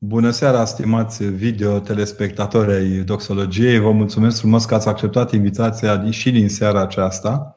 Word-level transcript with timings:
Bună 0.00 0.30
seara, 0.30 0.64
stimați 0.64 1.24
video 1.24 1.78
telespectatori 1.78 2.72
ai 2.72 2.88
Doxologiei. 2.88 3.78
Vă 3.78 3.90
mulțumesc 3.90 4.38
frumos 4.38 4.64
că 4.64 4.74
ați 4.74 4.88
acceptat 4.88 5.32
invitația 5.32 6.10
și 6.10 6.30
din 6.30 6.48
seara 6.48 6.80
aceasta. 6.80 7.56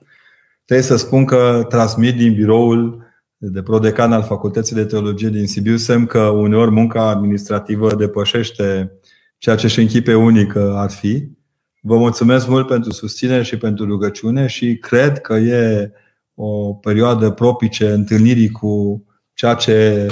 Trebuie 0.66 0.88
să 0.88 0.96
spun 0.96 1.26
că 1.26 1.66
transmit 1.70 2.16
din 2.16 2.34
biroul 2.34 3.06
de 3.38 3.62
prodecan 3.62 4.14
al 4.14 4.24
Facultății 4.24 4.76
de 4.76 4.86
Teologie 4.86 5.30
din 5.30 5.48
Sibiu 5.48 5.78
semn 5.78 6.06
că 6.06 6.20
uneori 6.20 6.72
munca 6.72 7.08
administrativă 7.08 7.96
depășește 7.96 8.92
ceea 9.38 9.56
ce 9.56 9.68
și 9.68 9.80
închipe 9.80 10.14
unică 10.14 10.74
ar 10.76 10.92
fi. 10.92 11.28
Vă 11.82 11.98
mulțumesc 11.98 12.48
mult 12.48 12.68
pentru 12.68 12.92
susținere 12.92 13.44
și 13.44 13.58
pentru 13.58 13.86
rugăciune 13.86 14.48
și 14.48 14.78
cred 14.78 15.20
că 15.20 15.34
e 15.34 15.92
o 16.34 16.74
perioadă 16.74 17.32
propice 17.32 17.92
întâlnirii 17.92 18.50
cu 18.52 19.06
ceea 19.34 19.54
ce 19.54 20.08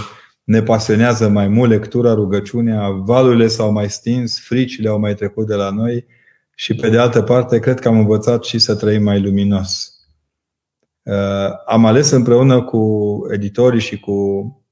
ne 0.50 0.62
pasionează 0.62 1.28
mai 1.28 1.48
mult 1.48 1.70
lectura, 1.70 2.14
rugăciunea, 2.14 2.90
valurile 2.90 3.48
s-au 3.48 3.72
mai 3.72 3.90
stins, 3.90 4.40
fricile 4.40 4.90
au 4.90 5.00
mai 5.00 5.14
trecut 5.14 5.48
de 5.48 5.54
la 5.54 5.70
noi 5.70 6.06
și 6.56 6.76
pe 6.76 6.90
de 6.90 6.98
altă 6.98 7.22
parte 7.22 7.60
cred 7.60 7.80
că 7.80 7.88
am 7.88 7.98
învățat 7.98 8.44
și 8.44 8.60
să 8.60 8.76
trăim 8.76 9.04
mai 9.04 9.22
luminos. 9.22 9.94
Uh, 11.04 11.50
am 11.66 11.86
ales 11.86 12.10
împreună 12.10 12.64
cu 12.64 13.20
editorii 13.32 13.80
și 13.80 14.00
cu 14.00 14.16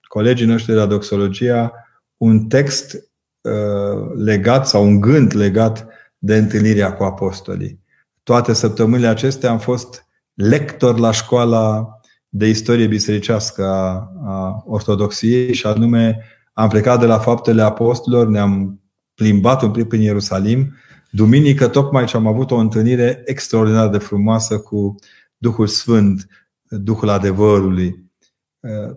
colegii 0.02 0.46
noștri 0.46 0.72
de 0.72 0.78
la 0.78 0.86
Doxologia 0.86 1.74
un 2.18 2.48
text 2.48 2.94
uh, 3.42 4.12
legat 4.16 4.68
sau 4.68 4.84
un 4.84 5.00
gând 5.00 5.36
legat 5.36 5.88
de 6.18 6.38
întâlnirea 6.38 6.94
cu 6.94 7.04
apostolii. 7.04 7.80
Toate 8.24 8.54
săptămânile 8.54 9.08
acestea 9.08 9.50
am 9.50 9.60
fost 9.60 10.06
lector 10.34 11.00
la 11.00 11.12
școala 11.12 11.97
de 12.30 12.48
istorie 12.48 12.88
bisericească 12.88 13.66
a, 13.66 14.12
a 14.26 14.64
ortodoxiei 14.66 15.54
și 15.54 15.68
anume 15.68 16.24
am 16.54 16.70
plecat 16.70 17.00
de 17.00 17.06
la 17.06 17.20
faptele 17.20 17.62
apostolilor, 17.62 18.28
ne-am 18.28 18.82
plimbat 19.14 19.62
un 19.62 19.72
pic 19.72 19.88
prin 19.88 20.02
Ierusalim. 20.02 20.76
Duminică 21.12 21.68
tocmai 21.68 22.06
ce 22.06 22.18
am 22.18 22.28
avut 22.28 22.52
o 22.52 22.56
întâlnire 22.56 23.22
extraordinar 23.26 23.90
de 23.90 23.98
frumoasă 23.98 24.60
cu 24.60 24.96
Duhul 25.38 25.68
Sfânt, 25.68 26.28
Duhul 26.70 27.10
adevărului. 27.10 28.06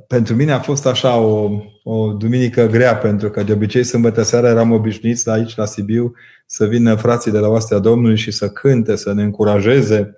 Pentru 0.07 0.35
mine 0.35 0.53
a 0.53 0.59
fost 0.59 0.87
așa 0.87 1.17
o, 1.17 1.51
o 1.83 2.13
duminică 2.13 2.67
grea, 2.67 2.97
pentru 2.97 3.31
că 3.31 3.43
de 3.43 3.53
obicei 3.53 3.85
sâmbătă 3.85 4.23
seara 4.23 4.49
eram 4.49 4.73
obișnuiți 4.73 5.31
aici 5.31 5.57
la 5.57 5.65
Sibiu 5.65 6.13
să 6.47 6.67
vină 6.67 6.95
frații 6.95 7.31
de 7.31 7.39
la 7.39 7.49
Oastea 7.49 7.79
Domnului 7.79 8.17
și 8.17 8.31
să 8.31 8.51
cânte, 8.51 8.97
să 8.97 9.13
ne 9.13 9.23
încurajeze 9.23 10.17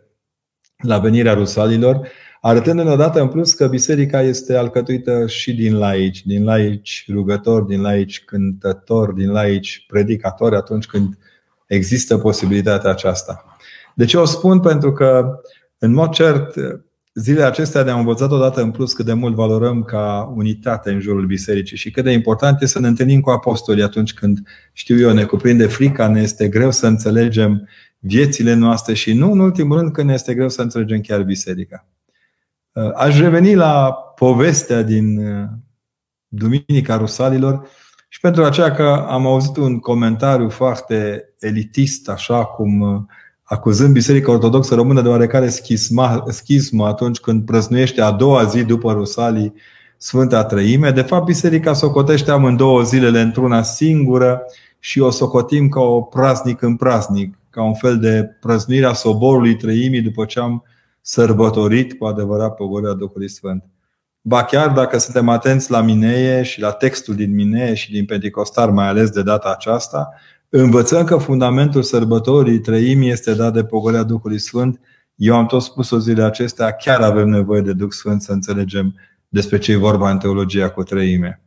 la 0.76 0.98
venirea 0.98 1.34
rusalilor 1.34 2.08
arătându-ne 2.44 2.90
odată 2.90 3.20
în 3.20 3.28
plus 3.28 3.52
că 3.52 3.66
biserica 3.66 4.22
este 4.22 4.56
alcătuită 4.56 5.26
și 5.26 5.54
din 5.54 5.76
laici, 5.76 6.26
din 6.26 6.44
laici 6.44 7.04
rugători, 7.08 7.66
din 7.66 7.80
laici 7.80 8.24
cântători, 8.24 9.14
din 9.14 9.30
laici 9.30 9.84
predicatori 9.86 10.56
atunci 10.56 10.86
când 10.86 11.18
există 11.66 12.18
posibilitatea 12.18 12.90
aceasta. 12.90 13.56
De 13.94 14.04
ce 14.04 14.18
o 14.18 14.24
spun? 14.24 14.60
Pentru 14.60 14.92
că, 14.92 15.40
în 15.78 15.92
mod 15.92 16.10
cert, 16.10 16.54
zilele 17.14 17.44
acestea 17.44 17.82
ne-am 17.82 17.98
învățat 17.98 18.30
odată 18.30 18.62
în 18.62 18.70
plus 18.70 18.92
cât 18.92 19.04
de 19.04 19.12
mult 19.12 19.34
valorăm 19.34 19.82
ca 19.82 20.32
unitate 20.36 20.90
în 20.90 21.00
jurul 21.00 21.26
bisericii 21.26 21.76
și 21.76 21.90
cât 21.90 22.04
de 22.04 22.10
important 22.10 22.60
este 22.60 22.72
să 22.72 22.80
ne 22.80 22.88
întâlnim 22.88 23.20
cu 23.20 23.30
apostolii 23.30 23.82
atunci 23.82 24.14
când, 24.14 24.42
știu 24.72 24.98
eu, 24.98 25.12
ne 25.12 25.24
cuprinde 25.24 25.66
frica, 25.66 26.08
ne 26.08 26.20
este 26.20 26.48
greu 26.48 26.70
să 26.70 26.86
înțelegem 26.86 27.68
viețile 27.98 28.54
noastre 28.54 28.94
și 28.94 29.12
nu 29.12 29.32
în 29.32 29.38
ultimul 29.38 29.78
rând 29.78 29.92
când 29.92 30.06
ne 30.06 30.14
este 30.14 30.34
greu 30.34 30.48
să 30.48 30.62
înțelegem 30.62 31.00
chiar 31.00 31.22
biserica. 31.22 31.86
Uh, 32.72 32.90
aș 32.94 33.18
reveni 33.18 33.54
la 33.54 33.92
povestea 34.14 34.82
din 34.82 35.26
uh, 35.26 35.48
Duminica 36.28 36.96
Rusalilor 36.96 37.68
și 38.08 38.20
pentru 38.20 38.44
aceea 38.44 38.72
că 38.72 39.06
am 39.08 39.26
auzit 39.26 39.56
un 39.56 39.78
comentariu 39.78 40.48
foarte 40.48 41.24
elitist, 41.38 42.08
așa 42.08 42.44
cum 42.44 42.80
uh, 42.80 43.00
acuzând 43.42 43.92
Biserica 43.92 44.32
Ortodoxă 44.32 44.74
Română 44.74 45.02
de 45.02 45.08
oarecare 45.08 45.48
schisma, 45.48 46.24
schismă 46.28 46.86
atunci 46.86 47.18
când 47.18 47.44
prăznuiește 47.44 48.00
a 48.00 48.10
doua 48.10 48.44
zi 48.44 48.64
după 48.64 48.92
Rusalii 48.92 49.54
Sfânta 49.96 50.44
Trăime. 50.44 50.90
De 50.90 51.02
fapt, 51.02 51.24
Biserica 51.24 51.72
socotește 51.72 52.30
amândouă 52.30 52.82
zilele 52.82 53.20
într-una 53.20 53.62
singură 53.62 54.42
și 54.78 55.00
o 55.00 55.10
socotim 55.10 55.68
ca 55.68 55.80
o 55.80 56.00
praznic 56.00 56.62
în 56.62 56.76
praznic, 56.76 57.38
ca 57.50 57.62
un 57.62 57.74
fel 57.74 57.98
de 57.98 58.36
prăznuire 58.40 58.86
a 58.86 58.92
soborului 58.92 59.56
Trăimii 59.56 60.00
după 60.00 60.24
ce 60.24 60.40
am 60.40 60.64
sărbătorit 61.02 61.92
cu 61.98 62.04
adevărat 62.04 62.54
pogorârea 62.54 62.94
Duhului 62.94 63.28
Sfânt. 63.28 63.64
Ba 64.20 64.44
chiar 64.44 64.68
dacă 64.68 64.98
suntem 64.98 65.28
atenți 65.28 65.70
la 65.70 65.80
Mineie 65.80 66.42
și 66.42 66.60
la 66.60 66.70
textul 66.70 67.14
din 67.14 67.34
Mineie 67.34 67.74
și 67.74 67.90
din 67.90 68.04
Pentecostar, 68.04 68.70
mai 68.70 68.86
ales 68.86 69.10
de 69.10 69.22
data 69.22 69.50
aceasta, 69.50 70.08
învățăm 70.48 71.04
că 71.04 71.16
fundamentul 71.16 71.82
sărbătorii 71.82 72.58
trăimii 72.58 73.10
este 73.10 73.34
dat 73.34 73.52
de 73.52 73.64
pogorârea 73.64 74.02
Duhului 74.02 74.38
Sfânt. 74.38 74.80
Eu 75.14 75.36
am 75.36 75.46
tot 75.46 75.62
spus-o 75.62 75.98
zile 75.98 76.22
acestea, 76.22 76.72
chiar 76.72 77.00
avem 77.00 77.28
nevoie 77.28 77.60
de 77.60 77.72
Duh 77.72 77.90
Sfânt 77.90 78.22
să 78.22 78.32
înțelegem 78.32 78.94
despre 79.28 79.58
ce 79.58 79.72
e 79.72 79.76
vorba 79.76 80.10
în 80.10 80.18
teologia 80.18 80.68
cu 80.68 80.82
trăime. 80.82 81.42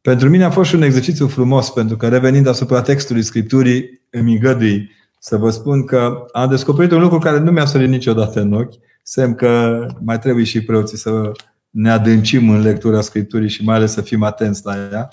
Pentru 0.00 0.28
mine 0.28 0.44
a 0.44 0.50
fost 0.50 0.68
și 0.68 0.74
un 0.74 0.82
exercițiu 0.82 1.28
frumos, 1.28 1.70
pentru 1.70 1.96
că 1.96 2.08
revenind 2.08 2.46
asupra 2.46 2.82
textului 2.82 3.22
Scripturii, 3.22 4.02
îmi 4.10 4.32
îngădui 4.32 4.90
să 5.24 5.36
vă 5.36 5.50
spun 5.50 5.84
că 5.84 6.24
am 6.32 6.48
descoperit 6.48 6.90
un 6.90 7.00
lucru 7.00 7.18
care 7.18 7.38
nu 7.38 7.50
mi-a 7.50 7.64
sărit 7.64 7.88
niciodată 7.88 8.40
în 8.40 8.52
ochi. 8.52 8.74
Semn 9.02 9.34
că 9.34 9.86
mai 10.00 10.18
trebuie 10.18 10.44
și 10.44 10.64
preoții 10.64 10.98
să 10.98 11.32
ne 11.70 11.90
adâncim 11.90 12.50
în 12.50 12.60
lectura 12.60 13.00
Scripturii 13.00 13.48
și 13.48 13.64
mai 13.64 13.76
ales 13.76 13.92
să 13.92 14.00
fim 14.00 14.22
atenți 14.22 14.62
la 14.64 14.74
ea. 14.92 15.08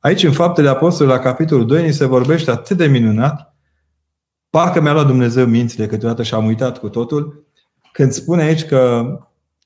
Aici, 0.00 0.24
în 0.24 0.32
Faptele 0.32 0.68
Apostolului, 0.68 1.18
la 1.18 1.24
capitolul 1.24 1.66
2, 1.66 1.82
ni 1.82 1.92
se 1.92 2.04
vorbește 2.04 2.50
atât 2.50 2.76
de 2.76 2.86
minunat, 2.86 3.56
parcă 4.50 4.80
mi-a 4.80 4.92
luat 4.92 5.06
Dumnezeu 5.06 5.46
mințile 5.46 5.86
câteodată 5.86 6.22
și 6.22 6.34
am 6.34 6.46
uitat 6.46 6.78
cu 6.78 6.88
totul, 6.88 7.46
când 7.92 8.12
spune 8.12 8.42
aici 8.42 8.64
că 8.64 9.02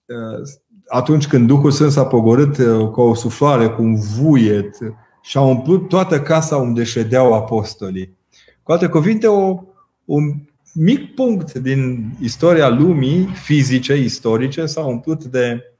uh, 0.06 0.48
atunci 0.88 1.26
când 1.26 1.46
Duhul 1.46 1.70
Sfânt 1.70 1.92
s-a 1.92 2.04
pogorât 2.04 2.58
uh, 2.58 2.88
cu 2.88 3.00
o 3.00 3.14
suflare, 3.14 3.68
cu 3.68 3.82
un 3.82 3.94
vuiet 3.94 4.78
și 5.22 5.38
a 5.38 5.40
umplut 5.40 5.88
toată 5.88 6.20
casa 6.20 6.56
unde 6.56 6.84
ședeau 6.84 7.32
apostolii. 7.32 8.16
Cu 8.62 8.72
alte 8.72 8.86
cuvinte, 8.86 9.26
o, 9.26 9.62
un 10.06 10.34
mic 10.72 11.14
punct 11.14 11.54
din 11.54 12.10
istoria 12.20 12.68
lumii 12.68 13.28
fizice, 13.42 13.96
istorice, 13.96 14.66
s-a 14.66 14.84
umplut 14.84 15.24
de, 15.24 15.72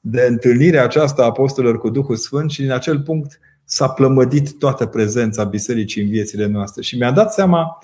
de 0.00 0.26
întâlnirea 0.28 0.82
aceasta 0.82 1.22
a 1.22 1.26
apostolilor 1.26 1.78
cu 1.78 1.90
Duhul 1.90 2.16
Sfânt 2.16 2.50
și 2.50 2.60
din 2.60 2.70
acel 2.70 3.00
punct 3.00 3.40
s-a 3.64 3.88
plămădit 3.88 4.58
toată 4.58 4.86
prezența 4.86 5.44
bisericii 5.44 6.02
în 6.02 6.08
viețile 6.08 6.46
noastre. 6.46 6.82
Și 6.82 6.96
mi-a 6.96 7.10
dat 7.10 7.32
seama 7.32 7.78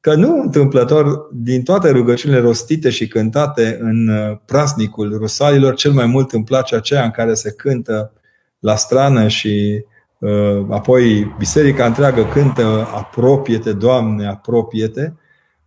că 0.00 0.14
nu 0.14 0.40
întâmplător, 0.40 1.28
din 1.32 1.62
toate 1.62 1.90
rugăciunile 1.90 2.40
rostite 2.40 2.90
și 2.90 3.08
cântate 3.08 3.78
în 3.80 4.08
uh, 4.08 4.36
prasnicul 4.44 5.16
rusalilor, 5.16 5.74
cel 5.74 5.92
mai 5.92 6.06
mult 6.06 6.32
îmi 6.32 6.44
place 6.44 6.76
aceea 6.76 7.04
în 7.04 7.10
care 7.10 7.34
se 7.34 7.52
cântă 7.52 8.12
la 8.58 8.76
strană 8.76 9.28
și 9.28 9.84
uh, 10.18 10.66
apoi 10.68 11.34
biserica 11.38 11.86
întreagă 11.86 12.24
cântă 12.24 12.88
Apropiete, 12.94 13.72
Doamne, 13.72 14.26
apropiete 14.26 15.14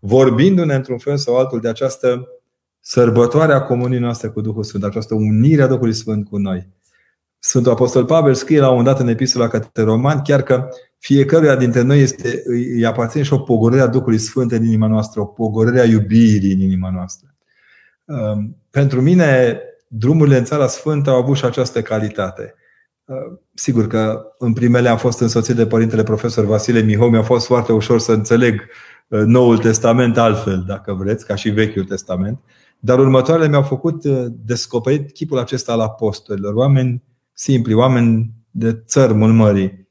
vorbindu-ne 0.05 0.75
într-un 0.75 0.97
fel 0.97 1.17
sau 1.17 1.37
altul 1.37 1.59
de 1.59 1.67
această 1.69 2.27
sărbătoare 2.79 3.53
a 3.53 3.61
comunii 3.61 3.99
noastre 3.99 4.27
cu 4.27 4.41
Duhul 4.41 4.63
Sfânt, 4.63 4.83
această 4.83 5.15
unire 5.15 5.61
a 5.61 5.67
Duhului 5.67 5.93
Sfânt 5.93 6.27
cu 6.27 6.37
noi. 6.37 6.67
Sfântul 7.39 7.71
Apostol 7.71 8.05
Pavel 8.05 8.33
scrie 8.33 8.59
la 8.59 8.69
un 8.69 8.75
moment 8.75 8.95
dat 8.95 9.03
în 9.05 9.07
epistola 9.07 9.47
către 9.47 9.83
Roman 9.83 10.21
chiar 10.21 10.41
că 10.41 10.67
fiecăruia 10.97 11.55
dintre 11.55 11.81
noi 11.81 12.01
este, 12.01 12.41
îi 12.45 12.85
aparține 12.85 13.23
și 13.23 13.33
o 13.33 13.39
pogorire 13.39 13.81
a 13.81 13.87
Duhului 13.87 14.17
Sfânt 14.17 14.51
în 14.51 14.63
inima 14.63 14.87
noastră, 14.87 15.21
o 15.21 15.25
pogorire 15.25 15.79
a 15.79 15.85
iubirii 15.85 16.53
în 16.53 16.59
inima 16.59 16.91
noastră. 16.91 17.35
Um, 18.05 18.57
pentru 18.69 19.01
mine, 19.01 19.59
drumurile 19.87 20.37
în 20.37 20.43
Țara 20.43 20.67
Sfântă 20.67 21.09
au 21.09 21.17
avut 21.17 21.35
și 21.35 21.45
această 21.45 21.81
calitate. 21.81 22.55
Uh, 23.05 23.39
sigur 23.53 23.87
că 23.87 24.21
în 24.37 24.53
primele 24.53 24.89
am 24.89 24.97
fost 24.97 25.19
însoțit 25.19 25.55
de 25.55 25.67
Părintele 25.67 26.03
Profesor 26.03 26.45
Vasile 26.45 26.81
Mihou, 26.81 27.09
mi-a 27.09 27.23
fost 27.23 27.45
foarte 27.45 27.71
ușor 27.71 27.99
să 27.99 28.11
înțeleg 28.11 28.61
Uh, 28.61 28.83
Noul 29.25 29.57
Testament 29.57 30.17
altfel, 30.17 30.63
dacă 30.67 30.93
vreți, 30.93 31.25
ca 31.25 31.35
și 31.35 31.49
Vechiul 31.49 31.83
Testament. 31.83 32.39
Dar 32.79 32.99
următoarele 32.99 33.47
mi-au 33.47 33.61
făcut 33.61 34.03
uh, 34.03 34.25
descoperit 34.29 35.11
chipul 35.11 35.39
acesta 35.39 35.71
al 35.71 35.79
apostolilor. 35.79 36.53
Oameni 36.53 37.03
simpli, 37.33 37.73
oameni 37.73 38.31
de 38.51 38.83
țărmul 38.85 39.33
mării. 39.33 39.87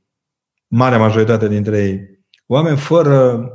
Marea 0.68 0.98
majoritate 0.98 1.48
dintre 1.48 1.82
ei. 1.82 2.24
Oameni 2.46 2.76
fără 2.76 3.46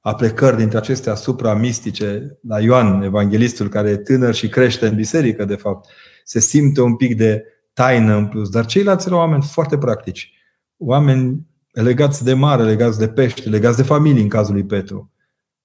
aplecări 0.00 0.56
dintre 0.56 0.78
acestea 0.78 1.14
supra-mistice. 1.14 2.38
La 2.48 2.60
Ioan, 2.60 3.02
evanghelistul, 3.02 3.68
care 3.68 3.88
e 3.88 3.96
tânăr 3.96 4.34
și 4.34 4.48
crește 4.48 4.86
în 4.86 4.94
biserică, 4.94 5.44
de 5.44 5.54
fapt, 5.54 5.88
se 6.24 6.40
simte 6.40 6.80
un 6.80 6.96
pic 6.96 7.16
de 7.16 7.44
taină 7.72 8.16
în 8.16 8.26
plus. 8.26 8.48
Dar 8.48 8.66
ceilalți 8.66 9.06
erau 9.06 9.18
oameni 9.18 9.42
foarte 9.42 9.78
practici. 9.78 10.32
Oameni 10.76 11.46
legați 11.70 12.24
de 12.24 12.34
mare, 12.34 12.62
legați 12.62 12.98
de 12.98 13.08
pești, 13.08 13.48
legați 13.48 13.76
de 13.76 13.82
familie 13.82 14.22
în 14.22 14.28
cazul 14.28 14.54
lui 14.54 14.64
Petru. 14.64 15.13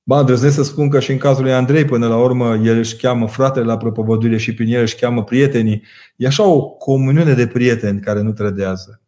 Ba, 0.09 0.19
îndrăznesc 0.19 0.56
să 0.56 0.63
spun 0.63 0.89
că 0.89 1.00
și 1.00 1.11
în 1.11 1.17
cazul 1.17 1.44
lui 1.44 1.53
Andrei, 1.53 1.85
până 1.85 2.07
la 2.07 2.17
urmă, 2.17 2.56
el 2.56 2.77
își 2.77 2.95
cheamă 2.95 3.27
fratele 3.27 3.65
la 3.65 3.77
propovăduire 3.77 4.38
și 4.38 4.53
prin 4.53 4.73
el 4.73 4.81
își 4.81 4.95
cheamă 4.95 5.23
prietenii. 5.23 5.83
E 6.15 6.27
așa 6.27 6.44
o 6.44 6.69
comuniune 6.69 7.33
de 7.33 7.47
prieteni 7.47 8.00
care 8.00 8.21
nu 8.21 8.31
trădează. 8.31 9.01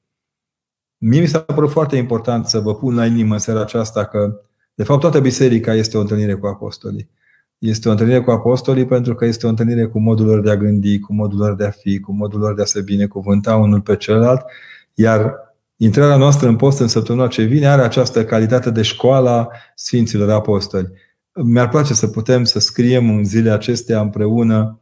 Mie 0.97 1.19
mi 1.19 1.27
s-a 1.27 1.39
părut 1.39 1.71
foarte 1.71 1.95
important 1.95 2.45
să 2.45 2.59
vă 2.59 2.75
pun 2.75 2.95
la 2.95 3.05
inimă 3.05 3.33
în 3.33 3.39
seara 3.39 3.61
aceasta 3.61 4.05
că, 4.05 4.41
de 4.73 4.83
fapt, 4.83 4.99
toată 4.99 5.19
biserica 5.19 5.73
este 5.73 5.97
o 5.97 6.01
întâlnire 6.01 6.33
cu 6.33 6.47
apostolii. 6.47 7.09
Este 7.57 7.87
o 7.87 7.91
întâlnire 7.91 8.21
cu 8.21 8.31
apostolii 8.31 8.85
pentru 8.85 9.15
că 9.15 9.25
este 9.25 9.45
o 9.45 9.49
întâlnire 9.49 9.85
cu 9.85 9.99
modul 9.99 10.25
lor 10.25 10.41
de 10.41 10.49
a 10.49 10.57
gândi, 10.57 10.99
cu 10.99 11.13
modul 11.13 11.39
lor 11.39 11.55
de 11.55 11.65
a 11.65 11.71
fi, 11.71 11.99
cu 11.99 12.11
modul 12.11 12.39
lor 12.39 12.53
de 12.53 12.61
a 12.61 12.65
se 12.65 12.81
binecuvânta 12.81 13.55
unul 13.55 13.81
pe 13.81 13.95
celălalt, 13.95 14.41
iar 14.93 15.35
intrarea 15.83 16.15
noastră 16.15 16.47
în 16.47 16.55
post 16.55 16.79
în 16.79 16.87
săptămâna 16.87 17.27
ce 17.27 17.43
vine 17.43 17.67
are 17.67 17.81
această 17.81 18.25
calitate 18.25 18.69
de 18.69 18.81
școala 18.81 19.49
Sfinților 19.75 20.29
Apostoli. 20.29 20.87
Mi-ar 21.43 21.69
place 21.69 21.93
să 21.93 22.07
putem 22.07 22.43
să 22.43 22.59
scriem 22.59 23.09
în 23.09 23.25
zilele 23.25 23.51
acestea 23.51 24.01
împreună 24.01 24.81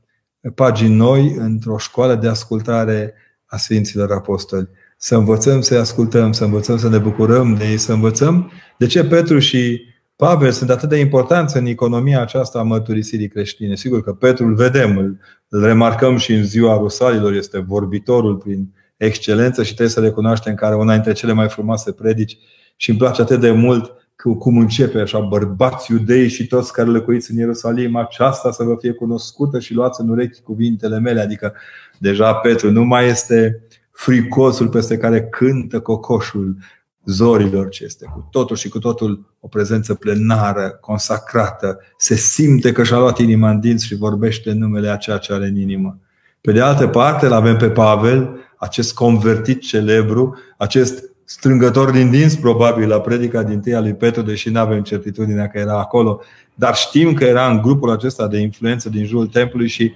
pagini 0.56 0.96
noi 0.96 1.36
într-o 1.38 1.78
școală 1.78 2.16
de 2.16 2.28
ascultare 2.28 3.14
a 3.46 3.58
Sfinților 3.58 4.12
Apostoli. 4.12 4.70
Să 4.98 5.16
învățăm 5.16 5.62
să-i 5.62 5.78
ascultăm, 5.78 6.32
să 6.32 6.44
învățăm 6.44 6.78
să 6.78 6.90
ne 6.90 6.98
bucurăm 6.98 7.56
de 7.56 7.66
ei, 7.66 7.78
să 7.78 7.94
învățăm 7.94 8.52
de 8.78 8.86
ce 8.86 9.04
Petru 9.04 9.40
și 9.40 9.82
Pavel 10.16 10.52
sunt 10.52 10.70
atât 10.70 10.90
de 10.90 10.98
importanți 10.98 11.58
în 11.58 11.66
economia 11.66 12.22
aceasta 12.22 12.60
a 12.60 12.64
mărturisirii 12.64 13.28
creștine. 13.28 13.76
Sigur 13.76 14.04
că 14.04 14.14
Petru 14.14 14.46
îl 14.46 14.56
vedem, 14.56 14.98
îl, 14.98 15.20
îl 15.50 15.64
remarcăm 15.64 16.18
și 16.18 16.34
în 16.34 16.44
ziua 16.44 16.78
Rusalilor, 16.78 17.34
este 17.34 17.60
vorbitorul 17.60 18.36
prin 18.36 18.74
excelență 19.00 19.64
și 19.64 19.74
trebuie 19.74 19.96
să 19.96 20.00
recunoaștem 20.00 20.56
că 20.56 20.66
are 20.66 20.76
una 20.76 20.94
dintre 20.94 21.14
cele 21.14 21.34
mai 21.34 21.50
frumoase 21.50 21.92
predici 21.92 22.38
și 22.76 22.90
îmi 22.90 23.00
place 23.00 23.22
atât 23.22 23.40
de 23.40 23.52
mult 23.52 23.94
cum 24.40 24.58
începe 24.58 25.00
așa, 25.00 25.20
bărbați 25.20 25.92
iudei 25.92 26.28
și 26.28 26.48
toți 26.48 26.74
care 26.74 26.90
locuiți 26.90 27.32
în 27.32 27.38
Ierusalim, 27.38 27.96
aceasta 27.96 28.52
să 28.52 28.64
vă 28.64 28.76
fie 28.80 28.92
cunoscută 28.92 29.60
și 29.60 29.74
luați 29.74 30.02
în 30.02 30.10
urechi 30.10 30.42
cuvintele 30.42 31.00
mele. 31.00 31.22
Adică 31.22 31.54
deja 31.98 32.34
Petru 32.34 32.72
nu 32.72 32.84
mai 32.84 33.08
este 33.08 33.64
fricosul 33.92 34.68
peste 34.68 34.98
care 34.98 35.24
cântă 35.24 35.80
cocoșul 35.80 36.58
zorilor, 37.06 37.70
ce 37.70 37.84
este 37.84 38.06
cu 38.14 38.28
totul 38.32 38.56
și 38.56 38.70
cu 38.70 38.80
totul 38.80 39.36
o 39.40 39.48
prezență 39.48 39.94
plenară, 39.94 40.78
consacrată. 40.82 41.80
Se 41.98 42.16
simte 42.16 42.72
că 42.72 42.84
și-a 42.84 42.98
luat 42.98 43.20
inima 43.20 43.50
în 43.50 43.60
dinți 43.60 43.86
și 43.86 43.96
vorbește 43.96 44.52
numele 44.52 44.90
a 44.90 44.96
ceea 44.96 45.18
ce 45.18 45.34
are 45.34 45.46
în 45.46 45.58
inimă. 45.58 45.98
Pe 46.42 46.52
de 46.52 46.62
altă 46.62 46.88
parte, 46.88 47.26
îl 47.26 47.34
avem 47.34 47.58
pe 47.58 47.70
Pavel, 47.70 48.49
acest 48.60 48.94
convertit 48.94 49.62
celebru, 49.62 50.38
acest 50.58 51.04
strângător 51.26 51.92
din 51.92 52.10
dinți, 52.10 52.40
probabil, 52.40 52.88
la 52.88 53.02
predica 53.02 53.44
din 53.44 53.60
tâia 53.60 53.80
lui 53.80 53.94
Petru, 53.94 54.22
deși 54.22 54.50
nu 54.50 54.60
avem 54.60 54.82
certitudinea 54.82 55.48
că 55.48 55.58
era 55.58 55.80
acolo, 55.80 56.22
dar 56.56 56.76
știm 56.76 57.14
că 57.14 57.24
era 57.24 57.50
în 57.50 57.62
grupul 57.62 57.92
acesta 57.92 58.28
de 58.28 58.38
influență 58.38 58.90
din 58.90 59.06
jurul 59.06 59.28
templului 59.28 59.68
și 59.68 59.94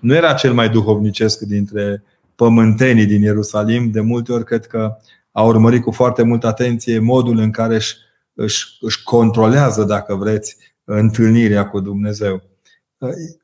nu 0.00 0.14
era 0.14 0.32
cel 0.32 0.52
mai 0.52 0.68
duhovnicesc 0.68 1.40
dintre 1.40 2.02
pământenii 2.34 3.06
din 3.06 3.22
Ierusalim. 3.22 3.90
De 3.90 4.00
multe 4.00 4.32
ori 4.32 4.44
cred 4.44 4.66
că 4.66 4.96
a 5.32 5.42
urmărit 5.42 5.82
cu 5.82 5.90
foarte 5.90 6.22
multă 6.22 6.46
atenție 6.46 6.98
modul 6.98 7.38
în 7.38 7.50
care 7.50 7.74
își, 7.74 7.96
își, 8.34 8.66
își 8.80 9.02
controlează, 9.02 9.84
dacă 9.84 10.14
vreți, 10.14 10.56
întâlnirea 10.84 11.68
cu 11.68 11.80
Dumnezeu. 11.80 12.42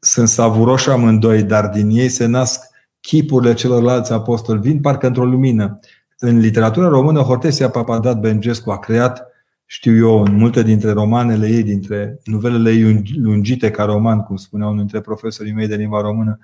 Sunt 0.00 0.28
savuroși 0.28 0.90
amândoi, 0.90 1.42
dar 1.42 1.68
din 1.68 1.90
ei 1.90 2.08
se 2.08 2.26
nasc 2.26 2.60
chipurile 3.02 3.54
celorlalți 3.54 4.12
apostoli. 4.12 4.60
Vin 4.60 4.80
parcă 4.80 5.06
într-o 5.06 5.24
lumină. 5.24 5.78
În 6.18 6.38
literatura 6.38 6.88
română, 6.88 7.20
Hortesia 7.20 7.68
Papadat 7.70 8.20
Bengescu 8.20 8.70
a 8.70 8.78
creat, 8.78 9.26
știu 9.66 9.96
eu, 9.96 10.24
în 10.24 10.34
multe 10.34 10.62
dintre 10.62 10.90
romanele 10.90 11.48
ei, 11.48 11.62
dintre 11.62 12.20
nuvelele 12.24 12.70
ei 12.70 13.02
lungite 13.16 13.70
ca 13.70 13.84
roman, 13.84 14.22
cum 14.22 14.36
spunea 14.36 14.66
unul 14.66 14.78
dintre 14.78 15.00
profesorii 15.00 15.52
mei 15.52 15.66
de 15.66 15.76
limba 15.76 16.00
română, 16.00 16.38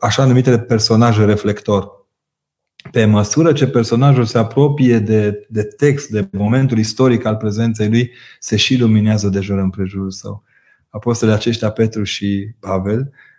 așa 0.00 0.24
numitele 0.24 0.58
personaje 0.58 1.24
reflector 1.24 2.02
pe 2.90 3.04
măsură 3.04 3.52
ce 3.52 3.66
personajul 3.66 4.24
se 4.24 4.38
apropie 4.38 4.98
de, 4.98 5.46
de 5.48 5.62
text, 5.62 6.08
de 6.08 6.28
momentul 6.32 6.78
istoric 6.78 7.24
al 7.24 7.36
prezenței 7.36 7.88
lui, 7.88 8.10
se 8.38 8.56
și 8.56 8.78
luminează 8.78 9.28
de 9.28 9.40
jur 9.40 9.58
împrejurul 9.58 10.10
său. 10.10 10.42
Apostolii 10.88 11.34
aceștia, 11.34 11.70
Petru 11.70 12.02
și 12.02 12.54
Pavel, 12.60 12.98
uh, 13.00 13.33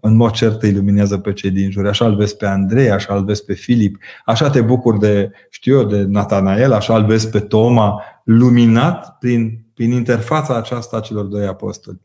în 0.00 0.14
mod 0.16 0.30
cert 0.30 0.62
îi 0.62 0.72
luminează 0.72 1.18
pe 1.18 1.32
cei 1.32 1.50
din 1.50 1.70
jur. 1.70 1.86
Așa 1.86 2.06
îl 2.06 2.16
vezi 2.16 2.36
pe 2.36 2.46
Andrei, 2.46 2.90
așa 2.90 3.14
îl 3.14 3.24
vezi 3.24 3.44
pe 3.44 3.54
Filip, 3.54 4.02
așa 4.24 4.50
te 4.50 4.60
bucuri 4.60 4.98
de, 4.98 5.30
știu 5.50 5.78
eu, 5.78 5.84
de 5.84 6.02
Natanael, 6.02 6.72
așa 6.72 6.96
îl 6.96 7.04
vezi 7.04 7.28
pe 7.28 7.40
Toma, 7.40 8.02
luminat 8.24 9.18
prin, 9.18 9.64
prin 9.74 9.90
interfața 9.90 10.56
aceasta 10.56 10.96
a 10.96 11.00
celor 11.00 11.24
doi 11.24 11.46
apostoli. 11.46 12.00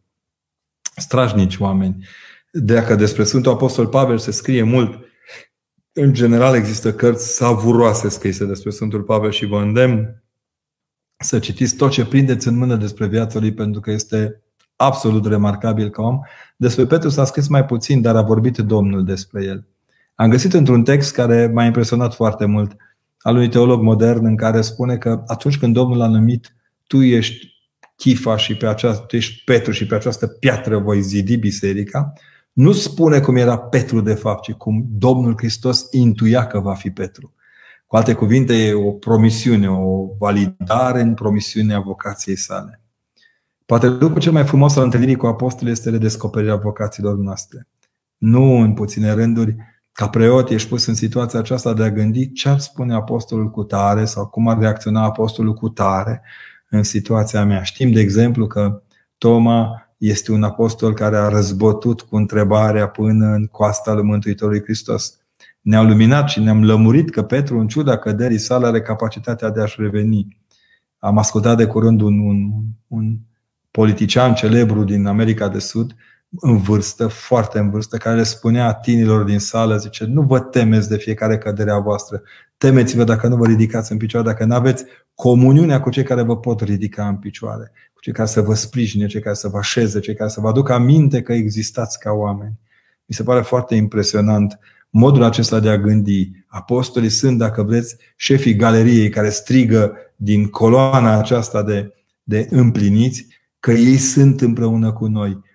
Strajnici 0.95 1.57
oameni. 1.57 2.05
Dacă 2.51 2.95
despre 2.95 3.23
Sfântul 3.23 3.51
Apostol 3.51 3.87
Pavel 3.87 4.17
se 4.17 4.31
scrie 4.31 4.63
mult, 4.63 4.99
în 5.93 6.13
general 6.13 6.55
există 6.55 6.93
cărți 6.93 7.35
savuroase 7.35 8.09
scrise 8.09 8.45
despre 8.45 8.69
Sfântul 8.69 9.01
Pavel 9.03 9.31
și 9.31 9.45
vă 9.45 9.61
îndemn 9.61 10.23
să 11.19 11.39
citiți 11.39 11.75
tot 11.75 11.91
ce 11.91 12.05
prindeți 12.05 12.47
în 12.47 12.57
mână 12.57 12.75
despre 12.75 13.07
viața 13.07 13.39
lui 13.39 13.53
pentru 13.53 13.81
că 13.81 13.91
este 13.91 14.41
absolut 14.77 15.25
remarcabil 15.25 15.89
ca 15.89 16.01
om. 16.01 16.19
Despre 16.55 16.85
Petru 16.85 17.09
s-a 17.09 17.25
scris 17.25 17.47
mai 17.47 17.65
puțin, 17.65 18.01
dar 18.01 18.15
a 18.15 18.21
vorbit 18.21 18.57
Domnul 18.57 19.03
despre 19.03 19.43
el. 19.43 19.67
Am 20.15 20.29
găsit 20.29 20.53
într-un 20.53 20.83
text 20.83 21.13
care 21.13 21.51
m-a 21.53 21.65
impresionat 21.65 22.13
foarte 22.13 22.45
mult 22.45 22.75
al 23.19 23.35
unui 23.35 23.49
teolog 23.49 23.81
modern 23.81 24.25
în 24.25 24.35
care 24.35 24.61
spune 24.61 24.97
că 24.97 25.23
atunci 25.25 25.57
când 25.57 25.73
Domnul 25.73 26.01
a 26.01 26.07
numit 26.07 26.55
tu 26.87 27.01
ești 27.01 27.55
chifa 27.95 28.37
și 28.37 28.57
pe 28.57 28.67
această, 28.67 29.05
tu 29.05 29.15
ești 29.15 29.43
Petru 29.43 29.71
și 29.71 29.85
pe 29.85 29.95
această 29.95 30.27
piatră 30.27 30.77
voi 30.77 31.01
zidi 31.01 31.37
biserica, 31.37 32.13
nu 32.53 32.71
spune 32.71 33.19
cum 33.19 33.35
era 33.35 33.57
Petru 33.57 34.01
de 34.01 34.13
fapt, 34.13 34.43
ci 34.43 34.51
cum 34.51 34.85
Domnul 34.89 35.33
Hristos 35.37 35.87
intuia 35.91 36.47
că 36.47 36.59
va 36.59 36.73
fi 36.73 36.89
Petru. 36.89 37.33
Cu 37.87 37.95
alte 37.95 38.13
cuvinte, 38.13 38.53
e 38.53 38.73
o 38.73 38.91
promisiune, 38.91 39.69
o 39.69 40.07
validare 40.19 41.01
în 41.01 41.13
promisiunea 41.13 41.79
vocației 41.79 42.37
sale. 42.37 42.81
Poate 43.67 43.87
lucrul 43.87 44.19
cel 44.19 44.31
mai 44.31 44.45
frumos 44.45 44.75
al 44.75 44.83
întâlnirii 44.83 45.15
cu 45.15 45.25
apostoli 45.25 45.71
este 45.71 45.89
redescoperirea 45.89 46.55
vocațiilor 46.55 47.17
noastre. 47.17 47.67
Nu 48.17 48.59
în 48.59 48.73
puține 48.73 49.13
rânduri, 49.13 49.55
ca 49.91 50.09
preot 50.09 50.49
ești 50.49 50.69
pus 50.69 50.85
în 50.85 50.93
situația 50.93 51.39
aceasta 51.39 51.73
de 51.73 51.83
a 51.83 51.91
gândi 51.91 52.31
ce 52.31 52.49
ar 52.49 52.59
spune 52.59 52.93
apostolul 52.93 53.49
cu 53.49 53.63
tare 53.63 54.05
sau 54.05 54.27
cum 54.27 54.47
ar 54.47 54.57
reacționa 54.57 55.03
apostolul 55.03 55.53
cu 55.53 55.69
tare 55.69 56.21
în 56.69 56.83
situația 56.83 57.45
mea. 57.45 57.63
Știm, 57.63 57.91
de 57.91 57.99
exemplu, 57.99 58.47
că 58.47 58.81
Toma 59.17 59.89
este 59.97 60.31
un 60.31 60.43
apostol 60.43 60.93
care 60.93 61.17
a 61.17 61.27
răzbătut 61.27 62.01
cu 62.01 62.15
întrebarea 62.15 62.87
până 62.87 63.25
în 63.25 63.45
coasta 63.45 63.93
lui 63.93 64.03
Mântuitorului 64.03 64.63
Hristos. 64.63 65.17
Ne-a 65.61 65.81
luminat 65.81 66.29
și 66.29 66.39
ne-am 66.39 66.63
lămurit 66.63 67.09
că 67.09 67.23
Petru, 67.23 67.59
în 67.59 67.67
ciuda 67.67 67.97
căderii 67.97 68.37
sale, 68.37 68.65
are 68.65 68.81
capacitatea 68.81 69.49
de 69.49 69.61
a-și 69.61 69.81
reveni. 69.81 70.41
Am 70.97 71.17
ascultat 71.17 71.57
de 71.57 71.65
curând 71.65 72.01
un, 72.01 72.19
un, 72.19 72.51
un 72.87 73.17
politician 73.77 74.33
celebru 74.33 74.83
din 74.83 75.05
America 75.05 75.47
de 75.47 75.59
Sud, 75.59 75.95
în 76.39 76.57
vârstă, 76.57 77.07
foarte 77.07 77.59
în 77.59 77.69
vârstă, 77.69 77.97
care 77.97 78.15
le 78.15 78.23
spunea 78.23 78.73
tinilor 78.73 79.23
din 79.23 79.39
sală, 79.39 79.77
zice, 79.77 80.05
nu 80.05 80.21
vă 80.21 80.39
temeți 80.39 80.89
de 80.89 80.97
fiecare 80.97 81.37
cădere 81.37 81.71
a 81.71 81.79
voastră, 81.79 82.21
temeți-vă 82.57 83.03
dacă 83.03 83.27
nu 83.27 83.35
vă 83.35 83.45
ridicați 83.45 83.91
în 83.91 83.97
picioare, 83.97 84.25
dacă 84.25 84.45
nu 84.45 84.55
aveți 84.55 84.85
comuniunea 85.15 85.79
cu 85.81 85.89
cei 85.89 86.03
care 86.03 86.21
vă 86.21 86.37
pot 86.37 86.61
ridica 86.61 87.07
în 87.07 87.15
picioare 87.15 87.71
cei 88.07 88.15
care 88.15 88.27
să 88.27 88.41
vă 88.41 88.53
sprijine, 88.53 89.05
cei 89.05 89.21
care 89.21 89.35
să 89.35 89.47
vă 89.47 89.57
așeze, 89.57 89.99
cei 89.99 90.15
care 90.15 90.29
să 90.29 90.39
vă 90.39 90.47
aducă 90.47 90.73
aminte 90.73 91.21
că 91.21 91.33
existați 91.33 91.99
ca 91.99 92.11
oameni. 92.11 92.59
Mi 93.05 93.15
se 93.15 93.23
pare 93.23 93.41
foarte 93.41 93.75
impresionant 93.75 94.59
modul 94.89 95.23
acesta 95.23 95.59
de 95.59 95.69
a 95.69 95.77
gândi. 95.77 96.31
Apostolii 96.47 97.09
sunt, 97.09 97.37
dacă 97.37 97.63
vreți, 97.63 97.95
șefii 98.15 98.55
galeriei 98.55 99.09
care 99.09 99.29
strigă 99.29 99.93
din 100.15 100.47
coloana 100.47 101.17
aceasta 101.17 101.63
de, 101.63 101.93
de 102.23 102.47
împliniți 102.49 103.27
că 103.59 103.71
ei 103.71 103.97
sunt 103.97 104.41
împreună 104.41 104.91
cu 104.91 105.05
noi. 105.05 105.45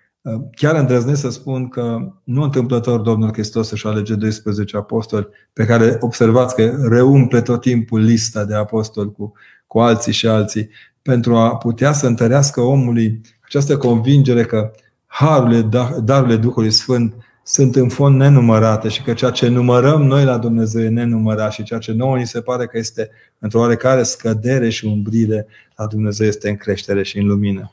Chiar 0.55 0.75
îndrăznesc 0.75 1.21
să 1.21 1.29
spun 1.29 1.67
că 1.67 2.13
nu 2.23 2.41
întâmplător 2.41 2.99
Domnul 2.99 3.31
Hristos 3.31 3.71
își 3.71 3.87
alege 3.87 4.15
12 4.15 4.77
apostoli 4.77 5.27
pe 5.53 5.65
care 5.65 5.97
observați 5.99 6.55
că 6.55 6.87
reumple 6.89 7.41
tot 7.41 7.61
timpul 7.61 7.99
lista 7.99 8.45
de 8.45 8.55
apostoli 8.55 9.11
cu, 9.11 9.33
cu 9.67 9.79
alții 9.79 10.13
și 10.13 10.27
alții 10.27 10.69
pentru 11.01 11.35
a 11.35 11.55
putea 11.55 11.91
să 11.93 12.07
întărească 12.07 12.61
omului 12.61 13.21
această 13.45 13.77
convingere 13.77 14.45
că 14.45 14.71
harurile, 15.05 15.61
da, 15.61 15.95
darurile 16.03 16.37
Duhului 16.37 16.71
Sfânt 16.71 17.13
sunt 17.43 17.75
în 17.75 17.89
fond 17.89 18.15
nenumărate 18.15 18.89
și 18.89 19.01
că 19.01 19.13
ceea 19.13 19.31
ce 19.31 19.47
numărăm 19.47 20.03
noi 20.03 20.23
la 20.23 20.37
Dumnezeu 20.37 20.83
e 20.83 20.89
nenumărat 20.89 21.51
și 21.51 21.63
ceea 21.63 21.79
ce 21.79 21.91
nouă 21.91 22.17
ni 22.17 22.27
se 22.27 22.41
pare 22.41 22.65
că 22.65 22.77
este 22.77 23.09
într-o 23.39 23.59
oarecare 23.59 24.03
scădere 24.03 24.69
și 24.69 24.85
umbrire 24.85 25.47
la 25.75 25.85
Dumnezeu 25.85 26.27
este 26.27 26.49
în 26.49 26.55
creștere 26.55 27.03
și 27.03 27.17
în 27.17 27.27
lumină. 27.27 27.71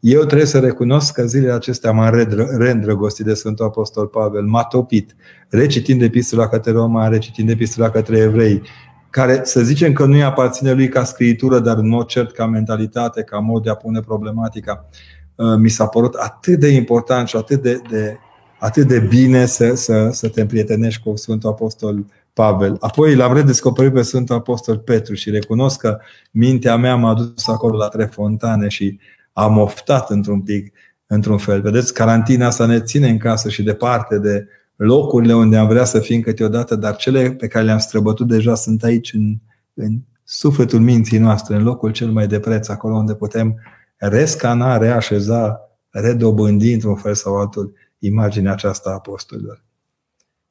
Eu 0.00 0.24
trebuie 0.24 0.46
să 0.46 0.58
recunosc 0.58 1.12
că 1.12 1.26
zilele 1.26 1.52
acestea 1.52 1.92
m-am 1.92 2.26
reîndrăgostit 2.58 3.24
de 3.24 3.34
Sfântul 3.34 3.64
Apostol 3.64 4.06
Pavel, 4.06 4.42
m-a 4.42 4.64
topit, 4.64 5.16
recitind 5.48 6.02
epistola 6.02 6.48
către 6.48 6.72
Roma, 6.72 7.08
recitind 7.08 7.50
epistola 7.50 7.90
către 7.90 8.18
evrei, 8.18 8.62
care 9.10 9.40
să 9.44 9.60
zicem 9.60 9.92
că 9.92 10.04
nu-i 10.04 10.22
aparține 10.22 10.72
lui 10.72 10.88
ca 10.88 11.04
scritură, 11.04 11.58
dar 11.58 11.76
în 11.76 11.88
mod 11.88 12.06
cert 12.06 12.32
ca 12.32 12.46
mentalitate, 12.46 13.22
ca 13.22 13.38
mod 13.38 13.62
de 13.62 13.70
a 13.70 13.74
pune 13.74 14.00
problematica, 14.00 14.88
uh, 15.34 15.56
mi 15.58 15.68
s-a 15.68 15.86
părut 15.86 16.14
atât 16.14 16.58
de 16.58 16.68
important 16.68 17.28
și 17.28 17.36
atât 17.36 17.62
de, 17.62 17.80
de, 17.90 18.16
atât 18.58 18.86
de 18.86 18.98
bine 18.98 19.46
să, 19.46 19.74
să, 19.74 20.08
să 20.12 20.28
te 20.28 20.40
împrietenești 20.40 21.02
cu 21.02 21.16
Sfântul 21.16 21.50
Apostol 21.50 22.04
Pavel. 22.32 22.76
Apoi 22.80 23.14
l-am 23.14 23.34
redescoperit 23.34 23.92
pe 23.92 24.02
Sfântul 24.02 24.34
Apostol 24.34 24.78
Petru 24.78 25.14
și 25.14 25.30
recunosc 25.30 25.80
că 25.80 25.98
mintea 26.30 26.76
mea 26.76 26.96
m-a 26.96 27.14
dus 27.14 27.48
acolo 27.48 27.76
la 27.76 27.88
trei 27.88 28.06
fontane 28.06 28.68
și 28.68 28.98
am 29.38 29.58
oftat 29.58 30.10
într-un 30.10 30.40
pic, 30.40 30.72
într-un 31.06 31.38
fel. 31.38 31.60
Vedeți, 31.60 31.94
carantina 31.94 32.46
asta 32.46 32.66
ne 32.66 32.80
ține 32.80 33.08
în 33.08 33.18
casă 33.18 33.48
și 33.48 33.62
departe 33.62 34.18
de 34.18 34.46
locurile 34.76 35.34
unde 35.34 35.56
am 35.56 35.68
vrea 35.68 35.84
să 35.84 36.00
fim 36.00 36.20
câteodată, 36.20 36.76
dar 36.76 36.96
cele 36.96 37.30
pe 37.30 37.46
care 37.46 37.64
le-am 37.64 37.78
străbătut 37.78 38.28
deja 38.28 38.54
sunt 38.54 38.82
aici 38.82 39.12
în, 39.12 39.36
în 39.74 39.98
sufletul 40.24 40.80
minții 40.80 41.18
noastre, 41.18 41.56
în 41.56 41.62
locul 41.62 41.92
cel 41.92 42.10
mai 42.10 42.26
de 42.26 42.40
preț, 42.40 42.68
acolo 42.68 42.96
unde 42.96 43.14
putem 43.14 43.60
rescana, 43.96 44.76
reașeza, 44.76 45.60
redobândi 45.90 46.72
într-un 46.72 46.96
fel 46.96 47.14
sau 47.14 47.36
altul 47.36 47.72
imaginea 47.98 48.52
aceasta 48.52 48.90
a 48.90 48.92
apostolilor. 48.92 49.64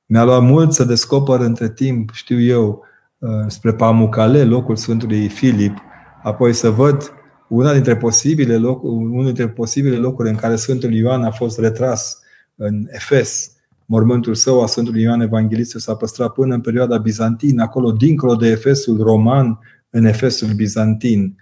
Mi-a 0.06 0.24
luat 0.24 0.42
mult 0.42 0.74
să 0.74 0.84
descoper 0.84 1.40
între 1.40 1.70
timp, 1.70 2.10
știu 2.14 2.40
eu, 2.40 2.84
uh, 3.18 3.30
spre 3.48 3.74
Pamucale, 3.74 4.44
locul 4.44 4.76
Sfântului 4.76 5.28
Filip, 5.28 5.78
apoi 6.24 6.54
să 6.54 6.70
văd 6.70 7.17
una 7.48 7.74
dintre 7.74 7.98
posibile 7.98 8.58
locuri, 8.58 8.94
unul 8.94 9.26
dintre 9.26 9.50
posibile 9.50 9.96
locuri 9.96 10.30
în 10.30 10.36
care 10.36 10.56
Sfântul 10.56 10.94
Ioan 10.94 11.24
a 11.24 11.32
fost 11.32 11.60
retras 11.60 12.20
în 12.56 12.88
Efes. 12.90 13.52
Mormântul 13.86 14.36
său 14.36 14.62
a 14.62 14.68
Sfântului 14.68 15.02
Ioan 15.02 15.22
Evanghelistul 15.22 15.80
s-a 15.80 15.96
păstrat 15.96 16.34
până 16.34 16.54
în 16.54 16.62
perioada 16.62 16.98
bizantină, 16.98 17.64
acolo 17.64 17.92
dincolo 17.92 18.36
de 18.36 18.48
Efesul 18.48 18.98
roman, 18.98 19.60
în 19.90 20.06
Efesul 20.06 20.54
bizantin. 20.56 21.36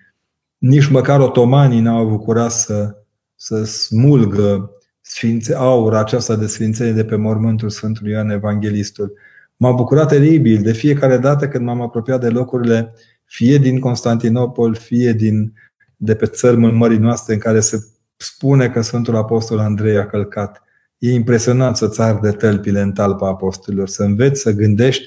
Nici 0.57 0.88
măcar 0.88 1.19
otomanii 1.19 1.81
n-au 1.81 1.97
avut 1.97 2.21
curaj 2.21 2.51
să, 2.51 2.95
să 3.35 3.63
smulgă 3.63 4.71
sfințe, 5.01 5.55
aura 5.55 6.00
aceasta 6.00 6.35
de 6.35 6.47
sfințenie 6.47 6.91
de 6.91 7.05
pe 7.05 7.15
mormântul 7.15 7.69
Sfântului 7.69 8.12
Ioan 8.12 8.29
Evanghelistul. 8.29 9.13
M-a 9.57 9.71
bucurat 9.71 10.07
teribil 10.07 10.62
de 10.62 10.71
fiecare 10.74 11.17
dată 11.17 11.47
când 11.47 11.65
m-am 11.65 11.81
apropiat 11.81 12.21
de 12.21 12.29
locurile 12.29 12.93
fie 13.25 13.57
din 13.57 13.79
Constantinopol, 13.79 14.75
fie 14.75 15.13
din, 15.13 15.53
de 16.05 16.15
pe 16.15 16.25
țărmul 16.25 16.71
mării 16.71 16.97
noastre 16.97 17.33
în 17.33 17.39
care 17.39 17.59
se 17.59 17.85
spune 18.17 18.69
că 18.69 18.81
Sfântul 18.81 19.15
Apostol 19.15 19.59
Andrei 19.59 19.97
a 19.97 20.05
călcat. 20.05 20.63
E 20.97 21.12
impresionant 21.12 21.75
să-ți 21.75 22.21
de 22.21 22.31
tălpile 22.31 22.81
în 22.81 22.91
talpa 22.91 23.27
apostolilor, 23.27 23.88
să 23.88 24.03
înveți 24.03 24.41
să 24.41 24.51
gândești 24.51 25.03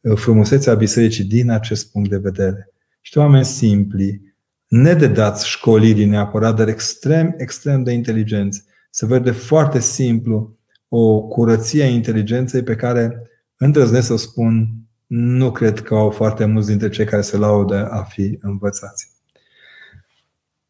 uh, 0.00 0.16
frumusețea 0.16 0.74
bisericii 0.74 1.24
din 1.24 1.50
acest 1.50 1.92
punct 1.92 2.10
de 2.10 2.16
vedere. 2.16 2.72
Și 3.00 3.18
oameni 3.18 3.44
simpli, 3.44 4.34
nededați 4.66 5.48
școlirii 5.48 6.04
neapărat, 6.04 6.56
dar 6.56 6.68
extrem, 6.68 7.34
extrem 7.36 7.82
de 7.82 7.92
inteligenți, 7.92 8.64
se 8.90 9.06
vede 9.06 9.30
foarte 9.30 9.80
simplu 9.80 10.58
o 10.88 11.22
curăție 11.22 11.82
a 11.82 11.86
inteligenței 11.86 12.62
pe 12.62 12.76
care, 12.76 13.30
îndrăznesc 13.56 14.06
să 14.06 14.16
spun, 14.16 14.68
nu 15.06 15.52
cred 15.52 15.80
că 15.80 15.94
au 15.94 16.10
foarte 16.10 16.44
mulți 16.44 16.68
dintre 16.68 16.88
cei 16.88 17.04
care 17.04 17.22
se 17.22 17.36
laudă 17.36 17.88
a 17.90 18.02
fi 18.02 18.38
învățați. 18.40 19.13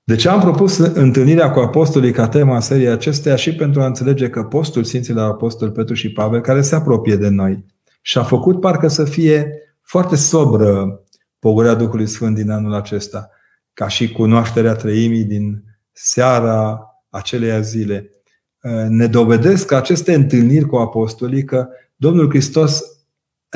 De 0.06 0.16
ce 0.16 0.28
am 0.28 0.40
propus 0.40 0.78
întâlnirea 0.78 1.50
cu 1.50 1.58
apostolii 1.58 2.12
ca 2.12 2.28
tema 2.28 2.60
seriei 2.60 2.88
acesteia 2.88 3.36
și 3.36 3.54
pentru 3.54 3.80
a 3.80 3.86
înțelege 3.86 4.28
că 4.28 4.42
postul 4.42 4.84
Sfinților 4.84 5.30
Apostol 5.30 5.70
Petru 5.70 5.94
și 5.94 6.12
Pavel, 6.12 6.40
care 6.40 6.62
se 6.62 6.74
apropie 6.74 7.16
de 7.16 7.28
noi 7.28 7.64
și 8.02 8.18
a 8.18 8.22
făcut 8.22 8.60
parcă 8.60 8.88
să 8.88 9.04
fie 9.04 9.52
foarte 9.82 10.16
sobră 10.16 11.00
pogorârea 11.38 11.74
Duhului 11.74 12.06
Sfânt 12.06 12.34
din 12.34 12.50
anul 12.50 12.74
acesta, 12.74 13.30
ca 13.72 13.88
și 13.88 14.12
cunoașterea 14.12 14.74
treimii 14.74 15.24
din 15.24 15.64
seara 15.92 16.80
aceleia 17.10 17.60
zile, 17.60 18.10
ne 18.88 19.06
dovedesc 19.06 19.66
că 19.66 19.76
aceste 19.76 20.14
întâlniri 20.14 20.66
cu 20.66 20.76
apostolii 20.76 21.44
că 21.44 21.68
Domnul 21.96 22.28
Hristos 22.28 22.82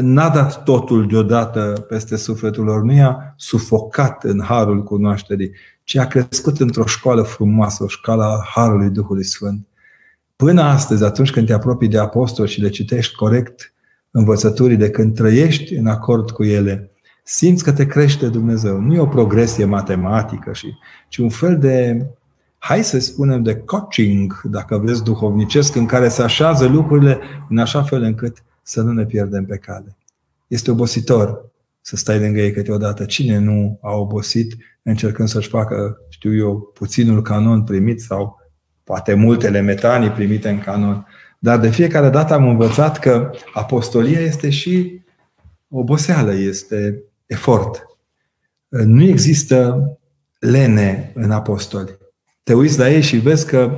n-a 0.00 0.28
dat 0.28 0.62
totul 0.64 1.06
deodată 1.06 1.86
peste 1.88 2.16
sufletul 2.16 2.64
lor, 2.64 2.82
nu 2.82 2.92
i-a 2.92 3.34
sufocat 3.36 4.24
în 4.24 4.42
harul 4.42 4.82
cunoașterii, 4.82 5.50
ci 5.84 5.96
a 5.96 6.06
crescut 6.06 6.60
într-o 6.60 6.86
școală 6.86 7.22
frumoasă, 7.22 7.84
o 7.84 7.86
școală 7.86 8.22
a 8.22 8.46
harului 8.54 8.90
Duhului 8.90 9.24
Sfânt. 9.24 9.66
Până 10.36 10.62
astăzi, 10.62 11.04
atunci 11.04 11.30
când 11.30 11.46
te 11.46 11.52
apropii 11.52 11.88
de 11.88 11.98
apostol 11.98 12.46
și 12.46 12.60
le 12.60 12.68
citești 12.68 13.14
corect 13.14 13.72
învățăturile, 14.10 14.90
când 14.90 15.14
trăiești 15.14 15.74
în 15.74 15.86
acord 15.86 16.30
cu 16.30 16.44
ele, 16.44 16.90
simți 17.24 17.64
că 17.64 17.72
te 17.72 17.86
crește 17.86 18.28
Dumnezeu. 18.28 18.80
Nu 18.80 18.94
e 18.94 18.98
o 18.98 19.06
progresie 19.06 19.64
matematică, 19.64 20.50
ci 21.08 21.16
un 21.16 21.28
fel 21.28 21.58
de 21.58 22.06
hai 22.58 22.84
să 22.84 22.98
spunem, 22.98 23.42
de 23.42 23.56
coaching, 23.56 24.40
dacă 24.44 24.78
vreți, 24.78 25.04
duhovnicesc, 25.04 25.74
în 25.74 25.86
care 25.86 26.08
se 26.08 26.22
așează 26.22 26.66
lucrurile 26.66 27.18
în 27.48 27.58
așa 27.58 27.82
fel 27.82 28.02
încât 28.02 28.42
să 28.68 28.82
nu 28.82 28.92
ne 28.92 29.06
pierdem 29.06 29.44
pe 29.44 29.56
cale. 29.56 29.96
Este 30.46 30.70
obositor 30.70 31.50
să 31.80 31.96
stai 31.96 32.18
lângă 32.18 32.40
ei 32.40 32.52
câteodată. 32.52 33.04
Cine 33.04 33.38
nu 33.38 33.78
a 33.82 33.94
obosit 33.94 34.56
încercând 34.82 35.28
să-și 35.28 35.48
facă, 35.48 35.96
știu 36.08 36.36
eu, 36.36 36.70
puținul 36.74 37.22
canon 37.22 37.64
primit 37.64 38.00
sau 38.00 38.36
poate 38.84 39.14
multele 39.14 39.60
metanii 39.60 40.10
primite 40.10 40.48
în 40.48 40.58
canon. 40.58 41.06
Dar 41.38 41.58
de 41.58 41.70
fiecare 41.70 42.08
dată 42.08 42.34
am 42.34 42.48
învățat 42.48 42.98
că 42.98 43.30
apostolia 43.52 44.20
este 44.20 44.50
și 44.50 45.00
oboseală, 45.68 46.34
este 46.34 47.02
efort. 47.26 47.86
Nu 48.68 49.02
există 49.02 49.88
lene 50.38 51.12
în 51.14 51.30
apostoli 51.30 51.98
te 52.48 52.54
uiți 52.54 52.78
la 52.78 52.90
ei 52.90 53.02
și 53.02 53.16
vezi 53.16 53.46
că 53.46 53.74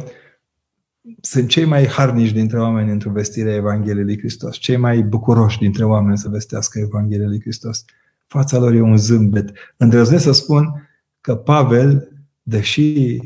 sunt 1.20 1.48
cei 1.48 1.64
mai 1.64 1.86
harnici 1.86 2.32
dintre 2.32 2.60
oameni 2.60 2.90
într-o 2.90 3.10
vestire 3.10 3.50
a 3.50 3.54
Evangheliei 3.54 4.04
lui 4.04 4.18
Hristos, 4.18 4.56
cei 4.56 4.76
mai 4.76 5.02
bucuroși 5.02 5.58
dintre 5.58 5.84
oameni 5.84 6.18
să 6.18 6.28
vestească 6.28 6.78
Evanghelia 6.78 7.26
lui 7.26 7.40
Hristos. 7.40 7.84
Fața 8.26 8.58
lor 8.58 8.72
e 8.72 8.80
un 8.80 8.96
zâmbet. 8.96 9.52
Îndrăznesc 9.76 10.22
să 10.22 10.32
spun 10.32 10.88
că 11.20 11.36
Pavel, 11.36 12.08
deși 12.42 13.18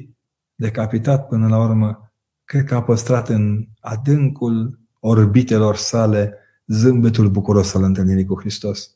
decapitat 0.55 1.29
până 1.29 1.49
la 1.49 1.59
urmă, 1.59 2.13
cred 2.45 2.65
că 2.65 2.75
a 2.75 2.83
păstrat 2.83 3.29
în 3.29 3.67
adâncul 3.81 4.79
orbitelor 5.01 5.77
sale 5.77 6.35
zâmbetul 6.67 7.29
bucuros 7.29 7.75
al 7.75 7.83
întâlnirii 7.83 8.25
cu 8.25 8.39
Hristos. 8.41 8.91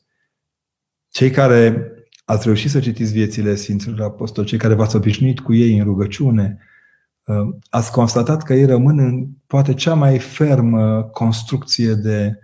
Cei 1.09 1.31
care 1.31 1.91
ați 2.25 2.45
reușit 2.45 2.69
să 2.69 2.79
citiți 2.79 3.11
viețile 3.11 3.55
Sfinților 3.55 4.01
Apostoli, 4.01 4.47
cei 4.47 4.57
care 4.57 4.73
v-ați 4.73 4.95
obișnuit 4.95 5.39
cu 5.39 5.53
ei 5.53 5.77
în 5.77 5.83
rugăciune, 5.83 6.57
uh, 6.59 6.68
ați 7.69 7.91
constatat 7.91 8.43
că 8.43 8.53
ei 8.53 8.65
rămân 8.65 8.99
în 8.99 9.27
poate 9.47 9.73
cea 9.73 9.93
mai 9.93 10.19
fermă 10.19 11.03
construcție 11.03 11.93
de 11.93 12.39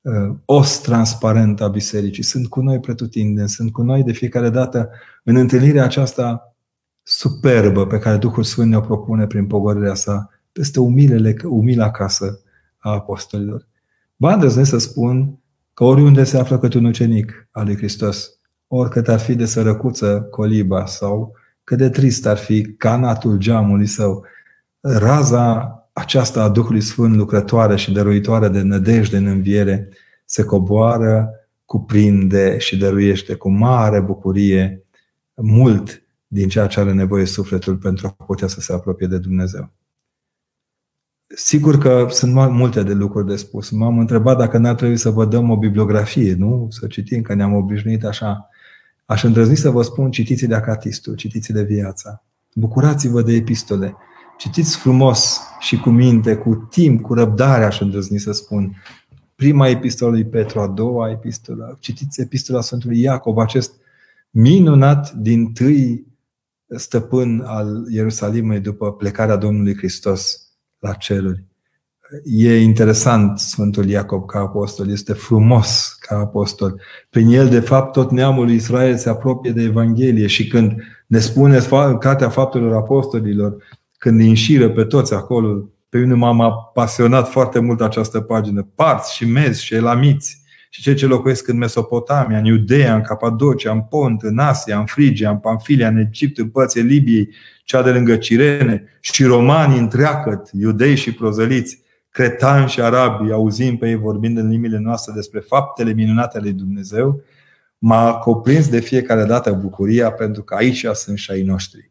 uh, 0.00 0.36
os 0.44 0.80
transparent 0.80 1.60
a 1.60 1.68
bisericii. 1.68 2.22
Sunt 2.22 2.46
cu 2.46 2.60
noi 2.60 2.80
pretutindeni, 2.80 3.48
sunt 3.48 3.72
cu 3.72 3.82
noi 3.82 4.02
de 4.02 4.12
fiecare 4.12 4.50
dată 4.50 4.90
în 5.24 5.36
întâlnirea 5.36 5.84
aceasta 5.84 6.54
superbă 7.02 7.86
pe 7.86 7.98
care 7.98 8.16
Duhul 8.16 8.42
Sfânt 8.42 8.70
ne-o 8.70 8.80
propune 8.80 9.26
prin 9.26 9.46
pogorârea 9.46 9.94
sa 9.94 10.30
peste 10.52 10.80
umilele, 10.80 11.36
umila 11.44 11.90
casă 11.90 12.40
a 12.78 12.90
apostolilor. 12.90 13.66
Ba 14.16 14.32
îndrăznesc 14.32 14.70
să 14.70 14.78
spun 14.78 15.38
că 15.74 15.84
oriunde 15.84 16.24
se 16.24 16.38
află 16.38 16.58
cât 16.58 16.74
un 16.74 16.84
ucenic 16.84 17.48
al 17.50 17.64
lui 17.64 17.76
Hristos, 17.76 18.30
oricât 18.66 19.08
ar 19.08 19.18
fi 19.18 19.34
de 19.34 19.44
sărăcuță 19.44 20.26
coliba 20.30 20.86
sau 20.86 21.32
cât 21.64 21.78
de 21.78 21.88
trist 21.88 22.26
ar 22.26 22.36
fi 22.36 22.62
canatul 22.62 23.36
geamului 23.36 23.86
său, 23.86 24.24
raza 24.80 25.78
aceasta 25.92 26.42
a 26.42 26.48
Duhului 26.48 26.80
Sfânt 26.80 27.16
lucrătoare 27.16 27.76
și 27.76 27.92
dăruitoare 27.92 28.48
de 28.48 28.60
nădejde 28.60 29.16
în 29.16 29.26
înviere 29.26 29.88
se 30.24 30.44
coboară, 30.44 31.30
cuprinde 31.64 32.58
și 32.58 32.78
dăruiește 32.78 33.34
cu 33.34 33.50
mare 33.50 34.00
bucurie 34.00 34.86
mult 35.34 36.02
din 36.26 36.48
ceea 36.48 36.66
ce 36.66 36.80
are 36.80 36.92
nevoie 36.92 37.24
sufletul 37.24 37.76
pentru 37.76 38.06
a 38.06 38.24
putea 38.24 38.48
să 38.48 38.60
se 38.60 38.72
apropie 38.72 39.06
de 39.06 39.18
Dumnezeu. 39.18 39.72
Sigur 41.26 41.78
că 41.78 42.06
sunt 42.10 42.32
multe 42.32 42.82
de 42.82 42.92
lucruri 42.92 43.26
de 43.26 43.36
spus. 43.36 43.70
M-am 43.70 43.98
întrebat 43.98 44.38
dacă 44.38 44.58
n-ar 44.58 44.74
trebui 44.74 44.96
să 44.96 45.10
vă 45.10 45.24
dăm 45.24 45.50
o 45.50 45.56
bibliografie, 45.56 46.34
nu? 46.34 46.66
Să 46.70 46.86
citim, 46.86 47.22
că 47.22 47.34
ne-am 47.34 47.54
obișnuit 47.54 48.04
așa. 48.04 48.48
Aș 49.06 49.22
îndrăzni 49.22 49.56
să 49.56 49.70
vă 49.70 49.82
spun, 49.82 50.10
citiți 50.10 50.46
de 50.46 50.54
Acatistul, 50.54 51.14
citiți 51.14 51.52
de 51.52 51.62
viața. 51.62 52.24
Bucurați-vă 52.54 53.22
de 53.22 53.32
epistole. 53.32 53.94
Citiți 54.38 54.76
frumos 54.76 55.40
și 55.60 55.76
cu 55.76 55.90
minte, 55.90 56.36
cu 56.36 56.54
timp, 56.54 57.02
cu 57.02 57.14
răbdare, 57.14 57.64
aș 57.64 57.80
îndrăzni 57.80 58.18
să 58.18 58.32
spun. 58.32 58.82
Prima 59.34 59.68
epistolă 59.68 60.10
lui 60.10 60.24
Petru, 60.24 60.60
a 60.60 60.66
doua 60.66 61.10
epistolă. 61.10 61.76
Citiți 61.80 62.20
epistola 62.20 62.60
Sfântului 62.60 63.00
Iacov, 63.00 63.38
acest 63.38 63.72
minunat 64.30 65.12
din 65.12 65.52
tâi 65.52 66.06
stăpân 66.66 67.40
al 67.40 67.84
Ierusalimului 67.90 68.60
după 68.60 68.92
plecarea 68.92 69.36
Domnului 69.36 69.76
Hristos 69.76 70.48
la 70.78 70.92
ceruri. 70.92 71.44
E 72.24 72.60
interesant 72.60 73.38
Sfântul 73.38 73.88
Iacob 73.88 74.26
ca 74.26 74.38
apostol, 74.38 74.90
este 74.90 75.12
frumos 75.12 75.96
ca 76.00 76.18
apostol. 76.18 76.80
Prin 77.10 77.28
el, 77.28 77.48
de 77.48 77.60
fapt, 77.60 77.92
tot 77.92 78.10
neamul 78.10 78.44
lui 78.44 78.54
Israel 78.54 78.96
se 78.96 79.08
apropie 79.08 79.50
de 79.50 79.62
Evanghelie 79.62 80.26
și 80.26 80.46
când 80.46 80.72
ne 81.06 81.18
spune 81.18 81.58
Cartea 81.98 82.28
Faptelor 82.28 82.74
Apostolilor, 82.74 83.56
când 83.98 84.20
îi 84.20 84.28
înșiră 84.28 84.70
pe 84.70 84.84
toți 84.84 85.14
acolo, 85.14 85.68
pe 85.88 85.98
mine 85.98 86.14
m-am 86.14 86.54
pasionat 86.74 87.28
foarte 87.28 87.58
mult 87.58 87.80
această 87.80 88.20
pagină, 88.20 88.68
parți 88.74 89.16
și 89.16 89.26
mezi 89.26 89.64
și 89.64 89.74
elamiți 89.74 90.42
și 90.70 90.82
cei 90.82 90.94
ce 90.94 91.06
locuiesc 91.06 91.48
în 91.48 91.56
Mesopotamia, 91.56 92.38
în 92.38 92.44
Iudeea, 92.44 92.94
în 92.94 93.00
Capadocia, 93.00 93.72
în 93.72 93.80
Pont, 93.80 94.22
în 94.22 94.38
Asia, 94.38 94.78
în 94.78 94.84
Frigia, 94.84 95.30
în 95.30 95.38
Pamfilia, 95.38 95.88
în 95.88 95.96
Egipt, 95.96 96.38
în 96.38 96.48
părții 96.48 96.82
Libiei, 96.82 97.28
cea 97.64 97.82
de 97.82 97.90
lângă 97.90 98.16
Cirene, 98.16 98.84
și 99.00 99.24
romanii 99.24 99.78
întreagăt, 99.78 100.50
iudei 100.52 100.96
și 100.96 101.12
prozăliți, 101.12 101.83
cretani 102.14 102.68
și 102.68 102.80
arabii, 102.80 103.32
auzim 103.32 103.76
pe 103.76 103.88
ei 103.88 103.94
vorbind 103.94 104.38
în 104.38 104.48
limbile 104.48 104.78
noastre 104.78 105.12
despre 105.12 105.40
faptele 105.40 105.92
minunate 105.92 106.36
ale 106.36 106.46
lui 106.46 106.56
Dumnezeu, 106.58 107.22
m-a 107.78 108.12
cuprins 108.12 108.68
de 108.68 108.80
fiecare 108.80 109.24
dată 109.24 109.52
bucuria 109.52 110.12
pentru 110.12 110.42
că 110.42 110.54
aici 110.54 110.86
sunt 110.92 111.18
și 111.18 111.30
ai 111.30 111.42
noștri. 111.42 111.90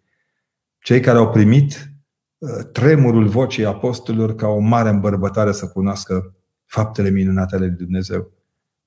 Cei 0.80 1.00
care 1.00 1.18
au 1.18 1.30
primit 1.30 1.92
uh, 2.38 2.50
tremurul 2.72 3.28
vocii 3.28 3.66
apostolilor 3.66 4.36
ca 4.36 4.48
o 4.48 4.60
mare 4.60 4.90
îmbărbătare 4.90 5.52
să 5.52 5.68
cunoască 5.68 6.36
faptele 6.66 7.10
minunate 7.10 7.56
ale 7.56 7.66
lui 7.66 7.76
Dumnezeu. 7.76 8.32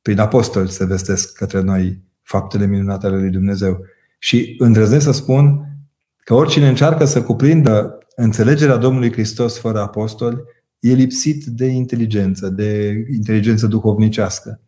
Prin 0.03 0.19
apostoli 0.19 0.71
se 0.71 0.85
vestesc 0.85 1.33
către 1.33 1.61
noi 1.61 2.03
faptele 2.23 2.67
minunate 2.67 3.07
ale 3.07 3.17
lui 3.17 3.31
Dumnezeu. 3.31 3.81
Și 4.19 4.55
îndrăznesc 4.59 5.05
să 5.05 5.13
spun 5.13 5.67
că 6.25 6.35
oricine 6.35 6.69
încearcă 6.69 7.05
să 7.05 7.23
cuprindă 7.23 7.99
înțelegerea 8.15 8.77
Domnului 8.77 9.13
Hristos 9.13 9.59
fără 9.59 9.81
apostoli, 9.81 10.55
e 10.91 10.95
lipsit 10.95 11.45
de 11.45 11.67
inteligență, 11.67 12.49
de 12.49 12.93
inteligență 13.13 13.67
duhovnicească. 13.67 14.61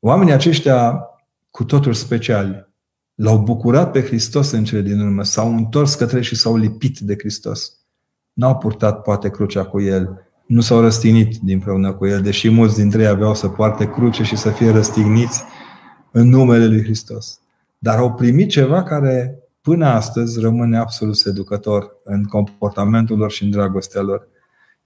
Oamenii 0.00 0.32
aceștia 0.32 1.00
cu 1.50 1.64
totul 1.64 1.92
speciali 1.92 2.72
l-au 3.14 3.38
bucurat 3.38 3.90
pe 3.90 4.02
Hristos 4.02 4.50
în 4.50 4.64
cele 4.64 4.82
din 4.82 5.00
urmă, 5.00 5.22
s-au 5.22 5.56
întors 5.56 5.94
către 5.94 6.20
și 6.20 6.36
s-au 6.36 6.56
lipit 6.56 6.98
de 6.98 7.14
Hristos. 7.18 7.78
N-au 8.32 8.56
purtat 8.56 9.02
poate 9.02 9.30
crucea 9.30 9.64
cu 9.64 9.80
El, 9.80 10.28
nu 10.46 10.60
s-au 10.60 10.80
răstignit 10.80 11.36
dinpreună 11.36 11.92
cu 11.92 12.06
El, 12.06 12.22
deși 12.22 12.48
mulți 12.48 12.76
dintre 12.76 13.02
ei 13.02 13.08
aveau 13.08 13.34
să 13.34 13.48
poarte 13.48 13.90
cruce 13.90 14.22
și 14.22 14.36
să 14.36 14.50
fie 14.50 14.70
răstigniți 14.70 15.42
în 16.12 16.28
numele 16.28 16.66
Lui 16.66 16.82
Hristos. 16.82 17.40
Dar 17.78 17.98
au 17.98 18.12
primit 18.12 18.48
ceva 18.50 18.82
care 18.82 19.38
până 19.60 19.86
astăzi 19.86 20.40
rămâne 20.40 20.78
absolut 20.78 21.16
seducător 21.16 21.90
în 22.04 22.24
comportamentul 22.24 23.18
lor 23.18 23.30
și 23.30 23.44
în 23.44 23.50
dragostea 23.50 24.00
lor. 24.00 24.28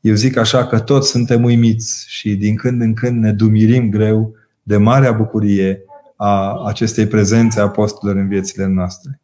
Eu 0.00 0.14
zic 0.14 0.36
așa 0.36 0.66
că 0.66 0.80
toți 0.80 1.10
suntem 1.10 1.44
uimiți 1.44 2.04
și 2.08 2.36
din 2.36 2.56
când 2.56 2.80
în 2.80 2.94
când 2.94 3.22
ne 3.22 3.32
dumirim 3.32 3.90
greu 3.90 4.34
de 4.62 4.76
marea 4.76 5.12
bucurie 5.12 5.82
a 6.16 6.64
acestei 6.66 7.06
prezențe 7.06 7.60
a 7.60 7.62
apostolilor 7.62 8.22
în 8.22 8.28
viețile 8.28 8.66
noastre. 8.66 9.20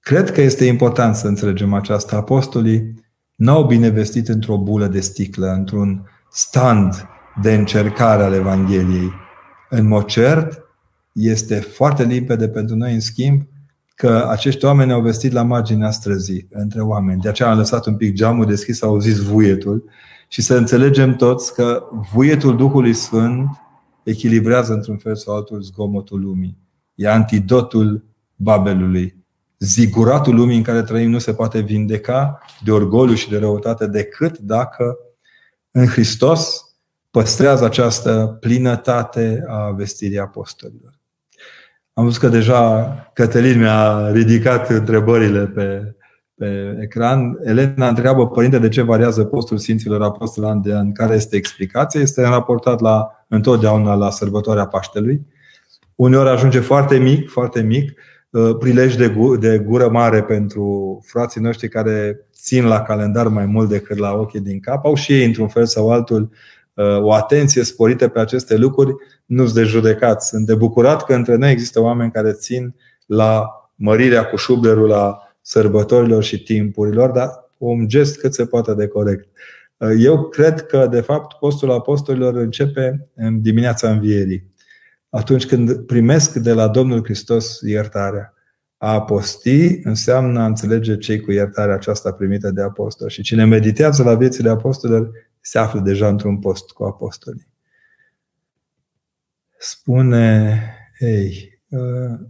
Cred 0.00 0.30
că 0.30 0.40
este 0.40 0.64
important 0.64 1.14
să 1.14 1.26
înțelegem 1.26 1.74
aceasta. 1.74 2.16
Apostolii 2.16 3.04
n-au 3.34 3.66
binevestit 3.66 4.28
într-o 4.28 4.58
bulă 4.58 4.86
de 4.86 5.00
sticlă, 5.00 5.46
într-un 5.46 6.08
stand 6.30 7.08
de 7.42 7.54
încercare 7.54 8.22
al 8.22 8.34
Evangheliei. 8.34 9.12
În 9.68 9.86
mod 9.86 10.04
cert, 10.04 10.62
este 11.12 11.54
foarte 11.54 12.04
limpede 12.04 12.48
pentru 12.48 12.76
noi, 12.76 12.94
în 12.94 13.00
schimb, 13.00 13.42
că 14.00 14.26
acești 14.28 14.64
oameni 14.64 14.92
au 14.92 15.00
vestit 15.00 15.32
la 15.32 15.42
marginea 15.42 15.90
străzii, 15.90 16.46
între 16.50 16.80
oameni. 16.80 17.20
De 17.20 17.28
aceea 17.28 17.50
am 17.50 17.56
lăsat 17.56 17.86
un 17.86 17.96
pic 17.96 18.14
geamul 18.14 18.46
deschis, 18.46 18.82
au 18.82 18.98
zis 18.98 19.18
vuietul 19.18 19.84
și 20.28 20.42
să 20.42 20.56
înțelegem 20.56 21.16
toți 21.16 21.54
că 21.54 21.82
vuietul 22.12 22.56
Duhului 22.56 22.92
Sfânt 22.92 23.48
echilibrează 24.02 24.72
într-un 24.72 24.96
fel 24.96 25.16
sau 25.16 25.34
altul 25.34 25.60
zgomotul 25.60 26.20
lumii. 26.20 26.58
E 26.94 27.08
antidotul 27.08 28.04
Babelului. 28.36 29.16
Ziguratul 29.58 30.34
lumii 30.34 30.56
în 30.56 30.62
care 30.62 30.82
trăim 30.82 31.10
nu 31.10 31.18
se 31.18 31.34
poate 31.34 31.60
vindeca 31.60 32.38
de 32.64 32.70
orgoliu 32.70 33.14
și 33.14 33.28
de 33.28 33.38
răutate 33.38 33.86
decât 33.86 34.38
dacă 34.38 34.96
în 35.70 35.86
Hristos 35.86 36.64
păstrează 37.10 37.64
această 37.64 38.36
plinătate 38.40 39.44
a 39.48 39.70
vestirii 39.70 40.18
apostolilor. 40.18 40.99
Am 41.92 42.04
văzut 42.04 42.20
că 42.20 42.28
deja 42.28 42.94
Cătălin 43.14 43.58
mi-a 43.58 44.10
ridicat 44.10 44.70
întrebările 44.70 45.46
pe, 45.46 45.94
pe 46.34 46.78
ecran. 46.80 47.38
Elena 47.44 47.88
întreabă, 47.88 48.28
părinte, 48.28 48.58
de 48.58 48.68
ce 48.68 48.82
variază 48.82 49.24
postul 49.24 49.58
Sfinților 49.58 50.02
Apostoli 50.02 50.46
an 50.46 50.62
de 50.62 50.74
an? 50.74 50.92
Care 50.92 51.14
este 51.14 51.36
explicația? 51.36 52.00
Este 52.00 52.22
raportat 52.22 52.80
la, 52.80 53.24
întotdeauna 53.28 53.94
la 53.94 54.10
sărbătoarea 54.10 54.66
Paștelui. 54.66 55.26
Uneori 55.94 56.28
ajunge 56.28 56.60
foarte 56.60 56.98
mic, 56.98 57.28
foarte 57.28 57.62
mic, 57.62 57.92
uh, 58.30 58.56
prilej 58.58 58.94
de, 58.94 59.14
de 59.40 59.58
gură 59.58 59.88
mare 59.88 60.22
pentru 60.22 60.98
frații 61.06 61.40
noștri 61.40 61.68
care 61.68 62.26
țin 62.34 62.64
la 62.64 62.82
calendar 62.82 63.28
mai 63.28 63.46
mult 63.46 63.68
decât 63.68 63.96
la 63.96 64.12
ochii 64.12 64.40
din 64.40 64.60
cap. 64.60 64.84
Au 64.84 64.94
și 64.94 65.12
ei, 65.12 65.24
într-un 65.24 65.48
fel 65.48 65.66
sau 65.66 65.90
altul, 65.90 66.22
uh, 66.22 66.38
o 67.00 67.12
atenție 67.12 67.62
sporită 67.62 68.08
pe 68.08 68.20
aceste 68.20 68.56
lucruri, 68.56 68.94
nu 69.26 69.42
sunt 69.44 69.54
de 69.54 69.62
judecat. 69.62 70.22
Sunt 70.22 70.46
de 70.46 70.54
bucurat 70.54 71.04
că 71.04 71.14
între 71.14 71.36
noi 71.36 71.50
există 71.50 71.80
oameni 71.80 72.10
care 72.10 72.32
țin 72.32 72.74
la 73.06 73.46
mărirea 73.74 74.24
cu 74.26 74.36
șublerul 74.36 74.88
la 74.88 75.18
sărbătorilor 75.40 76.22
și 76.22 76.42
timpurilor, 76.42 77.10
dar 77.10 77.30
un 77.56 77.88
gest 77.88 78.20
cât 78.20 78.34
se 78.34 78.46
poate 78.46 78.74
de 78.74 78.86
corect. 78.86 79.28
Eu 79.98 80.28
cred 80.28 80.66
că, 80.66 80.86
de 80.86 81.00
fapt, 81.00 81.38
postul 81.38 81.70
apostolilor 81.70 82.34
începe 82.34 83.08
în 83.14 83.42
dimineața 83.42 83.90
învierii. 83.90 84.48
Atunci 85.10 85.46
când 85.46 85.72
primesc 85.72 86.34
de 86.34 86.52
la 86.52 86.68
Domnul 86.68 87.04
Hristos 87.04 87.60
iertarea. 87.60 88.34
A 88.76 88.92
aposti 88.92 89.80
înseamnă 89.82 90.40
a 90.40 90.46
înțelege 90.46 90.96
cei 90.96 91.20
cu 91.20 91.32
iertarea 91.32 91.74
aceasta 91.74 92.12
primită 92.12 92.50
de 92.50 92.62
apostol. 92.62 93.08
Și 93.08 93.22
cine 93.22 93.44
meditează 93.44 94.02
la 94.02 94.14
viețile 94.14 94.50
apostolilor 94.50 95.10
se 95.40 95.58
află 95.58 95.80
deja 95.80 96.08
într-un 96.08 96.38
post 96.38 96.70
cu 96.70 96.84
apostolii. 96.84 97.48
Spune, 99.58 100.60
ei, 100.98 101.60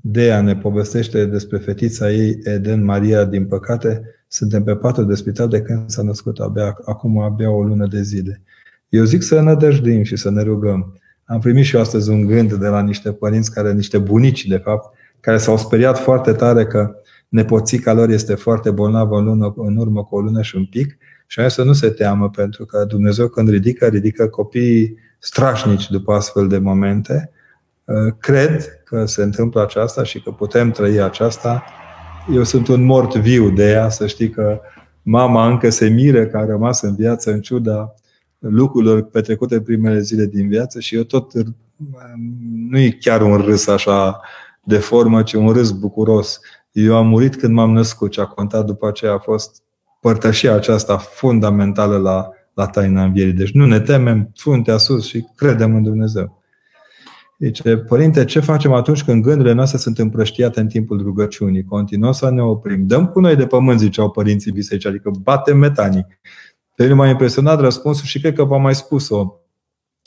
Dea 0.01 0.41
ne 0.41 0.57
povestește 0.57 1.25
despre 1.25 1.59
fetița 1.59 2.11
ei, 2.11 2.39
Eden 2.43 2.85
Maria, 2.85 3.25
din 3.25 3.47
păcate, 3.47 4.03
suntem 4.29 4.65
pe 4.65 4.77
patul 4.77 5.07
de 5.07 5.15
spital 5.15 5.49
de 5.49 5.63
când 5.63 5.91
s-a 5.91 6.03
născut, 6.03 6.39
abia, 6.39 6.77
acum 6.85 7.19
abia 7.19 7.51
o 7.51 7.63
lună 7.63 7.87
de 7.87 8.03
zile. 8.03 8.43
Eu 8.89 9.05
zic 9.05 9.23
să 9.23 9.41
ne 9.41 9.55
dăjduim 9.55 10.03
și 10.03 10.17
să 10.17 10.31
ne 10.31 10.43
rugăm. 10.43 11.01
Am 11.25 11.41
primit 11.41 11.65
și 11.65 11.75
eu 11.75 11.81
astăzi 11.81 12.11
un 12.11 12.27
gând 12.27 12.53
de 12.53 12.67
la 12.67 12.83
niște 12.83 13.13
părinți, 13.13 13.53
care, 13.53 13.73
niște 13.73 13.99
bunici, 13.99 14.47
de 14.47 14.57
fapt, 14.57 14.97
care 15.21 15.39
s-au 15.39 15.57
speriat 15.57 15.99
foarte 15.99 16.33
tare 16.33 16.67
că 16.67 16.95
nepoțica 17.29 17.93
lor 17.93 18.09
este 18.09 18.35
foarte 18.35 18.71
bolnavă 18.71 19.19
în, 19.19 19.25
lună, 19.25 19.55
în 19.57 19.77
urmă 19.77 20.05
cu 20.05 20.17
o 20.17 20.21
lună 20.21 20.43
și 20.43 20.57
un 20.57 20.67
pic 20.67 20.99
și 21.31 21.41
ai 21.41 21.51
să 21.51 21.63
nu 21.63 21.73
se 21.73 21.91
teamă, 21.91 22.31
pentru 22.31 22.65
că 22.65 22.85
Dumnezeu 22.85 23.29
când 23.29 23.49
ridică, 23.49 23.87
ridică 23.87 24.29
copiii 24.29 24.97
strașnici 25.19 25.91
după 25.91 26.13
astfel 26.13 26.49
de 26.49 26.59
momente. 26.59 27.31
Cred 28.19 28.83
că 28.85 29.07
se 29.07 29.23
întâmplă 29.23 29.63
aceasta 29.63 30.05
și 30.05 30.23
că 30.23 30.31
putem 30.31 30.71
trăi 30.71 31.01
aceasta. 31.01 31.65
Eu 32.35 32.45
sunt 32.45 32.69
un 32.69 32.85
mort 32.85 33.15
viu 33.15 33.51
de 33.51 33.71
ea, 33.71 33.89
să 33.89 34.07
știi 34.07 34.31
că 34.31 34.61
mama 35.03 35.49
încă 35.49 35.71
se 35.71 35.89
mire 35.89 36.27
că 36.27 36.37
a 36.37 36.45
rămas 36.45 36.81
în 36.81 36.95
viață 36.95 37.33
în 37.33 37.41
ciuda 37.41 37.95
lucrurilor 38.39 39.03
petrecute 39.03 39.55
în 39.55 39.63
primele 39.63 40.01
zile 40.01 40.27
din 40.27 40.49
viață 40.49 40.81
și 40.81 40.95
eu 40.95 41.03
tot 41.03 41.33
nu 42.69 42.79
e 42.79 42.91
chiar 42.91 43.23
un 43.23 43.37
râs 43.37 43.67
așa 43.67 44.21
de 44.65 44.79
formă, 44.79 45.23
ci 45.23 45.33
un 45.33 45.53
râs 45.53 45.71
bucuros. 45.71 46.41
Eu 46.73 46.97
am 46.97 47.07
murit 47.07 47.37
când 47.37 47.55
m-am 47.55 47.73
născut 47.73 48.13
și 48.13 48.21
a 48.21 48.27
contat 48.27 48.65
după 48.65 48.89
aceea 48.89 49.13
a 49.13 49.19
fost 49.19 49.63
părtășia 50.01 50.55
aceasta 50.55 50.97
fundamentală 50.97 51.97
la, 51.97 52.29
la 52.55 52.67
taina 52.67 53.05
învierii. 53.05 53.33
Deci 53.33 53.53
nu 53.53 53.67
ne 53.67 53.81
temem, 53.81 54.31
fruntea 54.35 54.77
sus 54.77 55.07
și 55.07 55.27
credem 55.35 55.75
în 55.75 55.83
Dumnezeu. 55.83 56.39
Zice, 57.39 57.77
Părinte, 57.77 58.25
ce 58.25 58.41
facem 58.41 58.73
atunci 58.73 59.05
când 59.05 59.23
gândurile 59.23 59.55
noastre 59.55 59.79
sunt 59.79 59.99
împrăștiate 59.99 60.61
în 60.61 60.67
timpul 60.67 61.03
rugăciunii? 61.03 61.65
Continuăm 61.65 62.13
să 62.13 62.31
ne 62.31 62.43
oprim. 62.43 62.87
Dăm 62.87 63.07
cu 63.07 63.21
noi 63.21 63.37
de 63.37 63.47
pământ, 63.47 63.79
ziceau 63.79 64.11
părinții 64.11 64.53
biserici, 64.53 64.87
adică 64.87 65.11
batem 65.23 65.59
metanii. 65.59 66.07
Pe 66.75 66.83
mine 66.83 66.95
m-a 66.95 67.09
impresionat 67.09 67.61
răspunsul 67.61 68.07
și 68.07 68.21
cred 68.21 68.35
că 68.35 68.45
v-am 68.45 68.63
mai 68.63 68.75
spus-o 68.75 69.40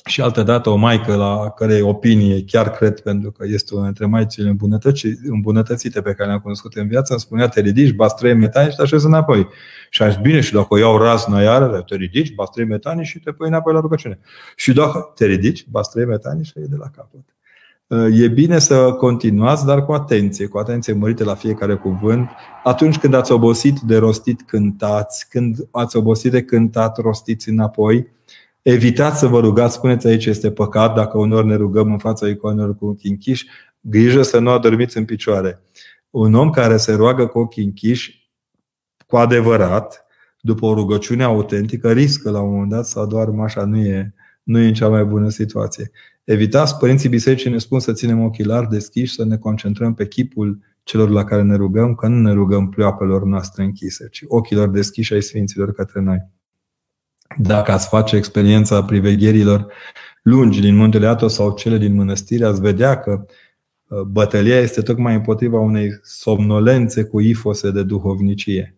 și 0.06 0.22
altă 0.22 0.44
dată 0.44 0.70
o 0.70 0.76
maică 0.76 1.16
la 1.16 1.50
care 1.50 1.82
opinie 1.82 2.44
chiar 2.44 2.72
cred 2.72 3.00
pentru 3.00 3.32
că 3.32 3.46
este 3.48 3.76
una 3.76 3.84
dintre 3.84 4.06
maicile 4.06 4.56
îmbunătățite 5.30 6.02
pe 6.02 6.14
care 6.14 6.28
le-am 6.28 6.40
cunoscut 6.40 6.74
în 6.74 6.88
viață, 6.88 7.12
îmi 7.12 7.22
spunea 7.22 7.48
te 7.48 7.62
ridici, 7.62 7.96
bați 7.96 8.16
trei 8.16 8.34
metani 8.34 8.70
și 8.70 8.76
te 8.76 8.82
așezi 8.82 9.06
înapoi. 9.06 9.48
Și 9.90 10.04
aș 10.04 10.16
bine 10.18 10.40
și 10.42 10.54
dacă 10.54 10.68
o 10.70 10.78
iau 10.78 10.98
razna 10.98 11.42
iară, 11.42 11.84
te 11.88 11.96
ridici, 11.96 12.34
bați 12.34 12.52
trei 12.52 12.66
metani 12.66 13.06
și 13.06 13.20
te 13.20 13.32
pui 13.32 13.48
înapoi 13.48 13.74
la 13.74 13.80
rugăciune. 13.80 14.20
Și 14.56 14.74
dacă 14.74 15.12
te 15.16 15.26
ridici, 15.26 15.68
bați 15.70 15.90
trei 15.90 16.06
metani 16.06 16.44
și 16.44 16.54
e 16.56 16.66
de 16.70 16.76
la 16.80 16.90
capăt. 16.96 17.22
E 18.12 18.28
bine 18.28 18.60
să 18.60 18.92
continuați, 18.92 19.66
dar 19.66 19.86
cu 19.86 19.92
atenție, 19.92 20.46
cu 20.48 20.58
atenție 20.58 20.94
mărită 20.94 21.24
la 21.24 21.36
fiecare 21.36 21.76
cuvânt. 21.76 22.30
Atunci 22.64 22.98
când 22.98 23.14
ați 23.14 23.32
obosit 23.32 23.80
de 23.80 23.98
rostit, 23.98 24.42
cântați. 24.42 25.30
Când 25.30 25.68
ați 25.72 25.98
obosit 25.98 26.32
de 26.32 26.44
cântat, 26.44 26.98
rostiți 26.98 27.50
înapoi 27.50 28.08
Evitați 28.64 29.20
să 29.20 29.28
vă 29.28 29.40
rugați, 29.40 29.76
spuneți 29.76 30.08
aici 30.08 30.26
este 30.26 30.52
păcat 30.52 30.96
dacă 30.96 31.18
unor 31.18 31.44
ne 31.44 31.56
rugăm 31.56 31.92
în 31.92 31.98
fața 31.98 32.28
icoanelor 32.28 32.76
cu 32.76 32.86
ochii 32.86 33.10
închiși, 33.10 33.48
grijă 33.80 34.22
să 34.22 34.40
nu 34.40 34.50
adormiți 34.50 34.98
în 34.98 35.06
picioare. 35.06 35.62
Un 36.10 36.34
om 36.34 36.50
care 36.50 36.78
se 36.78 36.94
roagă 36.94 37.26
cu 37.26 37.40
ochii 37.40 37.64
închiși, 37.64 38.32
cu 39.08 39.18
adevărat, 39.18 40.06
după 40.40 40.66
o 40.66 40.74
rugăciune 40.74 41.24
autentică, 41.24 41.92
riscă 41.92 42.30
la 42.30 42.42
un 42.42 42.52
moment 42.52 42.70
dat 42.70 42.86
să 42.86 43.00
adoarmă 43.00 43.44
așa, 43.44 43.66
nu 43.66 43.78
e, 43.78 44.14
nu 44.44 44.60
e 44.60 44.68
în 44.68 44.74
cea 44.74 44.90
mai 44.90 45.06
bună 45.06 45.30
situație. 45.30 45.92
Evitați, 46.24 46.78
părinții 46.78 47.10
bisericii 47.10 47.50
ne 47.50 47.58
spun 47.58 47.80
să 47.80 47.94
ținem 47.94 48.24
ochii 48.24 48.46
larg 48.46 48.70
deschiși, 48.70 49.14
să 49.14 49.26
ne 49.26 49.38
concentrăm 49.38 49.94
pe 49.94 50.08
chipul 50.08 50.60
celor 50.84 51.10
la 51.10 51.24
care 51.24 51.42
ne 51.42 51.56
rugăm, 51.56 51.96
că 51.96 52.08
nu 52.08 52.22
ne 52.22 52.32
rugăm 52.32 52.70
pleoapelor 52.70 53.24
noastre 53.24 53.64
închise, 53.64 54.08
ci 54.12 54.24
ochilor 54.28 54.70
deschiși 54.70 55.14
ai 55.14 55.22
Sfinților 55.22 55.74
către 55.74 56.02
noi. 56.02 56.32
Dacă 57.38 57.72
ați 57.72 57.88
face 57.88 58.16
experiența 58.16 58.84
privegherilor 58.84 59.74
lungi 60.22 60.62
din 60.62 60.76
muntele 60.76 61.08
Atos 61.08 61.34
sau 61.34 61.52
cele 61.52 61.78
din 61.78 61.94
mănăstire, 61.94 62.46
ați 62.46 62.62
vedea 62.62 63.00
că 63.00 63.26
uh, 63.88 64.02
bătălia 64.02 64.60
este 64.60 64.82
tocmai 64.82 65.16
împotriva 65.16 65.60
unei 65.60 65.90
somnolențe 66.02 67.04
cu 67.04 67.20
ifose 67.20 67.72
de 67.72 67.84
duhovnicie. 67.84 68.78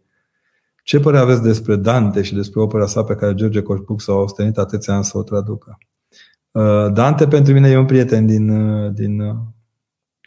Ce 0.84 1.00
părere 1.00 1.24
aveți 1.24 1.42
despre 1.42 1.76
Dante 1.76 2.22
și 2.22 2.34
despre 2.34 2.62
opera 2.62 2.86
sa 2.86 3.04
pe 3.04 3.16
care 3.16 3.34
George 3.34 3.62
Coșbuc 3.62 4.02
s-a 4.02 4.14
ostenit 4.14 4.58
atâția 4.58 4.94
ani 4.94 5.04
să 5.04 5.18
o 5.18 5.24
traducă? 5.24 5.78
Uh, 6.52 6.92
Dante 6.94 7.28
pentru 7.28 7.54
mine 7.54 7.70
e 7.70 7.78
un 7.78 7.86
prieten 7.86 8.26
din, 8.26 8.50
uh, 8.50 8.94
din 8.94 9.22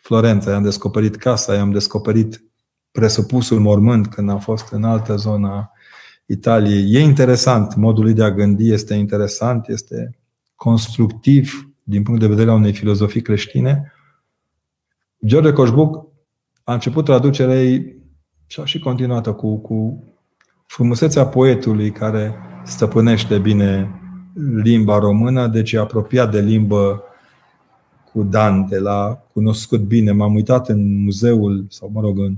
Florența. 0.03 0.51
I-am 0.51 0.63
descoperit 0.63 1.17
casa, 1.17 1.55
i-am 1.55 1.71
descoperit 1.71 2.43
presupusul 2.91 3.61
mormânt 3.61 4.07
când 4.07 4.31
am 4.31 4.39
fost 4.39 4.73
în 4.73 4.85
altă 4.85 5.17
zonă 5.17 5.71
Italiei. 6.31 6.95
E 6.95 7.01
interesant, 7.01 7.75
modul 7.75 8.05
lui 8.05 8.13
de 8.13 8.23
a 8.23 8.31
gândi 8.31 8.73
este 8.73 8.95
interesant, 8.95 9.69
este 9.69 10.19
constructiv 10.55 11.71
din 11.83 12.03
punct 12.03 12.21
de 12.21 12.27
vedere 12.27 12.51
a 12.51 12.55
unei 12.55 12.73
filozofii 12.73 13.23
creștine. 13.23 13.93
George 15.27 15.53
Coșbuc 15.53 16.07
a 16.65 16.73
început 16.73 17.05
traducerea 17.05 17.63
ei 17.63 17.97
și 18.47 18.61
a 18.61 18.65
și 18.65 18.79
continuat 18.79 19.37
cu, 19.37 19.59
cu 19.59 20.05
frumusețea 20.67 21.27
poetului 21.27 21.91
care 21.91 22.35
stăpânește 22.65 23.39
bine 23.39 24.01
limba 24.63 24.99
română, 24.99 25.47
deci 25.47 25.73
e 25.73 25.79
apropiat 25.79 26.31
de 26.31 26.41
limbă 26.41 27.03
cu 28.13 28.23
Dante, 28.23 28.79
l-a 28.79 29.27
cunoscut 29.33 29.81
bine. 29.81 30.13
M-am 30.13 30.35
uitat 30.35 30.69
în 30.69 31.03
muzeul, 31.03 31.67
sau 31.69 31.91
mă 31.93 32.01
rog, 32.01 32.19
în, 32.19 32.37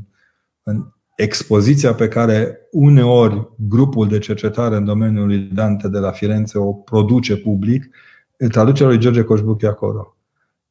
în 0.62 0.92
expoziția 1.22 1.94
pe 1.94 2.08
care 2.08 2.58
uneori 2.70 3.48
grupul 3.56 4.08
de 4.08 4.18
cercetare 4.18 4.76
în 4.76 4.84
domeniul 4.84 5.26
lui 5.26 5.38
Dante 5.38 5.88
de 5.88 5.98
la 5.98 6.10
Firenze 6.10 6.58
o 6.58 6.72
produce 6.72 7.36
public, 7.36 7.88
traducerea 8.48 8.92
lui 8.92 9.00
George 9.00 9.22
Coșbuc 9.22 9.62
e 9.62 9.66
acolo. 9.66 10.16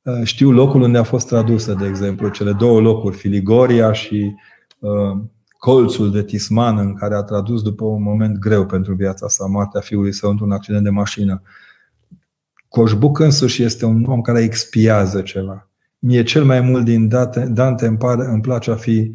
Uh, 0.01 0.23
știu 0.23 0.51
locul 0.51 0.81
unde 0.81 0.97
a 0.97 1.03
fost 1.03 1.27
tradusă, 1.27 1.73
de 1.73 1.87
exemplu, 1.87 2.29
cele 2.29 2.51
două 2.51 2.79
locuri, 2.79 3.15
Filigoria 3.15 3.91
și 3.91 4.35
uh, 4.79 5.17
colțul 5.57 6.11
de 6.11 6.23
Tisman, 6.23 6.77
în 6.77 6.93
care 6.93 7.15
a 7.15 7.23
tradus 7.23 7.61
după 7.61 7.85
un 7.85 8.03
moment 8.03 8.37
greu 8.37 8.65
pentru 8.65 8.93
viața 8.93 9.27
sa, 9.27 9.45
moartea 9.45 9.81
fiului 9.81 10.13
său 10.13 10.29
într-un 10.29 10.51
accident 10.51 10.83
de 10.83 10.89
mașină. 10.89 11.41
Coșbuc 12.67 13.19
însuși 13.19 13.63
este 13.63 13.85
un 13.85 14.03
om 14.07 14.21
care 14.21 14.43
expiază 14.43 15.21
ceva. 15.21 15.69
Mie 15.99 16.23
cel 16.23 16.43
mai 16.43 16.61
mult 16.61 16.85
din 16.85 17.07
Dante, 17.07 17.45
Dante 17.45 17.87
îmi, 17.87 17.97
pare, 17.97 18.25
îmi 18.25 18.41
place 18.41 18.71
a 18.71 18.75
fi 18.75 19.11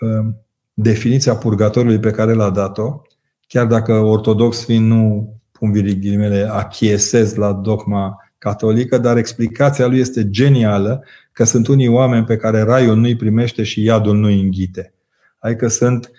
uh, 0.00 0.34
definiția 0.82 1.34
purgatorului 1.36 1.98
pe 1.98 2.10
care 2.10 2.32
l-a 2.32 2.50
dat-o, 2.50 3.02
chiar 3.46 3.66
dacă 3.66 3.92
ortodox 3.92 4.64
fiind 4.64 4.86
nu 4.86 5.34
pun 5.52 5.72
ghilimele, 5.72 6.48
achiesez 6.50 7.34
la 7.34 7.52
dogma 7.52 8.16
catolică, 8.38 8.98
dar 8.98 9.16
explicația 9.16 9.86
lui 9.86 9.98
este 9.98 10.30
genială 10.30 11.04
că 11.32 11.44
sunt 11.44 11.66
unii 11.66 11.88
oameni 11.88 12.24
pe 12.24 12.36
care 12.36 12.60
raiul 12.60 12.96
nu-i 12.96 13.16
primește 13.16 13.62
și 13.62 13.82
iadul 13.82 14.16
nu-i 14.16 14.40
înghite. 14.40 14.94
Adică 15.38 15.68
sunt 15.68 16.10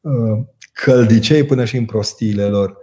uh, 0.00 0.12
căldicei 0.72 1.44
până 1.44 1.64
și 1.64 1.76
în 1.76 1.84
prostiile 1.84 2.44
lor. 2.44 2.76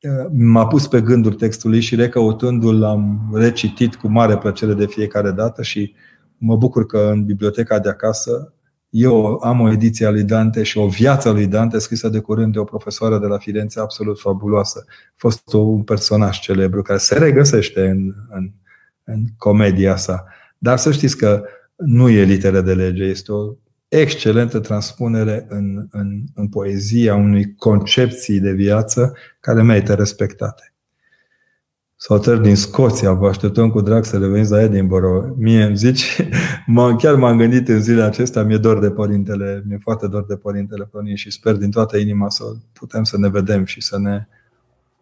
Uh, 0.00 0.30
m-a 0.32 0.66
pus 0.66 0.86
pe 0.86 1.00
gânduri 1.00 1.36
textului 1.36 1.80
și 1.80 1.94
recăutându-l 1.94 2.84
am 2.84 3.30
recitit 3.34 3.94
cu 3.94 4.08
mare 4.08 4.38
plăcere 4.38 4.74
de 4.74 4.86
fiecare 4.86 5.30
dată 5.30 5.62
și 5.62 5.94
mă 6.36 6.56
bucur 6.56 6.86
că 6.86 6.98
în 7.12 7.24
biblioteca 7.24 7.78
de 7.78 7.88
acasă 7.88 8.52
eu 8.90 9.40
am 9.42 9.60
o 9.60 9.72
ediție 9.72 10.06
a 10.06 10.10
lui 10.10 10.22
Dante 10.22 10.62
și 10.62 10.78
o 10.78 10.88
viață 10.88 11.28
a 11.28 11.32
lui 11.32 11.46
Dante 11.46 11.78
scrisă 11.78 12.08
de 12.08 12.18
curând 12.18 12.52
de 12.52 12.58
o 12.58 12.64
profesoară 12.64 13.18
de 13.18 13.26
la 13.26 13.38
Firenze 13.38 13.80
absolut 13.80 14.20
fabuloasă. 14.20 14.84
A 14.88 15.12
fost 15.16 15.52
un 15.52 15.82
personaj 15.82 16.38
celebru 16.38 16.82
care 16.82 16.98
se 16.98 17.18
regăsește 17.18 17.88
în, 17.88 18.14
în, 18.30 18.50
în 19.04 19.24
comedia 19.36 19.96
sa. 19.96 20.24
Dar 20.58 20.78
să 20.78 20.92
știți 20.92 21.16
că 21.16 21.44
nu 21.76 22.08
e 22.08 22.22
literă 22.22 22.60
de 22.60 22.74
lege, 22.74 23.04
este 23.04 23.32
o 23.32 23.54
excelentă 23.88 24.58
transpunere 24.58 25.46
în, 25.48 25.86
în, 25.90 26.24
în 26.34 26.48
poezia 26.48 27.14
unui 27.14 27.54
concepții 27.54 28.40
de 28.40 28.52
viață 28.52 29.12
care 29.40 29.62
merită 29.62 29.94
respectate. 29.94 30.67
Saltări 32.00 32.42
din 32.42 32.56
Scoția, 32.56 33.12
vă 33.12 33.28
așteptăm 33.28 33.70
cu 33.70 33.80
drag 33.80 34.04
să 34.04 34.18
reveniți 34.18 34.50
la 34.50 34.62
Edinburgh. 34.62 35.34
Mie 35.36 35.62
îmi 35.62 35.76
zici, 35.76 36.22
m 36.66 36.96
chiar 36.96 37.14
m-am 37.14 37.36
gândit 37.36 37.68
în 37.68 37.80
zilele 37.80 38.02
acestea, 38.02 38.42
mi-e 38.42 38.56
dor 38.56 38.78
de 38.78 38.90
părintele, 38.90 39.62
mi-e 39.66 39.78
foarte 39.82 40.06
dor 40.06 40.24
de 40.26 40.36
părintele 40.36 40.88
Florin 40.90 41.14
și 41.14 41.30
sper 41.30 41.54
din 41.54 41.70
toată 41.70 41.96
inima 41.96 42.30
să 42.30 42.44
putem 42.72 43.04
să 43.04 43.18
ne 43.18 43.28
vedem 43.28 43.64
și 43.64 43.80
să 43.80 43.98
ne 43.98 44.26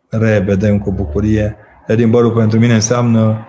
revedem 0.09 0.79
cu 0.79 0.93
bucurie. 0.93 1.57
Edinburgh 1.87 2.35
pentru 2.37 2.59
mine 2.59 2.75
înseamnă 2.75 3.47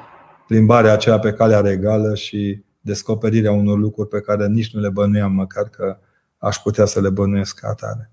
plimbarea 0.47 0.93
aceea 0.93 1.19
pe 1.19 1.33
calea 1.33 1.60
regală 1.60 2.15
și 2.15 2.63
descoperirea 2.81 3.51
unor 3.51 3.77
lucruri 3.77 4.10
pe 4.10 4.21
care 4.21 4.47
nici 4.47 4.73
nu 4.73 4.79
le 4.79 4.89
bănuiam, 4.89 5.31
măcar 5.31 5.63
că 5.63 5.97
aș 6.38 6.57
putea 6.57 6.86
să 6.86 7.01
le 7.01 7.10
bănuiesc 7.10 7.60
ca 7.60 7.67
atare. 7.67 8.12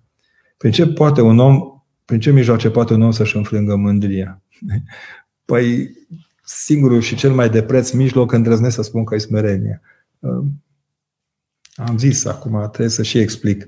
Prin 0.57 0.73
ce 0.73 0.87
poate 0.87 1.20
un 1.20 1.38
om, 1.38 1.61
prin 2.05 2.20
ce 2.20 2.31
mijloace 2.31 2.70
poate 2.70 2.94
un 2.94 3.03
om 3.03 3.11
să-și 3.11 3.37
înfrângă 3.37 3.77
mândria? 3.77 4.42
Păi 5.44 5.90
singurul 6.44 7.00
și 7.00 7.16
cel 7.16 7.33
mai 7.33 7.50
de 7.50 7.62
preț 7.62 7.90
mijloc 7.90 8.33
îndrăznesc 8.33 8.74
să 8.74 8.83
spun 8.83 9.04
că 9.04 9.14
e 9.14 9.18
smerenia. 9.18 9.80
Am 11.74 11.98
zis 11.98 12.24
acum, 12.24 12.59
trebuie 12.61 12.88
să 12.88 13.02
și 13.02 13.18
explic. 13.18 13.66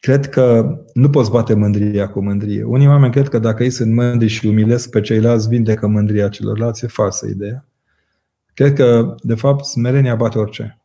Cred 0.00 0.28
că 0.28 0.76
nu 0.92 1.10
poți 1.10 1.30
bate 1.30 1.54
mândria 1.54 2.08
cu 2.08 2.20
mândrie. 2.20 2.62
Unii 2.62 2.86
oameni 2.86 3.12
cred 3.12 3.28
că 3.28 3.38
dacă 3.38 3.62
ei 3.62 3.70
sunt 3.70 3.94
mândri 3.94 4.28
și 4.28 4.46
umilesc 4.46 4.90
pe 4.90 5.00
ceilalți, 5.00 5.48
vindecă 5.48 5.86
mândria 5.86 6.28
celorlalți. 6.28 6.84
E 6.84 6.88
falsă 6.88 7.26
ideea. 7.26 7.64
Cred 8.54 8.72
că, 8.72 9.14
de 9.22 9.34
fapt, 9.34 9.64
smerenia 9.64 10.14
bate 10.14 10.38
orice. 10.38 10.80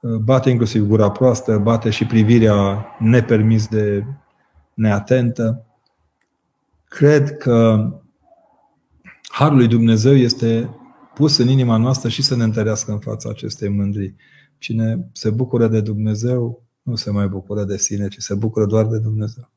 Bate 0.00 0.50
inclusiv 0.50 0.82
gura 0.82 1.10
proastă, 1.10 1.58
bate 1.58 1.90
și 1.90 2.06
privirea 2.06 2.86
nepermis 2.98 3.66
de 3.66 4.04
neatentă. 4.74 5.66
Cred 6.88 7.36
că 7.36 7.88
Harul 9.36 9.56
lui 9.56 9.66
Dumnezeu 9.66 10.16
este 10.16 10.70
pus 11.14 11.36
în 11.36 11.48
inima 11.48 11.76
noastră 11.76 12.08
și 12.08 12.22
să 12.22 12.36
ne 12.36 12.42
întărească 12.42 12.92
în 12.92 12.98
fața 12.98 13.28
acestei 13.28 13.68
mândrii. 13.68 14.16
Cine 14.58 15.08
se 15.12 15.30
bucură 15.30 15.68
de 15.68 15.80
Dumnezeu, 15.80 16.66
nu 16.82 16.94
se 16.94 17.10
mai 17.10 17.28
bucură 17.28 17.64
de 17.64 17.76
sine, 17.76 18.08
ci 18.08 18.16
se 18.18 18.34
bucură 18.34 18.66
doar 18.66 18.86
de 18.86 18.98
Dumnezeu. 18.98 19.52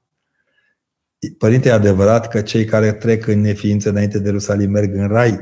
Părinte, 1.38 1.70
e 1.70 1.72
adevărat 1.72 2.28
că 2.28 2.42
cei 2.42 2.66
care 2.66 2.92
trec 2.92 3.28
în 3.28 3.42
neființă 3.42 3.90
înainte 3.90 4.20
de 4.20 4.26
Ierusalim 4.26 4.72
merg 4.72 4.96
în 4.96 5.08
rai? 5.08 5.40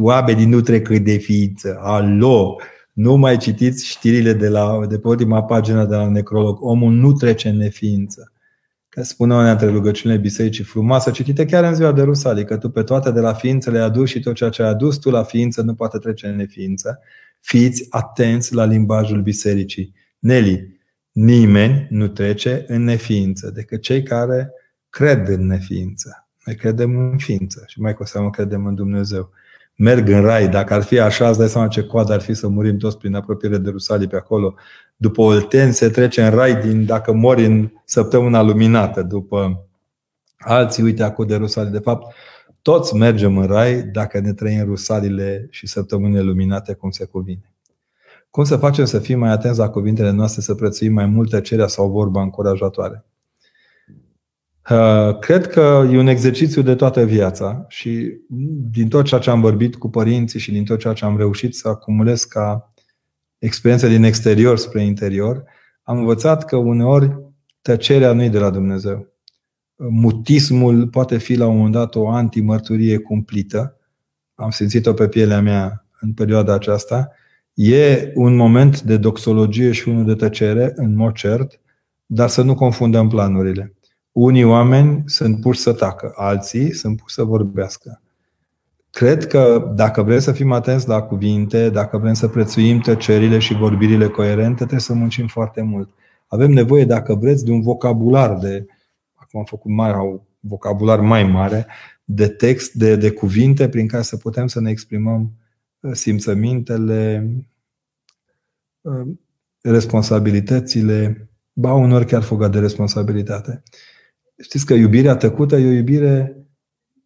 Oamenii 0.00 0.46
nu 0.46 0.60
trec 0.60 0.88
în 0.88 1.02
neființă. 1.02 1.76
Alo! 1.80 2.56
Nu 2.92 3.16
mai 3.16 3.36
citiți 3.36 3.86
știrile 3.86 4.32
de, 4.32 4.48
la, 4.48 4.86
de 4.86 4.98
pe 4.98 5.08
ultima 5.08 5.42
pagină 5.42 5.84
de 5.84 5.94
la 5.94 6.08
necrolog. 6.08 6.58
Omul 6.60 6.92
nu 6.92 7.12
trece 7.12 7.48
în 7.48 7.56
neființă 7.56 8.30
spune 9.02 9.34
una 9.34 9.48
dintre 9.48 9.68
rugăciunile 9.68 10.18
bisericii 10.18 10.64
frumoasă, 10.64 11.10
citite 11.10 11.44
chiar 11.44 11.64
în 11.64 11.74
ziua 11.74 11.92
de 11.92 12.02
Rusalii, 12.02 12.44
că 12.44 12.56
tu 12.56 12.70
pe 12.70 12.82
toate 12.82 13.10
de 13.10 13.20
la 13.20 13.32
ființă 13.32 13.70
le-ai 13.70 13.84
adus 13.84 14.08
și 14.08 14.20
tot 14.20 14.34
ceea 14.34 14.50
ce 14.50 14.62
ai 14.62 14.68
adus 14.68 14.96
tu 14.96 15.10
la 15.10 15.22
ființă 15.22 15.62
nu 15.62 15.74
poate 15.74 15.98
trece 15.98 16.26
în 16.26 16.36
neființă. 16.36 17.00
Fiți 17.40 17.86
atenți 17.90 18.54
la 18.54 18.64
limbajul 18.64 19.22
bisericii. 19.22 19.94
Neli, 20.18 20.80
nimeni 21.12 21.86
nu 21.90 22.08
trece 22.08 22.64
în 22.66 22.84
neființă 22.84 23.50
decât 23.50 23.82
cei 23.82 24.02
care 24.02 24.50
cred 24.90 25.28
în 25.28 25.46
neființă. 25.46 26.28
Noi 26.44 26.56
credem 26.56 26.98
în 26.98 27.18
ființă 27.18 27.64
și 27.66 27.80
mai 27.80 27.94
cu 27.94 28.04
seamă 28.04 28.30
credem 28.30 28.66
în 28.66 28.74
Dumnezeu. 28.74 29.30
Merg 29.76 30.08
în 30.08 30.20
rai, 30.20 30.48
dacă 30.48 30.74
ar 30.74 30.82
fi 30.82 30.98
așa, 30.98 31.28
îți 31.28 31.38
dai 31.38 31.48
seama 31.48 31.68
ce 31.68 31.82
coadă 31.82 32.12
ar 32.12 32.20
fi 32.20 32.34
să 32.34 32.48
murim 32.48 32.76
toți 32.76 32.98
prin 32.98 33.14
apropiere 33.14 33.58
de 33.58 33.70
Rusalii 33.70 34.06
pe 34.06 34.16
acolo 34.16 34.54
după 34.96 35.22
Olten 35.22 35.72
se 35.72 35.88
trece 35.88 36.22
în 36.22 36.30
rai 36.30 36.60
din 36.60 36.84
dacă 36.84 37.12
mori 37.12 37.44
în 37.44 37.70
săptămâna 37.84 38.42
luminată, 38.42 39.02
după 39.02 39.66
alții, 40.36 40.82
uite 40.82 41.02
acum 41.02 41.26
de 41.26 41.36
Rusalii. 41.36 41.72
De 41.72 41.78
fapt, 41.78 42.14
toți 42.62 42.94
mergem 42.94 43.38
în 43.38 43.46
rai 43.46 43.82
dacă 43.82 44.20
ne 44.20 44.32
trăim 44.32 44.64
rusalile 44.64 45.46
și 45.50 45.66
săptămânile 45.66 46.20
luminate 46.20 46.72
cum 46.72 46.90
se 46.90 47.04
cuvine. 47.04 47.50
Cum 48.30 48.44
să 48.44 48.56
facem 48.56 48.84
să 48.84 48.98
fim 48.98 49.18
mai 49.18 49.30
atenți 49.30 49.58
la 49.58 49.68
cuvintele 49.68 50.10
noastre, 50.10 50.40
să 50.40 50.54
prețuim 50.54 50.92
mai 50.92 51.06
mult 51.06 51.30
tăcerea 51.30 51.66
sau 51.66 51.90
vorba 51.90 52.22
încurajatoare? 52.22 53.04
Uh, 54.70 55.18
cred 55.18 55.46
că 55.46 55.88
e 55.92 55.98
un 55.98 56.06
exercițiu 56.06 56.62
de 56.62 56.74
toată 56.74 57.04
viața 57.04 57.64
și 57.68 58.20
din 58.70 58.88
tot 58.88 59.04
ceea 59.04 59.20
ce 59.20 59.30
am 59.30 59.40
vorbit 59.40 59.76
cu 59.76 59.90
părinții 59.90 60.40
și 60.40 60.52
din 60.52 60.64
tot 60.64 60.78
ceea 60.78 60.92
ce 60.92 61.04
am 61.04 61.16
reușit 61.16 61.54
să 61.54 61.68
acumulez 61.68 62.24
ca 62.24 62.72
experiență 63.38 63.88
din 63.88 64.02
exterior 64.02 64.58
spre 64.58 64.84
interior, 64.84 65.44
am 65.82 65.98
învățat 65.98 66.44
că 66.44 66.56
uneori 66.56 67.16
tăcerea 67.62 68.12
nu 68.12 68.22
e 68.22 68.28
de 68.28 68.38
la 68.38 68.50
Dumnezeu. 68.50 69.14
mutismul 69.76 70.88
poate 70.88 71.18
fi 71.18 71.34
la 71.34 71.46
un 71.46 71.56
moment 71.56 71.74
dat 71.74 71.94
o 71.94 72.08
antimărturie 72.08 72.98
cumplită. 72.98 73.76
Am 74.34 74.50
simțit-o 74.50 74.92
pe 74.92 75.08
pielea 75.08 75.40
mea 75.40 75.86
în 76.00 76.12
perioada 76.12 76.54
aceasta. 76.54 77.10
E 77.54 78.12
un 78.14 78.36
moment 78.36 78.82
de 78.82 78.96
doxologie 78.96 79.72
și 79.72 79.88
unul 79.88 80.04
de 80.04 80.14
tăcere, 80.14 80.72
în 80.74 80.94
mod 80.94 81.14
cert, 81.14 81.60
dar 82.06 82.28
să 82.28 82.42
nu 82.42 82.54
confundăm 82.54 83.08
planurile. 83.08 83.74
Unii 84.12 84.44
oameni 84.44 85.02
sunt 85.06 85.40
puși 85.40 85.60
să 85.60 85.72
tacă, 85.72 86.12
alții 86.14 86.72
sunt 86.72 86.96
puși 86.96 87.14
să 87.14 87.22
vorbească. 87.22 88.02
Cred 88.96 89.26
că 89.26 89.72
dacă 89.74 90.02
vrem 90.02 90.18
să 90.18 90.32
fim 90.32 90.52
atenți 90.52 90.88
la 90.88 91.02
cuvinte, 91.02 91.70
dacă 91.70 91.98
vrem 91.98 92.14
să 92.14 92.28
prețuim 92.28 92.80
tăcerile 92.80 93.38
și 93.38 93.54
vorbirile 93.54 94.08
coerente, 94.08 94.54
trebuie 94.54 94.80
să 94.80 94.92
muncim 94.92 95.26
foarte 95.26 95.62
mult. 95.62 95.90
Avem 96.26 96.50
nevoie, 96.50 96.84
dacă 96.84 97.14
vreți, 97.14 97.44
de 97.44 97.50
un 97.50 97.60
vocabular 97.60 98.38
de. 98.38 98.66
Acum 99.14 99.40
am 99.40 99.46
făcut 99.46 99.70
mare, 99.70 99.96
un 99.96 100.20
vocabular 100.40 101.00
mai 101.00 101.24
mare 101.24 101.66
de 102.04 102.28
text, 102.28 102.72
de, 102.72 102.96
de 102.96 103.10
cuvinte 103.10 103.68
prin 103.68 103.86
care 103.86 104.02
să 104.02 104.16
putem 104.16 104.46
să 104.46 104.60
ne 104.60 104.70
exprimăm 104.70 105.32
uh, 105.80 105.92
simțămintele, 105.92 107.30
uh, 108.80 109.08
responsabilitățile, 109.60 111.28
ba 111.52 111.72
unor 111.72 112.04
chiar 112.04 112.22
fuga 112.22 112.48
de 112.48 112.58
responsabilitate. 112.58 113.62
Știți 114.42 114.66
că 114.66 114.74
iubirea 114.74 115.16
tăcută 115.16 115.56
e 115.56 115.68
o 115.68 115.72
iubire 115.72 116.45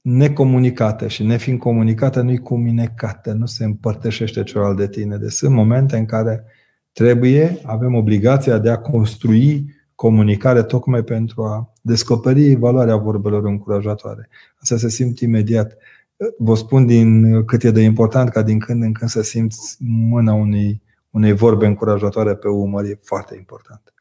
necomunicată 0.01 1.09
și 1.09 1.23
nefiind 1.23 1.59
comunicată 1.59 2.21
nu-i 2.21 2.39
comunicată, 2.39 3.33
nu 3.33 3.47
se 3.47 3.65
împărtășește 3.65 4.43
celălalt 4.43 4.77
de 4.77 4.89
tine. 4.89 5.17
Deci 5.17 5.33
sunt 5.33 5.55
momente 5.55 5.97
în 5.97 6.07
care 6.07 6.45
trebuie, 6.93 7.59
avem 7.65 7.95
obligația 7.95 8.59
de 8.59 8.71
a 8.71 8.79
construi 8.79 9.79
comunicare 9.95 10.63
tocmai 10.63 11.03
pentru 11.03 11.43
a 11.45 11.73
descoperi 11.83 12.55
valoarea 12.55 12.97
vorbelor 12.97 13.45
încurajatoare. 13.45 14.29
Asta 14.61 14.77
se 14.77 14.89
simt 14.89 15.19
imediat. 15.19 15.77
Vă 16.39 16.55
spun 16.55 16.87
din 16.87 17.45
cât 17.45 17.63
e 17.63 17.71
de 17.71 17.81
important 17.81 18.31
ca 18.31 18.43
din 18.43 18.59
când 18.59 18.83
în 18.83 18.93
când 18.93 19.11
să 19.11 19.23
simți 19.23 19.77
mâna 19.85 20.33
unei, 20.33 20.83
unei 21.11 21.33
vorbe 21.33 21.67
încurajatoare 21.67 22.35
pe 22.35 22.49
umăr, 22.49 22.85
e 22.85 23.01
foarte 23.03 23.37
important. 23.37 23.95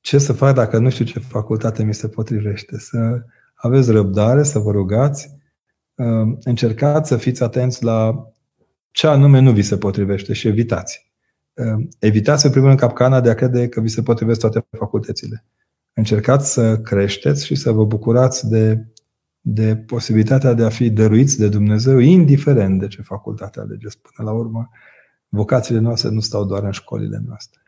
Ce 0.00 0.18
să 0.18 0.32
fac 0.32 0.54
dacă 0.54 0.78
nu 0.78 0.90
știu 0.90 1.04
ce 1.04 1.18
facultate 1.18 1.84
mi 1.84 1.94
se 1.94 2.08
potrivește? 2.08 2.78
Să 2.78 3.24
aveți 3.56 3.90
răbdare, 3.90 4.42
să 4.42 4.58
vă 4.58 4.70
rugați, 4.70 5.30
uh, 5.94 6.36
încercați 6.42 7.08
să 7.08 7.16
fiți 7.16 7.42
atenți 7.42 7.84
la 7.84 8.28
ce 8.90 9.06
anume 9.06 9.40
nu 9.40 9.52
vi 9.52 9.62
se 9.62 9.78
potrivește 9.78 10.32
și 10.32 10.48
evitați. 10.48 11.12
Uh, 11.52 11.86
evitați 11.98 12.44
în 12.44 12.50
primul 12.50 12.68
rând 12.68 12.80
capcana 12.80 13.20
de 13.20 13.30
a 13.30 13.34
crede 13.34 13.68
că 13.68 13.80
vi 13.80 13.88
se 13.88 14.02
potrivesc 14.02 14.40
toate 14.40 14.66
facultățile. 14.78 15.44
Încercați 15.92 16.52
să 16.52 16.78
creșteți 16.78 17.46
și 17.46 17.54
să 17.54 17.70
vă 17.70 17.84
bucurați 17.84 18.48
de, 18.48 18.86
de 19.40 19.76
posibilitatea 19.76 20.52
de 20.52 20.64
a 20.64 20.68
fi 20.68 20.90
dăruiți 20.90 21.38
de 21.38 21.48
Dumnezeu, 21.48 21.98
indiferent 21.98 22.80
de 22.80 22.86
ce 22.86 23.02
facultate 23.02 23.60
alegeți. 23.60 23.98
Până 23.98 24.30
la 24.30 24.36
urmă, 24.36 24.68
vocațiile 25.28 25.80
noastre 25.80 26.10
nu 26.10 26.20
stau 26.20 26.44
doar 26.44 26.62
în 26.62 26.70
școlile 26.70 27.22
noastre. 27.26 27.60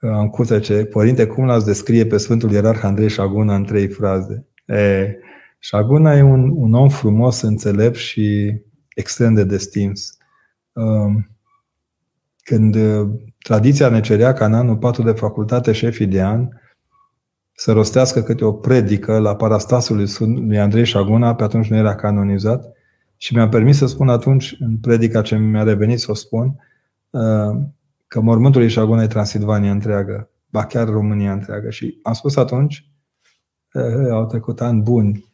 Uh, 0.00 0.10
am 0.10 0.28
curte 0.28 0.60
ce, 0.60 0.84
Părinte, 0.84 1.26
cum 1.26 1.44
l-ați 1.44 1.66
descrie 1.66 2.06
pe 2.06 2.16
Sfântul 2.16 2.52
Ierarh 2.52 2.80
Andrei 2.82 3.08
Șaguna 3.08 3.54
în 3.54 3.64
trei 3.64 3.88
fraze? 3.88 4.46
E, 4.66 5.16
Shaguna 5.58 6.14
e 6.14 6.22
un, 6.22 6.50
un 6.54 6.74
om 6.74 6.88
frumos, 6.88 7.40
înțelept 7.40 7.96
și 7.96 8.54
extrem 8.94 9.34
de 9.34 9.44
destins. 9.44 10.16
Um, 10.72 11.30
când 12.42 12.74
uh, 12.74 13.08
tradiția 13.38 13.88
ne 13.88 14.00
cerea 14.00 14.32
ca 14.32 14.44
în 14.44 14.54
anul 14.54 14.76
4 14.76 15.02
de 15.02 15.10
facultate 15.10 15.72
șefii 15.72 16.06
de 16.06 16.22
an 16.22 16.48
să 17.52 17.72
rostească 17.72 18.22
câte 18.22 18.44
o 18.44 18.52
predică 18.52 19.18
la 19.18 19.36
parastasul 19.36 20.06
lui 20.18 20.58
Andrei 20.58 20.84
Șaguna, 20.84 21.34
pe 21.34 21.42
atunci 21.42 21.70
nu 21.70 21.76
era 21.76 21.94
canonizat, 21.94 22.72
și 23.16 23.34
mi-a 23.34 23.48
permis 23.48 23.76
să 23.76 23.86
spun 23.86 24.08
atunci, 24.08 24.56
în 24.58 24.78
predica 24.78 25.22
ce 25.22 25.36
mi-a 25.36 25.62
revenit 25.62 26.00
să 26.00 26.10
o 26.10 26.14
spun, 26.14 26.56
uh, 27.10 27.62
că 28.06 28.20
mormântul 28.20 28.60
lui 28.60 28.70
Șaguna 28.70 29.02
e 29.02 29.06
Transilvania 29.06 29.70
întreagă, 29.70 30.30
ba 30.48 30.64
chiar 30.64 30.88
România 30.88 31.32
întreagă. 31.32 31.70
Și 31.70 31.98
am 32.02 32.12
spus 32.12 32.36
atunci 32.36 32.85
au 34.10 34.26
trecut 34.26 34.60
ani 34.60 34.82
buni. 34.82 35.24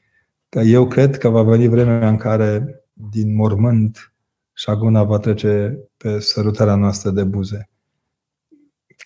Că 0.48 0.60
eu 0.60 0.88
cred 0.88 1.18
că 1.18 1.28
va 1.28 1.42
veni 1.42 1.68
vremea 1.68 2.08
în 2.08 2.16
care 2.16 2.76
din 2.92 3.34
mormânt 3.34 4.14
șaguna 4.52 5.02
va 5.02 5.18
trece 5.18 5.78
pe 5.96 6.18
sărutarea 6.18 6.74
noastră 6.74 7.10
de 7.10 7.24
buze. 7.24 7.70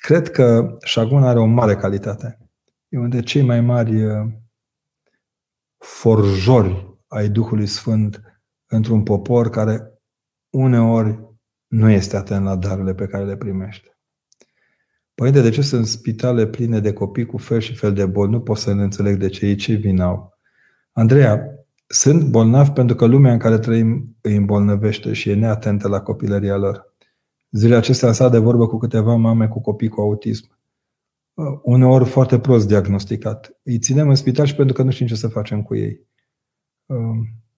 Cred 0.01 0.31
că 0.31 0.77
șaguna 0.85 1.29
are 1.29 1.39
o 1.39 1.45
mare 1.45 1.77
calitate. 1.77 2.39
E 2.89 2.99
unde 2.99 3.21
cei 3.21 3.43
mai 3.43 3.61
mari 3.61 4.05
uh, 4.05 4.27
forjori 5.79 6.97
ai 7.07 7.29
Duhului 7.29 7.67
Sfânt 7.67 8.21
într-un 8.67 9.03
popor 9.03 9.51
care 9.51 10.01
uneori 10.51 11.21
nu 11.67 11.91
este 11.91 12.17
atent 12.17 12.45
la 12.45 12.57
darurile 12.57 12.95
pe 12.95 13.07
care 13.07 13.25
le 13.25 13.37
primește. 13.37 13.96
Părinte, 15.17 15.41
de 15.41 15.51
ce 15.51 15.63
sunt 15.63 15.87
spitale 15.87 16.47
pline 16.47 16.81
de 16.81 16.93
copii 16.93 17.27
cu 17.27 17.37
fel 17.37 17.61
și 17.61 17.75
fel 17.75 17.93
de 17.93 18.07
boli? 18.07 18.31
Nu 18.31 18.41
pot 18.41 18.57
să 18.57 18.75
ne 18.75 18.83
înțeleg 18.83 19.17
de 19.17 19.29
ce 19.29 19.47
ei 19.47 19.55
ce 19.55 19.73
vinau. 19.73 20.39
Andreea, 20.93 21.43
sunt 21.87 22.31
bolnavi 22.31 22.71
pentru 22.71 22.97
că 22.97 23.07
lumea 23.07 23.33
în 23.33 23.39
care 23.39 23.59
trăim 23.59 24.17
îi 24.21 24.37
îmbolnăvește 24.37 25.13
și 25.13 25.31
e 25.31 25.35
neatentă 25.35 25.89
la 25.89 26.01
copilăria 26.01 26.57
lor. 26.57 26.95
Zilele 27.51 27.77
acestea 27.77 28.09
am 28.09 28.15
stat 28.15 28.31
de 28.31 28.39
vorbă 28.39 28.67
cu 28.67 28.79
câteva 28.79 29.15
mame 29.15 29.49
cu 29.49 29.61
copii 29.61 29.89
cu 29.89 30.01
autism. 30.01 30.59
Uh, 31.35 31.45
uneori 31.63 32.05
foarte 32.05 32.39
prost 32.39 32.67
diagnosticat. 32.67 33.61
Îi 33.63 33.79
ținem 33.79 34.09
în 34.09 34.15
spital 34.15 34.47
și 34.47 34.55
pentru 34.55 34.75
că 34.75 34.83
nu 34.83 34.91
știm 34.91 35.07
ce 35.07 35.15
să 35.15 35.29
facem 35.29 35.63
cu 35.63 35.77
ei. 35.77 36.07
Uh, 36.87 36.97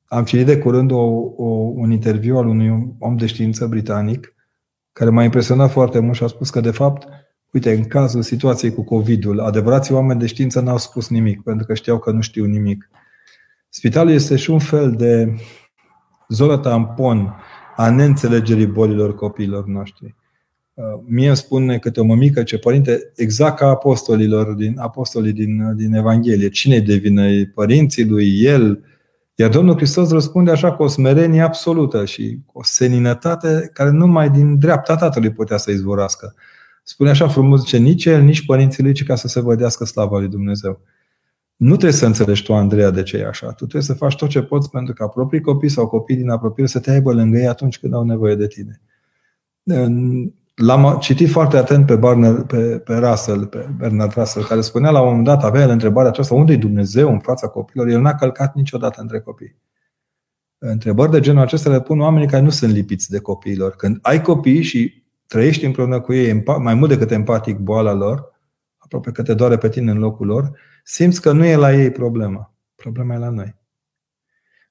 am 0.04 0.24
citit 0.24 0.46
de 0.46 0.58
curând 0.58 0.90
o, 0.90 1.02
o, 1.36 1.44
un 1.74 1.90
interviu 1.90 2.36
al 2.36 2.46
unui 2.46 2.96
om 2.98 3.16
de 3.16 3.26
știință 3.26 3.66
britanic 3.66 4.34
care 4.92 5.10
m-a 5.10 5.24
impresionat 5.24 5.70
foarte 5.70 5.98
mult 5.98 6.16
și 6.16 6.22
a 6.22 6.26
spus 6.26 6.50
că, 6.50 6.60
de 6.60 6.70
fapt, 6.70 7.06
Uite, 7.52 7.72
în 7.72 7.84
cazul 7.84 8.22
situației 8.22 8.72
cu 8.74 8.84
COVID-ul, 8.84 9.40
adevărații 9.40 9.94
oameni 9.94 10.20
de 10.20 10.26
știință 10.26 10.60
n-au 10.60 10.78
spus 10.78 11.08
nimic, 11.08 11.42
pentru 11.42 11.66
că 11.66 11.74
știau 11.74 11.98
că 11.98 12.10
nu 12.10 12.20
știu 12.20 12.44
nimic. 12.44 12.90
Spitalul 13.68 14.12
este 14.12 14.36
și 14.36 14.50
un 14.50 14.58
fel 14.58 14.90
de 14.90 15.34
zonă 16.28 16.58
tampon 16.58 17.34
a 17.76 17.90
neînțelegerii 17.90 18.66
bolilor 18.66 19.14
copiilor 19.14 19.66
noștri. 19.66 20.14
Uh, 20.74 20.84
mie 21.04 21.26
îmi 21.26 21.36
spune 21.36 21.78
câte 21.78 22.00
o 22.00 22.04
mămică 22.04 22.42
ce 22.42 22.58
părinte, 22.58 23.12
exact 23.16 23.58
ca 23.58 23.66
apostolilor 23.66 24.52
din, 24.52 24.78
apostolii 24.78 25.32
din, 25.32 25.76
din 25.76 25.94
Evanghelie. 25.94 26.48
Cine 26.48 26.78
devine 26.78 27.50
părinții 27.54 28.06
lui 28.06 28.42
el? 28.42 28.84
Iar 29.34 29.50
Domnul 29.50 29.76
Hristos 29.76 30.10
răspunde 30.10 30.50
așa 30.50 30.72
cu 30.72 30.82
o 30.82 30.86
smerenie 30.86 31.40
absolută 31.40 32.04
și 32.04 32.38
cu 32.46 32.58
o 32.58 32.62
seninătate 32.62 33.70
care 33.72 33.90
numai 33.90 34.30
din 34.30 34.58
dreapta 34.58 34.96
Tatălui 34.96 35.32
putea 35.32 35.56
să 35.56 35.70
izvorască. 35.70 36.34
Spune 36.90 37.10
așa 37.10 37.28
frumos, 37.28 37.66
ce 37.66 37.76
nici 37.76 38.04
el, 38.04 38.22
nici 38.22 38.46
părinții 38.46 38.82
lui, 38.82 38.92
ci 38.92 39.04
ca 39.04 39.14
să 39.14 39.28
se 39.28 39.40
vădească 39.40 39.84
slava 39.84 40.18
lui 40.18 40.28
Dumnezeu. 40.28 40.80
Nu 41.56 41.70
trebuie 41.70 41.92
să 41.92 42.06
înțelegi 42.06 42.42
tu, 42.42 42.54
Andreea, 42.54 42.90
de 42.90 43.02
ce 43.02 43.16
e 43.16 43.26
așa. 43.26 43.46
Tu 43.46 43.54
trebuie 43.54 43.82
să 43.82 43.94
faci 43.94 44.16
tot 44.16 44.28
ce 44.28 44.42
poți 44.42 44.70
pentru 44.70 44.94
ca 44.94 45.06
proprii 45.06 45.40
copii 45.40 45.68
sau 45.68 45.86
copii 45.86 46.16
din 46.16 46.30
apropiere 46.30 46.70
să 46.70 46.80
te 46.80 46.90
aibă 46.90 47.12
lângă 47.12 47.38
ei 47.38 47.46
atunci 47.46 47.78
când 47.78 47.94
au 47.94 48.04
nevoie 48.04 48.34
de 48.34 48.46
tine. 48.46 48.80
L-am 50.54 50.98
citit 51.00 51.30
foarte 51.30 51.56
atent 51.56 51.86
pe, 51.86 51.96
Barner, 51.96 52.42
pe, 52.42 52.78
pe 52.78 52.94
Russell, 52.94 53.46
pe 53.46 53.68
Bernard 53.76 54.12
Russell, 54.12 54.46
care 54.46 54.60
spunea 54.60 54.90
la 54.90 55.00
un 55.00 55.06
moment 55.06 55.24
dat, 55.24 55.44
avea 55.44 55.62
el 55.62 55.70
întrebarea 55.70 56.10
aceasta, 56.10 56.34
unde 56.34 56.52
e 56.52 56.56
Dumnezeu 56.56 57.12
în 57.12 57.18
fața 57.18 57.48
copilor? 57.48 57.88
El 57.88 58.00
n-a 58.00 58.14
călcat 58.14 58.54
niciodată 58.54 59.00
între 59.00 59.20
copii. 59.20 59.56
Întrebări 60.58 61.10
de 61.10 61.20
genul 61.20 61.42
acesta 61.42 61.70
le 61.70 61.80
pun 61.80 62.00
oamenii 62.00 62.28
care 62.28 62.42
nu 62.42 62.50
sunt 62.50 62.72
lipiți 62.72 63.10
de 63.10 63.18
copiilor. 63.18 63.76
Când 63.76 63.98
ai 64.02 64.22
copii 64.22 64.62
și 64.62 65.06
trăiești 65.28 65.64
împreună 65.64 66.00
cu 66.00 66.12
ei 66.12 66.42
mai 66.58 66.74
mult 66.74 66.90
decât 66.90 67.10
empatic 67.10 67.58
boala 67.58 67.92
lor, 67.92 68.40
aproape 68.76 69.10
că 69.10 69.22
te 69.22 69.34
doare 69.34 69.56
pe 69.56 69.68
tine 69.68 69.90
în 69.90 69.98
locul 69.98 70.26
lor, 70.26 70.58
simți 70.84 71.20
că 71.20 71.32
nu 71.32 71.44
e 71.44 71.56
la 71.56 71.74
ei 71.74 71.90
problema. 71.90 72.54
Problema 72.74 73.14
e 73.14 73.18
la 73.18 73.28
noi. 73.28 73.56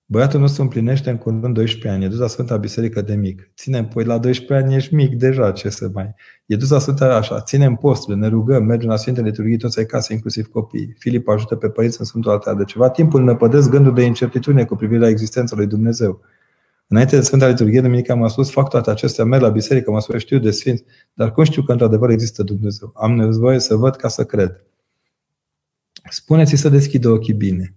Băiatul 0.09 0.39
nostru 0.39 0.61
împlinește 0.61 1.09
în 1.09 1.17
curând 1.17 1.53
12 1.53 1.89
ani, 1.89 2.03
e 2.03 2.07
dus 2.07 2.19
la 2.19 2.27
Sfânta 2.27 2.57
Biserică 2.57 3.01
de 3.01 3.15
mic. 3.15 3.51
Ținem, 3.55 3.87
păi 3.87 4.03
la 4.03 4.17
12 4.17 4.65
ani 4.65 4.75
ești 4.75 4.95
mic 4.95 5.15
deja, 5.15 5.51
ce 5.51 5.69
să 5.69 5.89
mai... 5.93 6.15
E 6.45 6.55
dus 6.55 6.69
la 6.69 6.79
Sfânta 6.79 7.15
așa, 7.15 7.41
ținem 7.41 7.75
postul, 7.75 8.15
ne 8.15 8.27
rugăm, 8.27 8.63
mergem 8.63 8.89
la 8.89 8.95
Sfintele 8.95 9.27
Liturghii 9.27 9.57
toți 9.57 9.79
ai 9.79 9.85
casă, 9.85 10.13
inclusiv 10.13 10.47
copii. 10.47 10.95
Filip 10.97 11.27
ajută 11.27 11.55
pe 11.55 11.69
părinți 11.69 11.99
în 11.99 12.05
Sfântul 12.05 12.31
Altar. 12.31 12.55
De 12.55 12.63
ceva 12.63 12.89
timp 12.89 13.13
îl 13.13 13.23
năpădesc 13.23 13.69
gândul 13.69 13.93
de 13.93 14.03
incertitudine 14.03 14.65
cu 14.65 14.75
privire 14.75 14.99
la 14.99 15.07
existența 15.07 15.55
lui 15.55 15.67
Dumnezeu. 15.67 16.21
Înainte 16.87 17.15
de 17.15 17.21
Sfânta 17.21 17.47
Liturghie, 17.47 17.81
Duminica 17.81 18.15
m-a 18.15 18.27
spus, 18.27 18.51
fac 18.51 18.69
toate 18.69 18.89
acestea, 18.89 19.25
merg 19.25 19.41
la 19.41 19.49
biserică, 19.49 19.91
mă 19.91 19.99
spus, 19.99 20.19
știu 20.19 20.39
de 20.39 20.51
sfinți, 20.51 20.83
dar 21.13 21.31
cum 21.31 21.43
știu 21.43 21.61
că 21.61 21.71
într-adevăr 21.71 22.09
există 22.09 22.43
Dumnezeu? 22.43 22.91
Am 22.95 23.15
nevoie 23.15 23.59
să 23.59 23.75
văd 23.75 23.95
ca 23.95 24.07
să 24.07 24.25
cred. 24.25 24.63
Spuneți 26.09 26.55
să 26.55 26.69
deschidă 26.69 27.09
ochii 27.09 27.33
bine. 27.33 27.75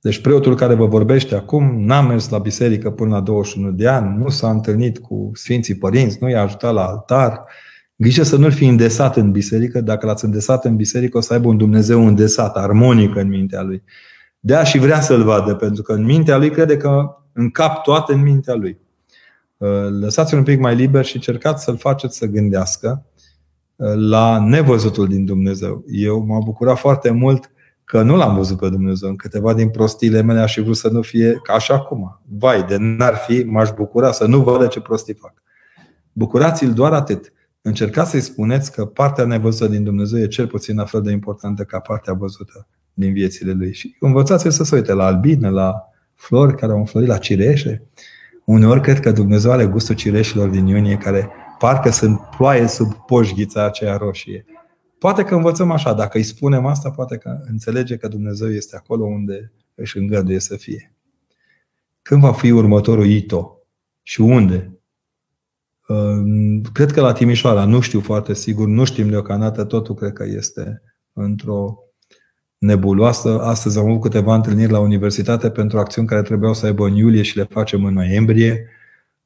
Deci 0.00 0.20
preotul 0.20 0.56
care 0.56 0.74
vă 0.74 0.86
vorbește 0.86 1.34
acum 1.34 1.84
n-a 1.84 2.00
mers 2.00 2.28
la 2.28 2.38
biserică 2.38 2.90
până 2.90 3.10
la 3.10 3.20
21 3.20 3.70
de 3.70 3.88
ani, 3.88 4.16
nu 4.18 4.28
s-a 4.28 4.50
întâlnit 4.50 4.98
cu 4.98 5.30
Sfinții 5.34 5.74
Părinți, 5.74 6.18
nu 6.20 6.28
i-a 6.28 6.42
ajutat 6.42 6.74
la 6.74 6.86
altar, 6.86 7.44
Grijă 8.00 8.22
să 8.22 8.36
nu-l 8.36 8.50
fi 8.50 8.66
îndesat 8.66 9.16
în 9.16 9.30
biserică. 9.30 9.80
Dacă 9.80 10.06
l-ați 10.06 10.24
îndesat 10.24 10.64
în 10.64 10.76
biserică, 10.76 11.16
o 11.16 11.20
să 11.20 11.32
aibă 11.32 11.48
un 11.48 11.56
Dumnezeu 11.56 12.06
îndesat, 12.06 12.56
armonic 12.56 13.16
în 13.16 13.28
mintea 13.28 13.62
lui. 13.62 13.82
De 14.38 14.62
și 14.64 14.78
vrea 14.78 15.00
să-l 15.00 15.22
vadă, 15.22 15.54
pentru 15.54 15.82
că 15.82 15.92
în 15.92 16.04
mintea 16.04 16.36
lui 16.36 16.50
crede 16.50 16.76
că 16.76 17.19
în 17.32 17.50
cap 17.50 17.82
toate 17.82 18.12
în 18.12 18.22
mintea 18.22 18.54
lui. 18.54 18.78
Uh, 19.56 19.68
lăsați-l 20.00 20.38
un 20.38 20.44
pic 20.44 20.58
mai 20.58 20.74
liber 20.74 21.04
și 21.04 21.16
încercați 21.16 21.64
să-l 21.64 21.76
faceți 21.76 22.16
să 22.16 22.26
gândească 22.26 23.04
uh, 23.76 23.92
la 23.94 24.44
nevăzutul 24.44 25.06
din 25.08 25.24
Dumnezeu. 25.24 25.84
Eu 25.86 26.24
m-am 26.24 26.42
bucurat 26.44 26.78
foarte 26.78 27.10
mult 27.10 27.50
că 27.84 28.02
nu 28.02 28.16
l-am 28.16 28.34
văzut 28.34 28.58
pe 28.58 28.68
Dumnezeu. 28.68 29.08
În 29.08 29.16
câteva 29.16 29.54
din 29.54 29.68
prostiile 29.68 30.22
mele 30.22 30.40
aș 30.40 30.54
fi 30.54 30.60
vrut 30.60 30.76
să 30.76 30.88
nu 30.88 31.02
fie 31.02 31.40
ca 31.42 31.52
așa 31.52 31.74
acum. 31.74 32.20
Vai, 32.38 32.62
de 32.62 32.76
n-ar 32.78 33.14
fi, 33.14 33.42
m-aș 33.42 33.70
bucura 33.76 34.12
să 34.12 34.26
nu 34.26 34.40
vadă 34.42 34.66
ce 34.66 34.80
prostii 34.80 35.14
fac. 35.14 35.32
Bucurați-l 36.12 36.72
doar 36.72 36.92
atât. 36.92 37.32
Încercați 37.62 38.10
să-i 38.10 38.20
spuneți 38.20 38.72
că 38.72 38.84
partea 38.84 39.24
nevăzută 39.24 39.70
din 39.70 39.84
Dumnezeu 39.84 40.18
e 40.20 40.26
cel 40.26 40.46
puțin 40.46 40.76
la 40.76 40.84
fel 40.84 41.02
de 41.02 41.10
importantă 41.10 41.62
ca 41.62 41.78
partea 41.78 42.12
văzută 42.12 42.66
din 42.94 43.12
viețile 43.12 43.52
lui. 43.52 43.72
Și 43.72 43.96
învățați 44.00 44.50
să 44.50 44.64
se 44.64 44.74
uite 44.74 44.92
la 44.92 45.04
albine, 45.04 45.50
la 45.50 45.89
flori 46.20 46.56
care 46.56 46.72
au 46.72 46.78
înflorit, 46.78 47.08
la 47.08 47.18
cireșe. 47.18 47.82
Uneori 48.44 48.80
cred 48.80 49.00
că 49.00 49.12
Dumnezeu 49.12 49.50
are 49.50 49.66
gustul 49.66 49.94
cireșilor 49.94 50.48
din 50.48 50.66
iunie 50.66 50.96
care 50.96 51.28
parcă 51.58 51.90
sunt 51.90 52.20
ploaie 52.36 52.66
sub 52.66 52.92
poșghița 52.94 53.64
aceea 53.64 53.96
roșie. 53.96 54.44
Poate 54.98 55.24
că 55.24 55.34
învățăm 55.34 55.70
așa, 55.70 55.92
dacă 55.92 56.18
îi 56.18 56.24
spunem 56.24 56.66
asta, 56.66 56.90
poate 56.90 57.16
că 57.16 57.38
înțelege 57.50 57.96
că 57.96 58.08
Dumnezeu 58.08 58.50
este 58.50 58.76
acolo 58.76 59.04
unde 59.04 59.52
își 59.74 59.98
îngăduie 59.98 60.38
să 60.38 60.56
fie. 60.56 60.94
Când 62.02 62.20
va 62.20 62.32
fi 62.32 62.50
următorul 62.50 63.06
ITO? 63.06 63.58
Și 64.02 64.20
unde? 64.20 64.78
Cred 66.72 66.90
că 66.90 67.00
la 67.00 67.12
Timișoara, 67.12 67.64
nu 67.64 67.80
știu 67.80 68.00
foarte 68.00 68.34
sigur, 68.34 68.66
nu 68.66 68.84
știm 68.84 69.08
deocamdată, 69.08 69.64
totul 69.64 69.94
cred 69.94 70.12
că 70.12 70.24
este 70.24 70.82
într-o 71.12 71.78
nebuloasă. 72.60 73.40
Astăzi 73.40 73.78
am 73.78 73.88
avut 73.88 74.00
câteva 74.00 74.34
întâlniri 74.34 74.70
la 74.70 74.78
universitate 74.78 75.50
pentru 75.50 75.78
acțiuni 75.78 76.08
care 76.08 76.22
trebuiau 76.22 76.54
să 76.54 76.66
aibă 76.66 76.86
în 76.86 76.94
iulie 76.94 77.22
și 77.22 77.36
le 77.36 77.44
facem 77.44 77.84
în 77.84 77.92
noiembrie. 77.92 78.68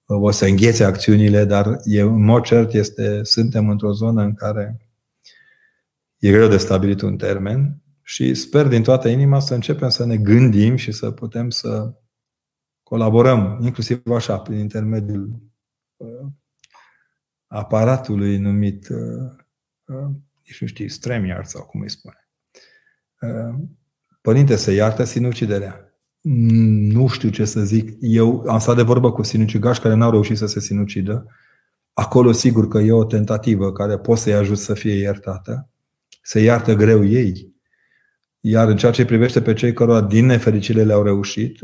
O 0.07 0.31
să 0.31 0.47
înghețe 0.47 0.85
acțiunile, 0.85 1.45
dar 1.45 1.81
e, 1.85 2.01
în 2.01 2.25
mod 2.25 2.43
cert 2.43 2.73
este, 2.73 3.21
suntem 3.23 3.69
într-o 3.69 3.93
zonă 3.93 4.23
în 4.23 4.35
care 4.35 4.89
e 6.19 6.31
greu 6.31 6.49
de 6.49 6.57
stabilit 6.57 7.01
un 7.01 7.17
termen 7.17 7.83
și 8.03 8.35
sper 8.35 8.67
din 8.67 8.83
toată 8.83 9.09
inima 9.09 9.41
să 9.41 9.55
începem 9.55 9.89
să 9.89 10.07
ne 10.07 10.17
gândim 10.17 10.77
și 10.77 10.93
să 10.93 11.11
putem 11.11 11.51
să 11.51 11.95
colaborăm, 12.83 13.59
inclusiv 13.63 14.03
așa, 14.07 14.39
prin 14.39 14.59
intermediul 14.59 15.43
uh, 15.97 16.27
aparatului 17.47 18.39
numit, 18.39 18.89
uh, 18.89 19.31
uh, 19.85 20.11
nici 20.45 20.61
nu 20.61 20.67
știi, 20.67 20.89
StreamYard 20.89 21.47
sau 21.47 21.63
cum 21.63 21.81
îi 21.81 21.91
spune. 21.91 22.24
Părinte, 24.21 24.57
să 24.57 24.71
iartă 24.71 25.05
sinuciderea. 25.05 25.95
Nu 26.91 27.07
știu 27.07 27.29
ce 27.29 27.45
să 27.45 27.61
zic. 27.61 27.97
Eu 28.01 28.45
am 28.49 28.59
stat 28.59 28.77
de 28.77 28.83
vorbă 28.83 29.13
cu 29.13 29.23
sinucigași 29.23 29.81
care 29.81 29.95
n-au 29.95 30.11
reușit 30.11 30.37
să 30.37 30.47
se 30.47 30.61
sinucidă. 30.61 31.27
Acolo 31.93 32.33
sigur 32.33 32.69
că 32.69 32.79
e 32.79 32.93
o 32.93 33.05
tentativă 33.05 33.73
care 33.73 33.99
poate 33.99 34.21
să-i 34.21 34.35
ajut 34.35 34.59
să 34.59 34.75
fie 34.75 34.95
iertată. 34.95 35.69
Se 36.23 36.41
iartă 36.41 36.75
greu 36.75 37.05
ei. 37.05 37.53
Iar 38.41 38.69
în 38.69 38.77
ceea 38.77 38.93
ce 38.93 39.05
privește 39.05 39.43
pe 39.43 39.53
cei 39.53 39.73
care 39.73 40.07
din 40.09 40.27
nefericire 40.27 40.83
le-au 40.83 41.03
reușit, 41.03 41.59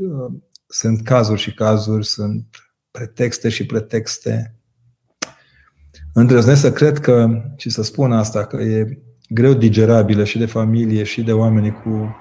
sunt 0.67 1.03
cazuri 1.03 1.41
și 1.41 1.55
cazuri, 1.55 2.07
sunt 2.07 2.47
pretexte 2.91 3.49
și 3.49 3.67
pretexte. 3.67 4.55
Îndrăznesc 6.13 6.61
să 6.61 6.73
cred 6.73 6.99
că, 6.99 7.43
și 7.57 7.71
să 7.71 7.83
spun 7.83 8.13
asta, 8.13 8.47
că 8.47 8.57
e 8.57 8.99
greu 9.33 9.53
digerabilă 9.53 10.25
și 10.25 10.39
de 10.39 10.47
familie 10.47 11.03
și 11.03 11.23
de 11.23 11.33
oamenii 11.33 11.73
cu 11.73 12.17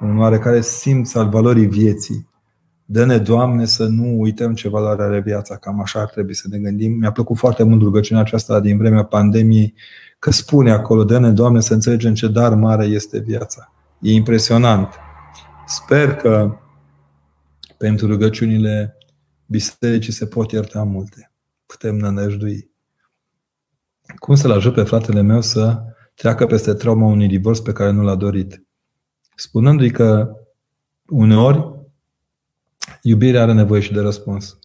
un 0.00 0.18
oarecare 0.18 0.60
simț 0.60 1.14
al 1.14 1.28
valorii 1.28 1.66
vieții. 1.66 2.28
Dă-ne, 2.84 3.18
Doamne, 3.18 3.64
să 3.64 3.86
nu 3.86 4.20
uităm 4.20 4.54
ce 4.54 4.68
valoare 4.68 5.02
are 5.02 5.20
viața. 5.20 5.56
Cam 5.56 5.80
așa 5.80 6.00
ar 6.00 6.08
trebui 6.08 6.34
să 6.34 6.46
ne 6.50 6.58
gândim. 6.58 6.92
Mi-a 6.92 7.12
plăcut 7.12 7.36
foarte 7.36 7.62
mult 7.62 7.82
rugăciunea 7.82 8.22
aceasta 8.22 8.60
din 8.60 8.76
vremea 8.76 9.02
pandemiei, 9.02 9.74
că 10.18 10.30
spune 10.30 10.70
acolo, 10.70 11.04
dă-ne, 11.04 11.30
Doamne, 11.30 11.60
să 11.60 11.74
înțelegem 11.74 12.14
ce 12.14 12.28
dar 12.28 12.54
mare 12.54 12.84
este 12.84 13.18
viața. 13.18 13.72
E 14.00 14.12
impresionant. 14.12 14.94
Sper 15.66 16.14
că 16.14 16.56
pentru 17.76 18.06
rugăciunile 18.06 18.96
bisericii 19.46 20.12
se 20.12 20.26
pot 20.26 20.52
ierta 20.52 20.82
multe. 20.82 21.32
Putem 21.66 21.96
nănăjdui. 21.96 22.70
Cum 24.16 24.34
să-l 24.34 24.50
ajut 24.50 24.74
pe 24.74 24.82
fratele 24.82 25.20
meu 25.20 25.40
să 25.40 25.82
treacă 26.20 26.46
peste 26.46 26.72
trauma 26.72 27.06
unui 27.06 27.28
divorț 27.28 27.58
pe 27.58 27.72
care 27.72 27.90
nu 27.90 28.02
l-a 28.02 28.14
dorit. 28.14 28.62
Spunându-i 29.34 29.90
că 29.90 30.36
uneori 31.06 31.64
iubirea 33.02 33.42
are 33.42 33.52
nevoie 33.52 33.80
și 33.80 33.92
de 33.92 34.00
răspuns. 34.00 34.58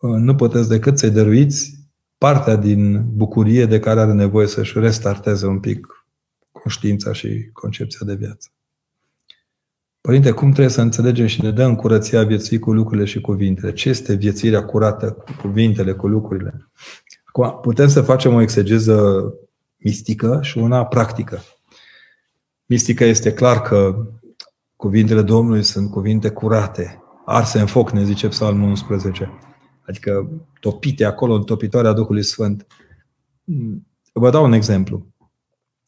Nu 0.00 0.34
puteți 0.34 0.68
decât 0.68 0.98
să-i 0.98 1.10
dăruiți 1.10 1.78
partea 2.18 2.56
din 2.56 3.04
bucurie 3.16 3.66
de 3.66 3.80
care 3.80 4.00
are 4.00 4.12
nevoie 4.12 4.46
să-și 4.46 4.78
restarteze 4.78 5.46
un 5.46 5.60
pic 5.60 6.06
conștiința 6.52 7.12
și 7.12 7.50
concepția 7.52 8.06
de 8.06 8.14
viață. 8.14 8.48
Părinte, 10.00 10.30
cum 10.30 10.50
trebuie 10.50 10.74
să 10.74 10.80
înțelegem 10.80 11.26
și 11.26 11.42
ne 11.42 11.50
dăm 11.50 11.76
curăția 11.76 12.24
vieții 12.24 12.58
cu 12.58 12.72
lucrurile 12.72 13.06
și 13.06 13.20
cuvintele? 13.20 13.72
Ce 13.72 13.88
este 13.88 14.14
viețirea 14.14 14.64
curată 14.64 15.12
cu 15.12 15.32
cuvintele, 15.40 15.92
cu 15.92 16.06
lucrurile? 16.06 16.70
Acum, 17.24 17.60
putem 17.60 17.88
să 17.88 18.02
facem 18.02 18.34
o 18.34 18.40
exegeză 18.40 19.24
mistică 19.82 20.38
și 20.42 20.58
una 20.58 20.86
practică. 20.86 21.42
Mistica 22.66 23.04
este 23.04 23.32
clar 23.32 23.62
că 23.62 24.06
cuvintele 24.76 25.22
Domnului 25.22 25.62
sunt 25.62 25.90
cuvinte 25.90 26.30
curate, 26.30 27.02
arse 27.24 27.60
în 27.60 27.66
foc, 27.66 27.90
ne 27.90 28.04
zice 28.04 28.28
Psalmul 28.28 28.68
11. 28.68 29.38
Adică 29.86 30.30
topite 30.60 31.04
acolo 31.04 31.34
în 31.34 31.42
topitoarea 31.42 31.92
Duhului 31.92 32.22
Sfânt. 32.22 32.66
Vă 34.12 34.30
dau 34.30 34.44
un 34.44 34.52
exemplu. 34.52 35.06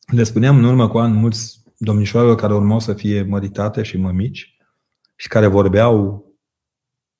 Le 0.06 0.22
spuneam 0.22 0.56
în 0.56 0.64
urmă 0.64 0.88
cu 0.88 0.98
ani 0.98 1.16
mulți 1.16 1.62
domnișoare 1.78 2.34
care 2.34 2.54
urmau 2.54 2.80
să 2.80 2.94
fie 2.94 3.22
măritate 3.22 3.82
și 3.82 3.96
mămici 3.96 4.56
și 5.16 5.28
care 5.28 5.46
vorbeau 5.46 6.24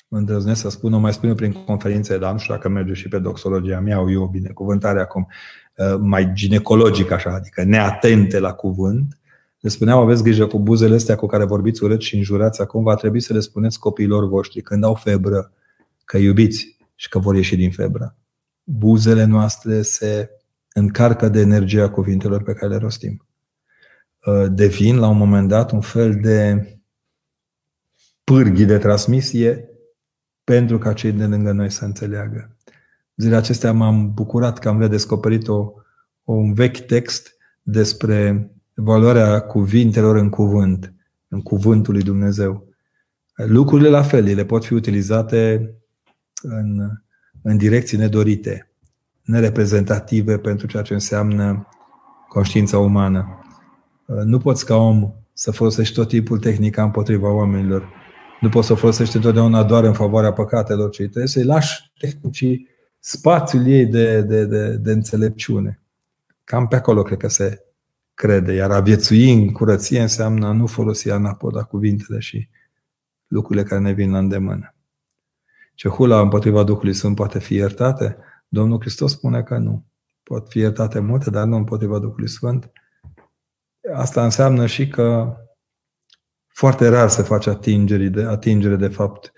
îndrăznesc 0.08 0.60
să 0.60 0.68
spun, 0.68 0.92
o 0.92 0.98
mai 0.98 1.12
spun 1.12 1.28
eu 1.28 1.34
prin 1.34 1.52
conferințe, 1.52 2.18
dar 2.18 2.32
nu 2.32 2.38
știu 2.38 2.54
dacă 2.54 2.68
merge 2.68 2.92
și 2.92 3.08
pe 3.08 3.18
doxologia 3.18 3.80
mea, 3.80 3.96
au 3.96 4.10
eu 4.10 4.22
o 4.22 4.28
binecuvântare 4.28 5.00
acum. 5.00 5.28
Uh, 5.76 5.96
mai 6.00 6.32
ginecologic 6.32 7.10
așa, 7.10 7.34
adică 7.34 7.62
neatente 7.62 8.38
la 8.38 8.52
cuvânt, 8.52 9.18
le 9.60 9.68
spuneam, 9.70 9.98
aveți 9.98 10.22
grijă 10.22 10.46
cu 10.46 10.58
buzele 10.58 10.94
astea 10.94 11.16
cu 11.16 11.26
care 11.26 11.44
vorbiți 11.44 11.84
urât 11.84 12.00
și 12.00 12.16
înjurați 12.16 12.60
acum, 12.60 12.82
va 12.82 12.94
trebui 12.94 13.20
să 13.20 13.32
le 13.32 13.40
spuneți 13.40 13.78
copiilor 13.78 14.28
voștri 14.28 14.60
când 14.60 14.84
au 14.84 14.94
febră 14.94 15.52
că 16.04 16.18
iubiți 16.18 16.76
și 16.94 17.08
că 17.08 17.18
vor 17.18 17.34
ieși 17.34 17.56
din 17.56 17.70
febră. 17.70 18.16
Buzele 18.62 19.24
noastre 19.24 19.82
se 19.82 20.30
încarcă 20.72 21.28
de 21.28 21.40
energia 21.40 21.90
cuvintelor 21.90 22.42
pe 22.42 22.52
care 22.52 22.72
le 22.72 22.78
rostim. 22.78 23.26
Uh, 24.24 24.46
devin 24.50 24.98
la 24.98 25.08
un 25.08 25.16
moment 25.16 25.48
dat 25.48 25.70
un 25.70 25.80
fel 25.80 26.14
de 26.20 26.68
pârghii 28.24 28.64
de 28.64 28.78
transmisie 28.78 29.68
pentru 30.44 30.78
ca 30.78 30.92
cei 30.92 31.12
de 31.12 31.24
lângă 31.24 31.52
noi 31.52 31.70
să 31.70 31.84
înțeleagă. 31.84 32.53
Zilele 33.16 33.36
acestea 33.36 33.72
m-am 33.72 34.12
bucurat 34.14 34.58
că 34.58 34.68
am 34.68 34.80
redescoperit 34.80 35.48
o, 35.48 35.72
un 36.24 36.52
vechi 36.52 36.78
text 36.78 37.36
despre 37.62 38.50
valoarea 38.74 39.40
cuvintelor 39.40 40.16
în 40.16 40.28
cuvânt, 40.28 40.94
în 41.28 41.42
cuvântul 41.42 41.92
lui 41.92 42.02
Dumnezeu. 42.02 42.68
Lucrurile 43.34 43.88
la 43.88 44.02
fel, 44.02 44.26
ele 44.26 44.44
pot 44.44 44.64
fi 44.64 44.74
utilizate 44.74 45.70
în, 46.42 46.90
în 47.42 47.56
direcții 47.56 47.98
nedorite, 47.98 48.70
nereprezentative 49.22 50.38
pentru 50.38 50.66
ceea 50.66 50.82
ce 50.82 50.92
înseamnă 50.92 51.68
conștiința 52.28 52.78
umană. 52.78 53.38
Nu 54.24 54.38
poți 54.38 54.64
ca 54.64 54.76
om 54.76 55.12
să 55.32 55.50
folosești 55.50 55.94
tot 55.94 56.08
timpul 56.08 56.38
tehnica 56.38 56.82
împotriva 56.82 57.32
oamenilor. 57.32 57.92
Nu 58.40 58.48
poți 58.48 58.66
să 58.66 58.72
o 58.72 58.76
folosești 58.76 59.16
întotdeauna 59.16 59.62
doar 59.62 59.84
în 59.84 59.92
favoarea 59.92 60.32
păcatelor, 60.32 60.90
ci 60.90 60.96
trebuie 60.96 61.26
să-i 61.26 61.44
lași 61.44 61.92
tehnicii 61.98 62.68
spațiul 63.06 63.66
ei 63.66 63.86
de, 63.86 64.22
de, 64.22 64.44
de, 64.44 64.76
de 64.76 64.92
înțelepciune. 64.92 65.82
Cam 66.44 66.68
pe 66.68 66.76
acolo 66.76 67.02
cred 67.02 67.18
că 67.18 67.28
se 67.28 67.64
crede. 68.14 68.52
Iar 68.52 68.70
a 68.70 68.80
viețui 68.80 69.32
în 69.32 69.52
curăție 69.52 70.00
înseamnă 70.00 70.46
a 70.46 70.52
nu 70.52 70.66
folosi 70.66 71.10
anapoda 71.10 71.62
cuvintele 71.62 72.18
și 72.18 72.48
lucrurile 73.26 73.64
care 73.64 73.80
ne 73.80 73.92
vin 73.92 74.10
la 74.10 74.18
îndemână. 74.18 74.74
Ce 75.74 75.88
hula 75.88 76.20
împotriva 76.20 76.62
Duhului 76.62 76.94
Sfânt 76.94 77.16
poate 77.16 77.38
fi 77.38 77.54
iertate? 77.54 78.16
Domnul 78.48 78.80
Hristos 78.80 79.12
spune 79.12 79.42
că 79.42 79.56
nu. 79.56 79.84
Pot 80.22 80.48
fi 80.48 80.58
iertate 80.58 80.98
multe, 80.98 81.30
dar 81.30 81.46
nu 81.46 81.56
împotriva 81.56 81.98
Duhului 81.98 82.28
Sfânt. 82.28 82.72
Asta 83.94 84.24
înseamnă 84.24 84.66
și 84.66 84.88
că 84.88 85.36
foarte 86.46 86.88
rar 86.88 87.08
se 87.08 87.22
face 87.22 87.50
atingere 87.50 88.08
de, 88.08 88.22
atingere 88.22 88.76
de 88.76 88.88
fapt 88.88 89.32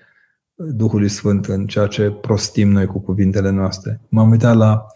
Duhului 0.56 1.08
Sfânt 1.08 1.46
în 1.46 1.66
ceea 1.66 1.86
ce 1.86 2.10
prostim 2.10 2.70
noi 2.70 2.86
cu 2.86 3.00
cuvintele 3.00 3.50
noastre. 3.50 4.00
M-am 4.08 4.30
uitat 4.30 4.56
la 4.56 4.86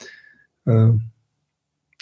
uh, 0.62 0.94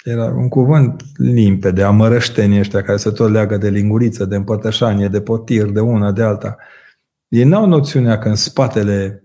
Era 0.05 0.25
un 0.25 0.49
cuvânt 0.49 1.03
limpede, 1.17 1.83
amărăștenii 1.83 2.59
ăștia 2.59 2.83
care 2.83 2.97
se 2.97 3.11
tot 3.11 3.31
leagă 3.31 3.57
de 3.57 3.69
linguriță, 3.69 4.25
de 4.25 4.37
împărtășanie, 4.37 5.09
de 5.09 5.21
potir, 5.21 5.67
de 5.67 5.81
una, 5.81 6.13
de 6.13 6.23
alta. 6.23 6.57
Ei 7.29 7.45
n-au 7.45 7.67
noțiunea 7.67 8.19
că 8.19 8.29
în 8.29 8.35
spatele 8.35 9.23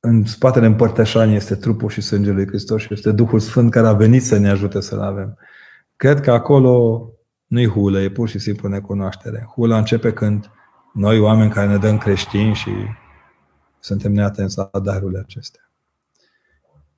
în 0.00 0.24
spatele 0.24 0.66
împărtășanii 0.66 1.36
este 1.36 1.54
trupul 1.54 1.88
și 1.88 2.00
sângele 2.00 2.34
lui 2.34 2.46
Hristos 2.46 2.80
și 2.80 2.92
este 2.92 3.12
Duhul 3.12 3.38
Sfânt 3.38 3.70
care 3.70 3.86
a 3.86 3.92
venit 3.92 4.22
să 4.22 4.38
ne 4.38 4.50
ajute 4.50 4.80
să-L 4.80 5.00
avem. 5.00 5.38
Cred 5.96 6.20
că 6.20 6.30
acolo 6.30 7.04
nu-i 7.46 7.66
hulă, 7.66 8.00
e 8.00 8.10
pur 8.10 8.28
și 8.28 8.38
simplu 8.38 8.68
necunoaștere. 8.68 9.48
Hula 9.54 9.78
începe 9.78 10.12
când 10.12 10.50
noi, 10.92 11.18
oameni 11.18 11.50
care 11.50 11.66
ne 11.66 11.76
dăm 11.76 11.98
creștini 11.98 12.54
și 12.54 12.70
suntem 13.80 14.12
neatenți 14.12 14.58
la 14.58 14.80
darurile 14.80 15.18
acestea. 15.18 15.70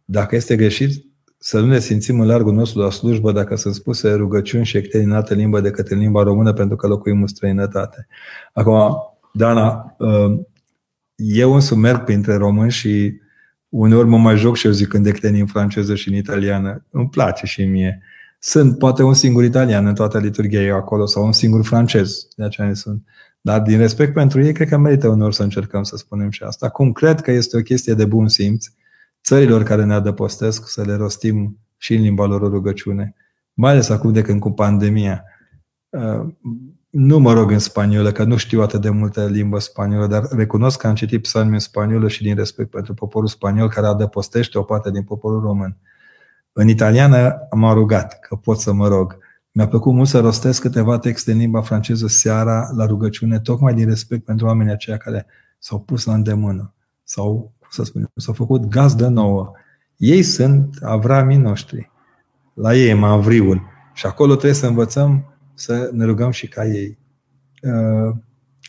Dacă 0.05 0.34
este 0.34 0.57
greșit, 0.57 1.05
să 1.38 1.61
nu 1.61 1.66
ne 1.66 1.78
simțim 1.78 2.20
în 2.20 2.26
largul 2.26 2.53
nostru 2.53 2.80
la 2.80 2.90
slujbă 2.90 3.32
dacă 3.32 3.57
sunt 3.57 3.74
spuse 3.74 4.12
rugăciuni 4.12 4.64
și 4.64 4.76
ecteni 4.76 5.05
în 5.05 5.12
altă 5.12 5.34
limbă 5.34 5.61
decât 5.61 5.88
în 5.88 5.99
limba 5.99 6.22
română 6.22 6.53
pentru 6.53 6.76
că 6.76 6.86
locuim 6.86 7.20
în 7.20 7.26
străinătate. 7.26 8.07
Acum, 8.53 8.97
Dana, 9.32 9.95
uh, 9.99 10.38
eu 11.14 11.55
însumi 11.55 11.80
merg 11.80 12.05
printre 12.05 12.34
români 12.34 12.70
și 12.70 13.20
uneori 13.68 14.09
mă 14.09 14.18
mai 14.18 14.36
joc 14.36 14.57
și 14.57 14.66
eu 14.66 14.72
zic 14.72 14.88
când 14.88 15.07
ecteni 15.07 15.40
în 15.40 15.47
franceză 15.47 15.95
și 15.95 16.09
în 16.09 16.14
italiană. 16.14 16.84
Îmi 16.90 17.09
place 17.09 17.47
și 17.47 17.64
mie. 17.64 18.03
Sunt 18.38 18.78
poate 18.78 19.03
un 19.03 19.14
singur 19.14 19.45
italian 19.45 19.86
în 19.86 19.95
toată 19.95 20.18
liturghia 20.18 20.62
eu 20.62 20.76
acolo 20.76 21.07
sau 21.07 21.24
un 21.24 21.32
singur 21.32 21.64
francez. 21.64 22.28
De 22.36 22.45
aceea 22.45 22.74
sunt. 22.74 23.03
Dar 23.45 23.61
din 23.61 23.78
respect 23.78 24.12
pentru 24.12 24.43
ei, 24.43 24.53
cred 24.53 24.68
că 24.68 24.76
merită 24.76 25.09
uneori 25.09 25.34
să 25.34 25.43
încercăm 25.43 25.82
să 25.82 25.97
spunem 25.97 26.30
și 26.30 26.43
asta. 26.43 26.66
Acum, 26.66 26.93
cred 26.93 27.20
că 27.20 27.30
este 27.30 27.57
o 27.57 27.61
chestie 27.61 27.95
de 27.95 28.05
bun 28.05 28.28
simț 28.28 28.66
țărilor 29.24 29.62
care 29.62 29.84
ne 29.84 29.95
adăpostesc 29.95 30.68
să 30.68 30.82
le 30.82 30.95
rostim 30.95 31.59
și 31.76 31.95
în 31.95 32.03
limba 32.03 32.24
lor 32.24 32.43
o 32.43 32.49
rugăciune. 32.49 33.14
Mai 33.55 33.70
ales 33.70 33.88
acum 33.88 34.12
de 34.12 34.22
când 34.22 34.40
cu 34.40 34.51
pandemia. 34.51 35.24
Uh, 35.88 36.26
nu 36.90 37.18
mă 37.18 37.32
rog 37.32 37.51
în 37.51 37.59
spaniolă, 37.59 38.12
că 38.12 38.24
nu 38.24 38.36
știu 38.36 38.62
atât 38.62 38.80
de 38.80 38.90
multă 38.90 39.26
limbă 39.26 39.59
spaniolă, 39.59 40.07
dar 40.07 40.28
recunosc 40.30 40.80
că 40.80 40.86
am 40.86 40.95
citit 40.95 41.22
psalmi 41.22 41.53
în 41.53 41.59
spaniolă 41.59 42.09
și 42.09 42.22
din 42.22 42.34
respect 42.34 42.70
pentru 42.70 42.95
poporul 42.95 43.28
spaniol 43.28 43.68
care 43.68 43.86
adăpostește 43.86 44.59
o 44.59 44.62
parte 44.62 44.90
din 44.90 45.03
poporul 45.03 45.40
român. 45.40 45.76
În 46.53 46.68
italiană 46.68 47.47
am 47.51 47.72
rugat 47.72 48.18
că 48.20 48.36
pot 48.36 48.59
să 48.59 48.72
mă 48.72 48.88
rog. 48.88 49.18
Mi-a 49.55 49.69
plăcut 49.69 49.93
mult 49.93 50.09
să 50.09 50.21
rostesc 50.21 50.61
câteva 50.61 50.99
texte 50.99 51.33
în 51.33 51.39
limba 51.39 51.61
franceză 51.61 52.07
seara 52.07 52.71
la 52.77 52.87
rugăciune, 52.87 53.41
tocmai 53.41 53.75
din 53.75 53.87
respect 53.87 54.25
pentru 54.25 54.47
oamenii 54.47 54.73
aceia 54.73 54.97
care 54.97 55.27
s-au 55.59 55.81
pus 55.81 56.05
la 56.05 56.15
îndemână 56.15 56.75
sau, 57.05 57.53
cum 57.59 57.69
să 57.71 57.83
spunem, 57.83 58.11
s-au 58.17 58.35
făcut 58.35 58.65
gazdă 58.65 59.09
nouă. 59.09 59.53
Ei 59.97 60.23
sunt 60.23 60.79
avramii 60.83 61.37
noștri. 61.37 61.91
La 62.55 62.75
ei 62.75 62.89
e 62.89 62.95
mavriul. 62.95 63.63
Și 63.95 64.07
acolo 64.07 64.33
trebuie 64.33 64.55
să 64.55 64.67
învățăm 64.67 65.35
să 65.55 65.91
ne 65.93 66.05
rugăm 66.05 66.31
și 66.31 66.49
ca 66.49 66.67
ei. 66.67 66.99
Uh, 67.63 68.17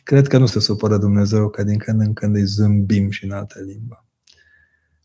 cred 0.03 0.27
că 0.27 0.37
nu 0.37 0.45
se 0.45 0.59
supără 0.59 0.97
Dumnezeu 0.97 1.49
că 1.49 1.63
din 1.63 1.77
când 1.77 2.01
în 2.01 2.13
când 2.13 2.35
îi 2.35 2.45
zâmbim 2.45 3.09
și 3.09 3.25
în 3.25 3.31
altă 3.31 3.59
limbă. 3.65 4.02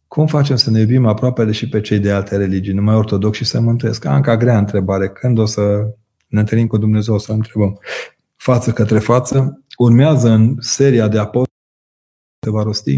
Cum 0.09 0.26
facem 0.26 0.56
să 0.56 0.70
ne 0.70 0.80
iubim 0.80 1.06
aproape 1.06 1.52
și 1.52 1.68
pe 1.68 1.80
cei 1.80 1.98
de 1.98 2.11
alte 2.11 2.36
religii, 2.36 2.72
numai 2.72 2.94
ortodoxi 2.94 3.42
și 3.42 3.48
să 3.48 3.61
mântuiesc? 3.61 4.04
Am 4.04 4.20
ca 4.20 4.36
grea 4.36 4.59
întrebare. 4.59 5.09
Când 5.09 5.38
o 5.38 5.44
să 5.44 5.94
ne 6.26 6.40
întâlnim 6.40 6.66
cu 6.66 6.76
Dumnezeu, 6.76 7.14
o 7.14 7.18
să 7.18 7.32
întrebăm 7.32 7.78
față 8.36 8.72
către 8.72 8.98
față. 8.98 9.64
Urmează 9.76 10.28
în 10.30 10.56
seria 10.59 11.09
de 11.09 11.18
apostoli 11.18 11.56
se 12.44 12.50
va 12.50 12.62
rosti 12.62 12.94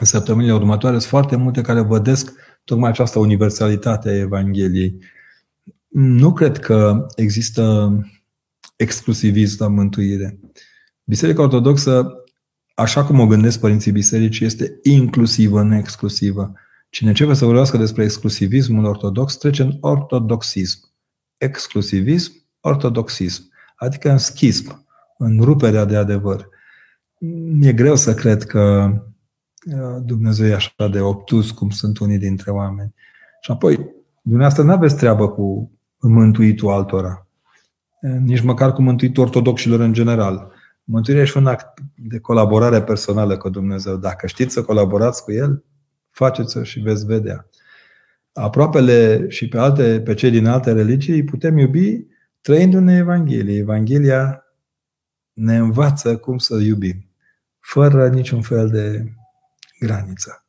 în 0.00 0.06
săptămânile 0.06 0.52
următoare. 0.52 0.98
Sunt 0.98 1.10
foarte 1.10 1.36
multe 1.36 1.60
care 1.60 1.80
vădesc 1.80 2.32
tocmai 2.64 2.90
această 2.90 3.18
universalitate 3.18 4.08
a 4.08 4.16
Evangheliei. 4.16 4.98
Nu 5.88 6.32
cred 6.32 6.58
că 6.58 7.06
există 7.16 7.92
exclusivism 8.76 9.62
la 9.62 9.68
mântuire. 9.68 10.38
Biserica 11.04 11.42
Ortodoxă, 11.42 12.12
așa 12.78 13.04
cum 13.04 13.20
o 13.20 13.26
gândesc 13.26 13.60
părinții 13.60 13.92
bisericii, 13.92 14.46
este 14.46 14.78
inclusivă, 14.82 15.62
nu 15.62 15.76
exclusivă. 15.76 16.52
Cine 16.90 17.08
începe 17.08 17.34
să 17.34 17.44
vorbească 17.44 17.76
despre 17.76 18.04
exclusivismul 18.04 18.84
ortodox, 18.84 19.36
trece 19.36 19.62
în 19.62 19.76
ortodoxism. 19.80 20.92
Exclusivism, 21.36 22.32
ortodoxism. 22.60 23.42
Adică 23.76 24.10
în 24.10 24.18
schism, 24.18 24.86
în 25.18 25.40
ruperea 25.40 25.84
de 25.84 25.96
adevăr. 25.96 26.48
E 27.60 27.72
greu 27.72 27.96
să 27.96 28.14
cred 28.14 28.44
că 28.44 28.92
uh, 29.72 30.02
Dumnezeu 30.04 30.46
e 30.46 30.54
așa 30.54 30.88
de 30.90 31.00
obtus 31.00 31.50
cum 31.50 31.70
sunt 31.70 31.98
unii 31.98 32.18
dintre 32.18 32.50
oameni. 32.50 32.94
Și 33.40 33.50
apoi, 33.50 33.94
dumneavoastră 34.22 34.64
nu 34.64 34.72
aveți 34.72 34.96
treabă 34.96 35.28
cu 35.28 35.70
mântuitul 35.96 36.70
altora. 36.70 37.26
Nici 38.20 38.42
măcar 38.42 38.72
cu 38.72 38.82
mântuitul 38.82 39.22
ortodoxilor 39.22 39.80
în 39.80 39.92
general. 39.92 40.56
Mântuirea 40.90 41.24
și 41.24 41.36
un 41.36 41.46
act 41.46 41.80
de 41.96 42.18
colaborare 42.18 42.82
personală 42.82 43.36
cu 43.36 43.48
Dumnezeu. 43.48 43.96
Dacă 43.96 44.26
știți 44.26 44.52
să 44.52 44.62
colaborați 44.62 45.24
cu 45.24 45.32
El, 45.32 45.64
faceți-o 46.10 46.62
și 46.62 46.80
veți 46.80 47.06
vedea. 47.06 47.48
Aproapele 48.32 49.28
și 49.28 49.48
pe, 49.48 49.58
alte, 49.58 50.00
pe 50.00 50.14
cei 50.14 50.30
din 50.30 50.46
alte 50.46 50.72
religii 50.72 51.24
putem 51.24 51.58
iubi 51.58 52.06
trăind 52.40 52.74
în 52.74 52.88
Evanghelie. 52.88 53.58
Evanghelia 53.58 54.44
ne 55.32 55.56
învață 55.56 56.16
cum 56.16 56.38
să 56.38 56.54
iubim, 56.54 57.10
fără 57.58 58.08
niciun 58.08 58.42
fel 58.42 58.68
de 58.68 59.12
graniță. 59.78 60.46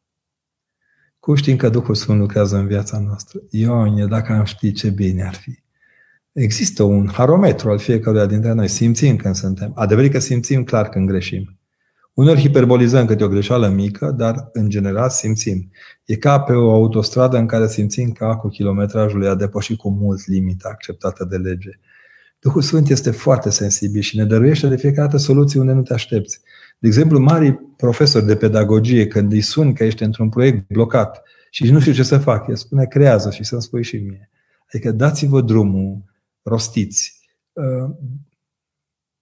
Cum 1.20 1.36
știm 1.36 1.56
că 1.56 1.70
Duhul 1.70 1.96
Sfânt 1.96 2.20
lucrează 2.20 2.58
în 2.58 2.68
viața 2.68 3.00
noastră? 3.00 3.40
Ionie, 3.50 4.06
dacă 4.06 4.34
am 4.34 4.44
ști 4.44 4.72
ce 4.72 4.90
bine 4.90 5.24
ar 5.24 5.34
fi. 5.34 5.60
Există 6.32 6.84
un 6.84 7.08
harometru 7.08 7.70
al 7.70 7.80
fiecăruia 7.80 8.26
dintre 8.26 8.54
noi. 8.54 8.68
Simțim 8.68 9.16
când 9.16 9.36
suntem. 9.36 9.72
Adevărat 9.76 10.12
că 10.12 10.20
simțim 10.20 10.64
clar 10.64 10.90
când 10.90 11.08
greșim. 11.08 11.60
Uneori 12.14 12.40
hiperbolizăm 12.40 13.06
câte 13.06 13.24
o 13.24 13.28
greșeală 13.28 13.68
mică, 13.68 14.14
dar 14.18 14.50
în 14.52 14.70
general 14.70 15.10
simțim. 15.10 15.72
E 16.06 16.16
ca 16.16 16.40
pe 16.40 16.54
o 16.54 16.72
autostradă 16.72 17.38
în 17.38 17.46
care 17.46 17.68
simțim 17.68 18.12
că 18.12 18.36
cu 18.40 18.48
kilometrajul 18.48 19.28
a 19.28 19.36
depășit 19.36 19.78
cu 19.78 19.90
mult 19.90 20.28
limita 20.28 20.70
acceptată 20.72 21.26
de 21.26 21.38
lege. 21.38 21.70
Duhul 22.40 22.62
Sfânt 22.62 22.90
este 22.90 23.12
foarte 23.12 23.50
sensibil 23.50 24.02
și 24.02 24.18
ne 24.18 24.26
dăruiește 24.26 24.68
de 24.68 24.78
fiecare 24.78 25.08
dată 25.08 25.18
soluții 25.18 25.60
unde 25.60 25.72
nu 25.72 25.82
te 25.82 25.94
aștepți. 25.94 26.42
De 26.80 26.88
exemplu, 26.88 27.20
mari 27.20 27.60
profesori 27.78 28.26
de 28.26 28.36
pedagogie, 28.36 29.08
când 29.08 29.32
îi 29.32 29.42
sun 29.42 29.74
că 29.74 29.84
ești 29.84 30.04
într-un 30.04 30.30
proiect 30.30 30.68
blocat 30.68 31.22
și 31.50 31.72
nu 31.72 31.80
știu 31.80 31.94
ce 31.94 32.04
să 32.04 32.18
fac, 32.18 32.48
el 32.48 32.56
spune 32.56 32.86
creează 32.86 33.30
și 33.30 33.44
să-mi 33.44 33.62
spui 33.62 33.84
și 33.84 33.98
mie. 33.98 34.30
Adică 34.74 34.92
dați-vă 34.92 35.42
drumul, 35.42 36.04
rostiți. 36.50 37.20
Uh, 37.52 37.96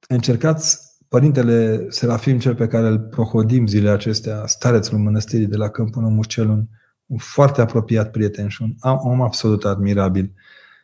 încercați 0.07 0.87
Părintele 1.07 1.89
Serafim, 1.89 2.39
cel 2.39 2.55
pe 2.55 2.67
care 2.67 2.87
îl 2.87 2.99
prohodim 2.99 3.67
zilele 3.67 3.89
acestea, 3.89 4.45
starețul 4.45 4.97
mănăstirii 4.97 5.47
de 5.47 5.55
la 5.55 5.69
Câmpul 5.69 6.01
Mușcel, 6.01 6.49
un, 6.49 6.65
un 7.05 7.17
foarte 7.17 7.61
apropiat 7.61 8.11
prieten 8.11 8.47
și 8.47 8.61
un 8.61 8.75
om 8.97 9.21
absolut 9.21 9.65
admirabil. 9.65 10.33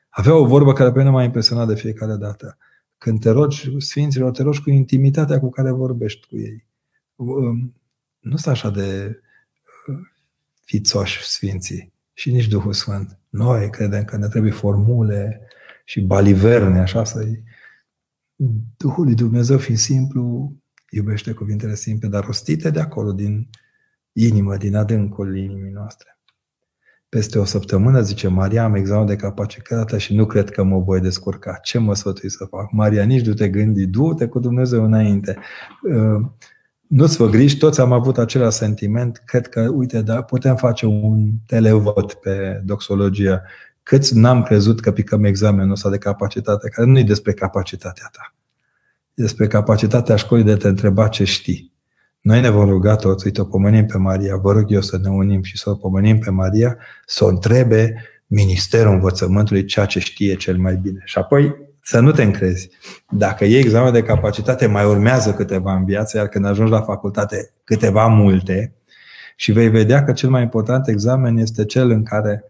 Avea 0.10 0.36
o 0.36 0.46
vorbă 0.46 0.74
care 0.74 0.92
pe 0.92 0.98
mine 0.98 1.10
m-a 1.10 1.24
impresionat 1.24 1.68
de 1.68 1.76
fiecare 1.76 2.16
dată. 2.16 2.58
Când 2.98 3.20
te 3.20 3.30
rogi 3.30 3.72
Sfinților, 3.78 4.32
te 4.32 4.44
rogi 4.44 4.62
cu 4.62 4.70
intimitatea 4.70 5.40
cu 5.40 5.50
care 5.50 5.72
vorbești 5.72 6.28
cu 6.28 6.38
ei. 6.38 6.66
Um, 7.16 7.76
nu 8.20 8.38
sunt 8.38 8.56
așa 8.56 8.70
de 8.70 9.20
uh, 9.88 9.98
fițoși 10.64 11.24
Sfinții 11.24 11.94
și 12.14 12.32
nici 12.32 12.48
Duhul 12.48 12.74
Sfânt. 12.74 13.20
Noi 13.30 13.70
credem 13.70 14.04
că 14.04 14.18
ne 14.18 14.28
trebuie 14.28 14.52
formule 14.52 15.48
și 15.84 16.02
baliverne, 16.02 16.80
așa 16.80 17.04
să-i... 17.04 17.44
Duhul 18.78 19.04
lui 19.04 19.16
Dumnezeu, 19.16 19.58
fiind 19.58 19.80
simplu, 19.80 20.56
iubește 20.90 21.32
cuvintele 21.32 21.76
simple, 21.76 22.08
dar 22.08 22.26
rostite 22.26 22.70
de 22.70 22.80
acolo, 22.80 23.12
din 23.12 23.50
inimă, 24.12 24.58
din 24.58 24.76
adâncul 24.76 25.38
inimii 25.38 25.72
noastre. 25.72 26.18
Peste 27.10 27.40
o 27.40 27.44
săptămână, 27.44 28.02
zice 28.02 28.28
Maria, 28.28 28.64
am 28.64 28.76
examen 28.76 29.06
de 29.06 29.16
capacitate 29.16 29.98
și 29.98 30.16
nu 30.16 30.26
cred 30.26 30.50
că 30.50 30.64
mă 30.64 30.80
voi 30.80 31.00
descurca. 31.00 31.60
Ce 31.62 31.78
mă 31.78 31.96
sfătui 31.96 32.30
să 32.30 32.46
fac? 32.46 32.72
Maria, 32.72 33.04
nici 33.04 33.22
du-te 33.22 33.50
gândi, 33.50 33.86
du-te 33.86 34.28
cu 34.28 34.40
Dumnezeu 34.40 34.84
înainte. 34.84 35.38
Uh, 35.82 36.26
nu-ți 36.88 37.16
fă 37.16 37.26
griji, 37.26 37.58
toți 37.58 37.82
am 37.82 37.92
avut 37.92 38.18
același 38.18 38.58
sentiment. 38.58 39.22
Cred 39.26 39.48
că, 39.48 39.70
uite, 39.70 40.02
da, 40.02 40.22
putem 40.22 40.56
face 40.56 40.86
un 40.86 41.32
televot 41.46 42.14
pe 42.14 42.62
doxologia. 42.66 43.42
Câți 43.84 44.18
n-am 44.18 44.44
crezut 44.44 44.80
că 44.80 44.92
picăm 44.92 45.24
examenul 45.24 45.72
ăsta 45.72 45.90
de 45.90 45.98
capacitate, 45.98 46.70
care 46.70 46.88
nu 46.88 47.00
e 47.00 47.04
despre 47.04 47.34
capacitatea 47.34 48.10
ta. 48.12 48.36
E 49.14 49.22
despre 49.22 49.48
capacitatea 49.48 50.16
școlii 50.16 50.44
de 50.44 50.52
a 50.52 50.58
te 50.58 50.68
întreba 50.68 51.08
ce 51.08 51.24
știi. 51.24 51.74
Noi 52.22 52.42
ne 52.42 52.50
vom 52.50 52.70
ruga 52.70 52.96
toți, 52.96 53.26
uite, 53.26 53.42
o 53.42 53.46
pomenim 53.46 53.86
pe 53.86 53.98
Maria, 53.98 54.36
vă 54.36 54.52
rog 54.52 54.72
eu 54.72 54.82
să 54.82 54.98
ne 54.98 55.10
unim 55.10 55.44
și 55.44 55.58
să 55.58 55.70
o 55.70 55.76
pomenim 55.76 56.20
pe 56.20 56.30
Maria, 56.30 56.78
să 57.06 57.24
o 57.24 57.28
întrebe 57.28 57.96
Ministerul 58.28 58.94
Învățământului 58.94 59.66
ceea 59.66 59.86
ce 59.86 60.00
știe 60.00 60.36
cel 60.36 60.58
mai 60.58 60.76
bine. 60.76 61.02
Și 61.04 61.18
apoi 61.18 61.56
să 61.82 62.00
nu 62.00 62.12
te 62.12 62.24
încrezi. 62.24 62.70
Dacă 63.10 63.46
iei 63.46 63.60
examen 63.60 63.94
de 63.94 64.04
capacitate, 64.04 64.66
mai 64.66 64.86
urmează 64.86 65.34
câteva 65.34 65.74
în 65.74 65.86
viață, 65.86 66.18
iar 66.18 66.28
când 66.28 66.46
ajungi 66.46 66.72
la 66.72 66.82
facultate, 66.82 67.54
câteva 67.64 68.08
multe, 68.08 68.74
și 69.36 69.52
vei 69.52 69.70
vedea 69.70 70.04
că 70.04 70.12
cel 70.12 70.30
mai 70.30 70.42
important 70.42 70.88
examen 70.88 71.38
este 71.38 71.66
cel 71.66 71.90
în 71.90 72.04
care 72.04 72.44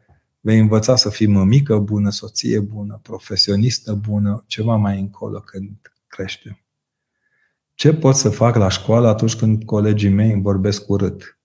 vei 0.46 0.60
învăța 0.60 0.96
să 0.96 1.10
fii 1.10 1.28
mămică 1.28 1.78
bună, 1.78 2.10
soție 2.10 2.60
bună, 2.60 3.00
profesionistă 3.02 3.94
bună, 3.94 4.44
ceva 4.48 4.76
mai 4.76 5.00
încolo 5.00 5.40
când 5.40 5.94
creștem. 6.08 6.60
Ce 7.74 7.94
pot 7.94 8.16
să 8.16 8.30
fac 8.30 8.56
la 8.56 8.70
școală 8.70 9.08
atunci 9.08 9.36
când 9.36 9.64
colegii 9.64 10.10
mei 10.10 10.32
îmi 10.32 10.42
vorbesc 10.42 10.90
urât? 10.90 11.40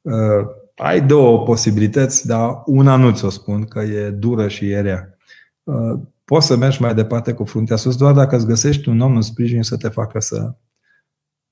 Uh, 0.00 0.46
ai 0.76 1.06
două 1.06 1.42
posibilități, 1.44 2.26
dar 2.26 2.62
una 2.66 2.96
nu 2.96 3.12
ți-o 3.12 3.28
spun, 3.28 3.64
că 3.64 3.80
e 3.80 4.10
dură 4.10 4.48
și 4.48 4.70
e 4.70 4.80
rea. 4.80 5.16
Uh, 5.62 6.00
poți 6.24 6.46
să 6.46 6.56
mergi 6.56 6.82
mai 6.82 6.94
departe 6.94 7.32
cu 7.32 7.44
fruntea 7.44 7.76
sus 7.76 7.96
doar 7.96 8.14
dacă 8.14 8.36
îți 8.36 8.46
găsești 8.46 8.88
un 8.88 9.00
om 9.00 9.14
în 9.14 9.22
sprijin 9.22 9.62
să 9.62 9.76
te 9.76 9.88
facă 9.88 10.20
să, 10.20 10.54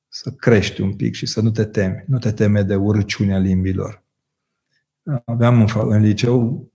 să 0.09 0.31
crești 0.31 0.81
un 0.81 0.95
pic 0.95 1.15
și 1.15 1.27
să 1.27 1.41
nu 1.41 1.51
te 1.51 1.65
temi. 1.65 2.05
Nu 2.07 2.19
te 2.19 2.33
teme 2.33 2.63
de 2.63 2.75
urăciunea 2.75 3.39
limbilor. 3.39 4.03
Aveam 5.25 5.61
în, 5.61 5.69
în 5.75 6.03
liceu, 6.03 6.72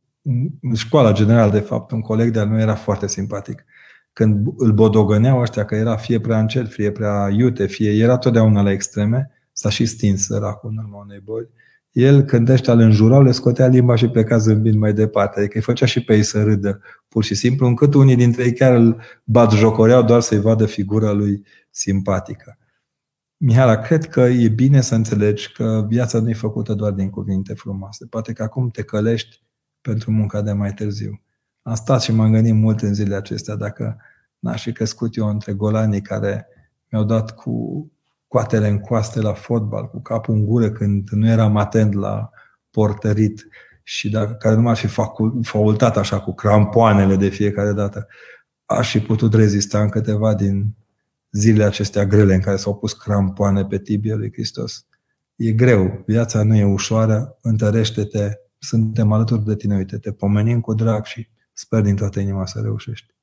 în 0.62 0.74
școala 0.74 1.12
generală, 1.12 1.52
de 1.52 1.60
fapt, 1.60 1.92
un 1.92 2.02
coleg 2.02 2.32
de-al 2.32 2.48
meu 2.48 2.60
era 2.60 2.76
foarte 2.76 3.08
simpatic. 3.08 3.66
Când 4.14 4.48
îl 4.58 4.72
bodogăneau 4.72 5.40
ăștia 5.40 5.66
că 5.66 5.76
era 5.76 5.96
fie 5.96 6.20
prea 6.20 6.40
încet, 6.40 6.68
fie 6.68 6.92
prea 6.92 7.30
iute, 7.32 7.66
fie 7.66 7.92
era 7.92 8.18
totdeauna 8.18 8.62
la 8.62 8.72
extreme, 8.72 9.32
s-a 9.52 9.70
și 9.70 9.86
stins 9.86 10.26
săracul 10.26 10.70
în 10.70 10.78
urma 10.78 11.04
unei 11.04 11.20
boli. 11.24 11.50
El, 11.92 12.22
când 12.22 12.50
ăștia 12.50 12.74
îl 12.74 12.80
înjurau, 12.80 13.24
le 13.24 13.32
scotea 13.32 13.68
limba 13.68 13.96
și 13.96 14.08
pleca 14.08 14.38
zâmbind 14.38 14.76
mai 14.76 14.94
departe. 14.94 15.40
Adică 15.40 15.58
îi 15.58 15.64
făcea 15.64 15.86
și 15.86 16.04
pe 16.04 16.16
ei 16.16 16.24
să 16.24 16.44
râdă, 16.44 16.82
pur 17.08 17.24
și 17.24 17.36
simplu, 17.36 17.68
încât 17.68 17.94
unii 17.94 18.16
dintre 18.16 18.44
ei 18.44 18.54
chiar 18.54 18.76
îl 18.76 19.02
batjocoreau 19.24 20.04
doar 20.04 20.22
să-i 20.22 20.40
vadă 20.40 20.66
figura 20.66 21.12
lui 21.12 21.44
simpatică. 21.70 22.58
Mihala, 23.38 23.78
cred 23.78 24.06
că 24.06 24.22
e 24.22 24.48
bine 24.48 24.82
să 24.82 24.96
înțelegi 24.96 25.52
că 25.52 25.86
viața 25.90 26.20
nu 26.20 26.30
e 26.30 26.34
făcută 26.34 26.74
doar 26.74 26.92
din 26.92 27.10
cuvinte 27.10 27.54
frumoase. 27.54 28.06
Poate 28.06 28.34
că 28.34 28.44
acum 28.44 28.70
te 28.70 28.84
călești 28.84 29.42
pentru 29.88 30.12
munca 30.12 30.42
de 30.42 30.52
mai 30.52 30.74
târziu. 30.74 31.22
Am 31.62 31.76
stat 31.76 32.02
și 32.02 32.12
m-am 32.12 32.32
gândit 32.32 32.54
mult 32.54 32.82
în 32.82 32.94
zilele 32.94 33.16
acestea 33.16 33.56
dacă 33.56 33.98
n-aș 34.40 34.64
fi 34.64 34.72
crescut 34.72 35.16
eu 35.16 35.28
între 35.28 35.54
golanii 35.54 36.02
care 36.02 36.48
mi-au 36.90 37.04
dat 37.04 37.36
cu 37.36 37.52
coatele 38.28 38.68
în 38.68 38.80
coaste 38.80 39.22
la 39.22 39.34
fotbal, 39.34 39.90
cu 39.90 40.02
capul 40.02 40.34
în 40.34 40.46
gură 40.46 40.72
când 40.72 41.10
nu 41.10 41.28
eram 41.28 41.58
atent 41.58 41.94
la 41.94 42.30
portărit 42.72 43.48
și 43.84 44.10
dacă, 44.10 44.34
care 44.34 44.56
nu 44.56 44.62
m-aș 44.62 44.80
fi 44.80 44.88
facultat 45.42 45.98
așa 45.98 46.20
cu 46.20 46.34
crampoanele 46.34 47.16
de 47.16 47.30
fiecare 47.30 47.74
dată, 47.74 48.08
aș 48.66 48.92
fi 48.92 49.00
putut 49.00 49.34
rezista 49.34 49.82
în 49.82 49.90
câteva 49.90 50.34
din 50.34 50.76
zilele 51.32 51.64
acestea 51.64 52.06
grele 52.06 52.34
în 52.34 52.42
care 52.42 52.56
s-au 52.56 52.76
pus 52.76 52.94
crampoane 52.94 53.66
pe 53.66 53.80
tibia 53.80 54.16
lui 54.16 54.32
Hristos. 54.32 54.86
E 55.36 55.52
greu, 55.52 56.04
viața 56.06 56.44
nu 56.44 56.56
e 56.56 56.66
ușoară, 56.66 57.38
întărește-te, 57.42 58.32
suntem 58.68 59.12
alături 59.12 59.46
de 59.46 59.56
tine, 59.56 59.76
uite, 59.76 59.98
te 59.98 60.12
pomenim 60.12 60.60
cu 60.62 60.74
drag 60.74 61.06
și 61.06 61.28
sper 61.54 61.82
din 61.82 61.96
toată 61.96 62.20
inima 62.20 62.46
să 62.46 62.60
reușești. 62.60 63.16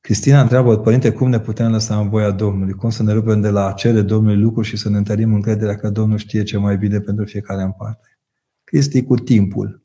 Cristina 0.00 0.40
întreabă, 0.40 0.78
Părinte, 0.78 1.12
cum 1.12 1.28
ne 1.28 1.40
putem 1.40 1.70
lăsa 1.70 1.98
în 1.98 2.08
voia 2.08 2.30
Domnului? 2.30 2.72
Cum 2.72 2.90
să 2.90 3.02
ne 3.02 3.12
rupem 3.12 3.40
de 3.40 3.48
la 3.48 3.72
cele 3.72 4.02
Domnului 4.02 4.40
lucruri 4.40 4.66
și 4.66 4.76
să 4.76 4.88
ne 4.88 4.96
întărim 4.96 5.34
încrederea 5.34 5.76
că 5.76 5.90
Domnul 5.90 6.18
știe 6.18 6.42
ce 6.42 6.58
mai 6.58 6.76
bine 6.76 7.00
pentru 7.00 7.24
fiecare 7.24 7.62
în 7.62 7.72
parte? 7.72 8.18
Cristi 8.64 9.04
cu 9.04 9.14
timpul. 9.14 9.82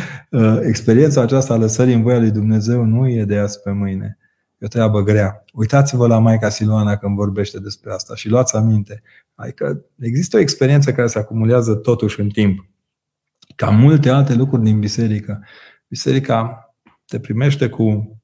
Experiența 0.70 1.20
aceasta 1.20 1.54
a 1.54 1.56
lăsării 1.56 1.94
în 1.94 2.02
voia 2.02 2.18
lui 2.18 2.30
Dumnezeu 2.30 2.84
nu 2.84 3.08
e 3.08 3.24
de 3.24 3.38
azi 3.38 3.60
pe 3.60 3.70
mâine. 3.70 4.18
E 4.58 4.64
o 4.64 4.68
treabă 4.68 5.02
grea. 5.02 5.44
Uitați-vă 5.52 6.06
la 6.06 6.18
Maica 6.18 6.48
Siluana 6.48 6.96
când 6.96 7.16
vorbește 7.16 7.58
despre 7.60 7.92
asta 7.92 8.14
și 8.14 8.28
luați 8.28 8.56
aminte. 8.56 9.02
Adică 9.34 9.84
există 9.98 10.36
o 10.36 10.40
experiență 10.40 10.92
care 10.92 11.06
se 11.06 11.18
acumulează 11.18 11.74
totuși 11.74 12.20
în 12.20 12.28
timp. 12.28 12.66
Ca 13.58 13.70
multe 13.70 14.08
alte 14.08 14.34
lucruri 14.34 14.62
din 14.62 14.80
biserică. 14.80 15.44
Biserica 15.88 16.68
te 17.06 17.20
primește 17.20 17.68
cu 17.68 18.16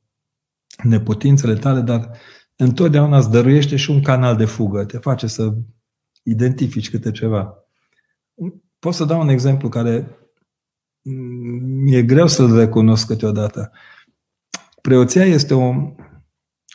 neputințele 0.82 1.54
tale, 1.54 1.80
dar 1.80 2.10
întotdeauna 2.56 3.16
îți 3.16 3.30
dăruiește 3.30 3.76
și 3.76 3.90
un 3.90 4.02
canal 4.02 4.36
de 4.36 4.44
fugă. 4.44 4.84
Te 4.84 4.98
face 4.98 5.26
să 5.26 5.54
identifici 6.22 6.90
câte 6.90 7.10
ceva. 7.10 7.54
Pot 8.78 8.94
să 8.94 9.04
dau 9.04 9.20
un 9.20 9.28
exemplu 9.28 9.68
care 9.68 10.18
mi-e 11.82 12.02
greu 12.02 12.26
să-l 12.26 12.56
recunosc 12.56 13.06
câteodată. 13.06 13.72
Preoția 14.80 15.24
este 15.24 15.54
o, 15.54 15.68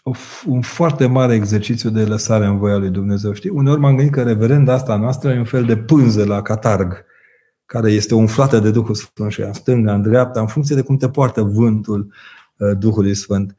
o, 0.04 0.12
un 0.46 0.62
foarte 0.62 1.06
mare 1.06 1.34
exercițiu 1.34 1.90
de 1.90 2.06
lăsare 2.06 2.46
în 2.46 2.58
voia 2.58 2.78
lui 2.78 2.90
Dumnezeu. 2.90 3.34
Știi? 3.34 3.50
Uneori 3.50 3.80
m-am 3.80 3.96
gândit 3.96 4.14
că 4.14 4.24
reverenda 4.24 4.74
asta 4.74 4.96
noastră 4.96 5.32
e 5.32 5.38
un 5.38 5.46
fel 5.46 5.66
de 5.66 5.78
pânză 5.78 6.26
la 6.26 6.42
catarg, 6.42 7.08
care 7.70 7.92
este 7.92 8.16
umflată 8.16 8.60
de 8.60 8.72
Duhul 8.72 8.96
Sfânt 8.96 9.32
și 9.32 9.42
în 9.42 9.54
stânga, 9.54 9.94
în 9.94 10.02
dreapta, 10.02 10.40
în 10.40 10.48
funcție 10.48 10.76
de 10.76 10.82
cum 10.82 10.98
te 10.98 11.10
poartă 11.10 11.42
vântul 11.42 12.14
uh, 12.58 12.78
Duhului 12.78 13.16
Sfânt. 13.16 13.56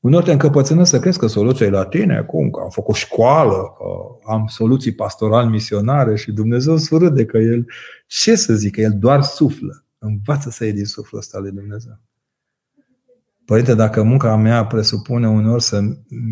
Uneori 0.00 0.24
te 0.24 0.32
încăpățână 0.32 0.84
să 0.84 0.98
crezi 0.98 1.18
că 1.18 1.26
soluția 1.26 1.66
e 1.66 1.70
la 1.70 1.84
tine, 1.84 2.22
cum, 2.22 2.50
că 2.50 2.60
am 2.60 2.68
făcut 2.68 2.94
școală, 2.94 3.74
că 3.78 3.84
am 4.30 4.46
soluții 4.46 4.94
pastoral 4.94 5.48
misionare 5.48 6.16
și 6.16 6.32
Dumnezeu 6.32 6.76
surâde 6.76 7.24
că 7.24 7.38
El, 7.38 7.66
ce 8.06 8.34
să 8.34 8.54
zic, 8.54 8.74
că 8.74 8.80
El 8.80 8.94
doar 8.98 9.22
suflă. 9.22 9.84
Învață 9.98 10.50
să 10.50 10.64
iei 10.64 10.72
din 10.72 10.86
suflul 10.86 11.20
ăsta 11.20 11.38
lui 11.38 11.50
Dumnezeu. 11.50 11.98
Părinte, 13.44 13.74
dacă 13.74 14.02
munca 14.02 14.36
mea 14.36 14.66
presupune 14.66 15.28
uneori 15.28 15.62
să, 15.62 15.80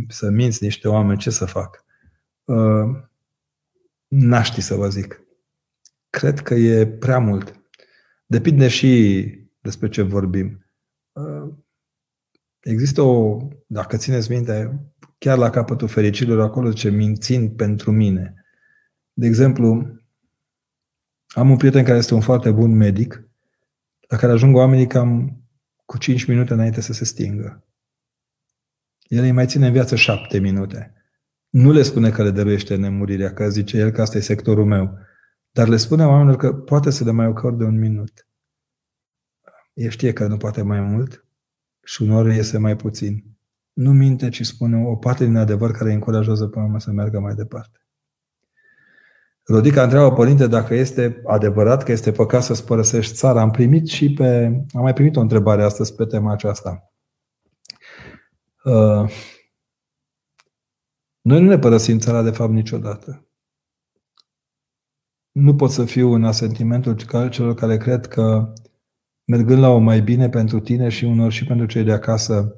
să 0.09 0.31
minți 0.31 0.65
niște 0.65 0.89
oameni, 0.89 1.19
ce 1.19 1.31
să 1.31 1.45
fac? 1.45 1.85
Uh, 2.45 2.89
n-aș 4.09 4.47
ști 4.47 4.61
să 4.61 4.75
vă 4.75 4.89
zic. 4.89 5.26
Cred 6.17 6.41
că 6.41 6.55
e 6.55 6.87
prea 6.87 7.19
mult. 7.19 7.61
Depinde 8.27 8.69
și 8.69 9.25
despre 9.61 9.89
ce 9.89 10.03
vorbim. 10.03 10.67
Uh, 11.13 11.55
există 12.61 13.03
o, 13.03 13.39
dacă 13.67 13.97
țineți 13.97 14.31
minte, 14.31 14.81
chiar 15.19 15.39
la 15.39 15.51
capătul 15.51 15.89
fericilor, 15.89 16.41
acolo 16.41 16.73
ce 16.73 16.91
mințin 16.91 17.55
pentru 17.55 17.93
mine. 17.93 18.35
De 19.13 19.27
exemplu, 19.27 19.99
am 21.27 21.51
un 21.51 21.57
prieten 21.57 21.85
care 21.85 21.99
este 21.99 22.15
un 22.15 22.21
foarte 22.21 22.51
bun 22.51 22.77
medic, 22.77 23.29
la 24.09 24.17
care 24.17 24.33
ajung 24.33 24.57
oamenii 24.57 24.87
cam 24.87 25.41
cu 25.85 25.99
5 25.99 26.25
minute 26.25 26.53
înainte 26.53 26.81
să 26.81 26.93
se 26.93 27.05
stingă. 27.05 27.65
El 29.07 29.23
îi 29.23 29.33
mai 29.33 29.47
ține 29.47 29.67
în 29.67 29.73
viață 29.73 29.97
7 29.97 30.39
minute. 30.39 30.95
Nu 31.49 31.73
le 31.73 31.83
spune 31.83 32.11
că 32.11 32.23
le 32.23 32.31
dăruiește 32.31 32.77
nemurirea, 32.77 33.33
că 33.33 33.49
zice 33.49 33.77
el 33.77 33.91
că 33.91 34.01
asta 34.01 34.17
e 34.17 34.21
sectorul 34.21 34.65
meu. 34.65 34.99
Dar 35.57 35.69
le 35.69 35.77
spune 35.77 36.07
oamenilor 36.07 36.37
că 36.37 36.53
poate 36.53 36.91
să 36.91 37.05
le 37.05 37.11
mai 37.11 37.33
de 37.33 37.65
un 37.65 37.79
minut. 37.79 38.29
El 39.73 39.91
știe 39.91 40.13
că 40.13 40.27
nu 40.27 40.37
poate 40.37 40.63
mai 40.63 40.81
mult 40.81 41.27
și 41.85 42.03
uneori 42.03 42.35
iese 42.35 42.59
mai 42.59 42.77
puțin. 42.77 43.25
Nu 43.73 43.93
minte, 43.93 44.29
ci 44.29 44.45
spune 44.45 44.87
o 44.87 44.97
parte 44.97 45.25
din 45.25 45.37
adevăr 45.37 45.71
care 45.71 45.89
îi 45.89 45.95
încurajează 45.95 46.47
pe 46.47 46.59
oameni 46.59 46.81
să 46.81 46.91
meargă 46.91 47.21
mai 47.21 47.35
departe. 47.35 47.87
Rodica 49.43 49.83
întreabă 49.83 50.15
părinte 50.15 50.47
dacă 50.47 50.75
este 50.75 51.23
adevărat 51.27 51.83
că 51.83 51.93
este 51.93 52.13
păcat 52.13 52.43
să-ți 52.43 52.65
părăsești 52.65 53.15
țara. 53.15 53.41
Am 53.41 53.51
primit 53.51 53.87
și 53.87 54.13
pe. 54.13 54.45
Am 54.75 54.83
mai 54.83 54.93
primit 54.93 55.17
o 55.17 55.21
întrebare 55.21 55.63
astăzi 55.63 55.95
pe 55.95 56.05
tema 56.05 56.33
aceasta. 56.33 56.93
Uh, 58.65 59.11
noi 61.21 61.41
nu 61.41 61.49
ne 61.49 61.59
părăsim 61.59 61.99
țara 61.99 62.23
de 62.23 62.31
fapt 62.31 62.53
niciodată. 62.53 63.26
Nu 65.39 65.57
pot 65.57 65.71
să 65.71 65.85
fiu 65.85 66.13
în 66.13 66.25
asentimentul 66.25 66.97
celor 67.31 67.55
care 67.55 67.77
cred 67.77 68.07
că 68.07 68.53
mergând 69.25 69.61
la 69.61 69.69
o 69.69 69.79
mai 69.79 70.01
bine 70.01 70.29
pentru 70.29 70.61
tine 70.61 70.89
și 70.89 71.05
unor 71.05 71.33
și 71.33 71.45
pentru 71.45 71.67
cei 71.67 71.85
de 71.85 71.93
acasă 71.93 72.55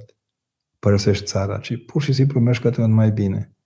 părăsești 0.78 1.24
țara, 1.24 1.58
ci 1.58 1.84
pur 1.84 2.02
și 2.02 2.12
simplu 2.12 2.40
mergi 2.40 2.60
către 2.60 2.82
un 2.82 2.92
mai 2.92 3.10
bine. 3.10 3.56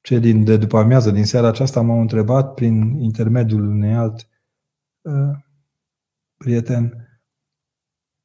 Cei 0.00 0.20
din, 0.20 0.44
de 0.44 0.56
după 0.56 0.78
amiază, 0.78 1.10
din 1.10 1.24
seara 1.24 1.48
aceasta, 1.48 1.80
m-au 1.80 2.00
întrebat 2.00 2.54
prin 2.54 2.98
intermediul 2.98 3.68
unui 3.68 3.94
alt 3.94 4.28
uh, 5.00 5.36
prieten 6.36 7.08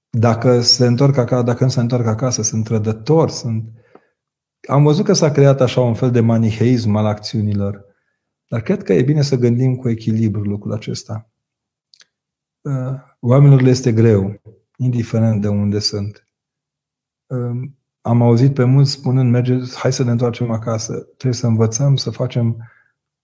dacă 0.10 0.62
se 0.62 0.86
întorc 0.86 1.18
acasă, 1.18 1.44
dacă 1.44 1.64
nu 1.64 1.70
se 1.70 1.80
întorc 1.80 2.06
acasă, 2.06 2.42
sunt 2.42 2.64
trădători, 2.64 3.32
sunt... 3.32 3.70
Am 4.70 4.84
văzut 4.84 5.06
că 5.06 5.14
s-a 5.14 5.32
creat 5.32 5.62
așa 5.62 5.82
un 5.82 5.94
fel 5.94 6.12
de 6.12 6.20
maniheism 6.20 6.96
al 6.96 7.06
acțiunilor, 7.06 7.91
dar 8.52 8.62
cred 8.62 8.84
că 8.84 8.94
e 8.94 9.02
bine 9.02 9.22
să 9.22 9.36
gândim 9.36 9.76
cu 9.76 9.90
echilibru 9.90 10.42
lucrul 10.42 10.74
acesta. 10.74 11.30
Uh, 12.62 13.00
oamenilor 13.20 13.62
le 13.62 13.70
este 13.70 13.92
greu, 13.92 14.42
indiferent 14.78 15.42
de 15.42 15.48
unde 15.48 15.80
sunt. 15.80 16.28
Uh, 17.26 17.70
am 18.02 18.22
auzit 18.22 18.54
pe 18.54 18.64
mulți 18.64 18.92
spunând, 18.92 19.32
mergeți, 19.32 19.78
hai 19.78 19.94
să 19.94 20.04
ne 20.04 20.12
întoarcem 20.12 20.52
acasă. 20.52 20.94
Trebuie 20.94 21.34
să 21.34 21.48
învățăm 21.48 21.96
să 21.96 22.10
facem, 22.10 22.70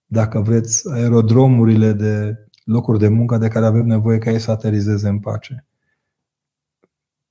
dacă 0.04 0.40
vreți, 0.40 0.90
aerodromurile 0.90 1.92
de 1.92 2.44
locuri 2.64 2.98
de 2.98 3.08
muncă 3.08 3.38
de 3.38 3.48
care 3.48 3.66
avem 3.66 3.86
nevoie 3.86 4.18
ca 4.18 4.30
ei 4.30 4.40
să 4.40 4.50
aterizeze 4.50 5.08
în 5.08 5.20
pace. 5.20 5.66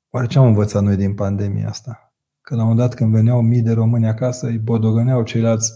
Oare 0.10 0.28
ce 0.28 0.38
am 0.38 0.46
învățat 0.46 0.84
noi 0.84 0.96
din 0.96 1.14
pandemia 1.14 1.70
asta? 1.70 2.07
Că 2.48 2.56
la 2.56 2.64
un 2.64 2.76
dat 2.76 2.94
când 2.94 3.14
veneau 3.14 3.42
mii 3.42 3.62
de 3.62 3.72
români 3.72 4.08
acasă, 4.08 4.48
îi 4.48 4.58
bodogăneau 4.58 5.24
ceilalți, 5.24 5.72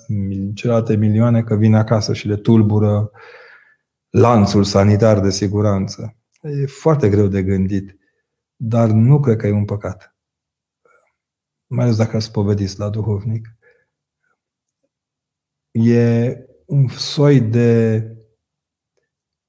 celelalte 0.54 0.96
milioane 0.96 1.44
că 1.44 1.56
vin 1.56 1.74
acasă 1.74 2.14
și 2.14 2.28
le 2.28 2.36
tulbură 2.36 3.12
lanțul 4.10 4.64
sanitar 4.64 5.20
de 5.20 5.30
siguranță. 5.30 6.18
E 6.42 6.66
foarte 6.66 7.10
greu 7.10 7.28
de 7.28 7.44
gândit. 7.44 7.98
dar 8.56 8.90
nu 8.90 9.20
cred 9.20 9.38
că 9.38 9.48
e 9.48 9.52
un 9.52 9.66
păcat. 9.66 10.16
Mai 11.68 11.84
ales 11.84 11.98
dacă 11.98 12.16
îl 12.16 12.22
spovediți 12.22 12.80
la 12.80 12.90
duhovnic. 12.90 13.48
E 15.72 16.38
un 16.66 16.88
soi 16.88 17.42
de 17.42 18.04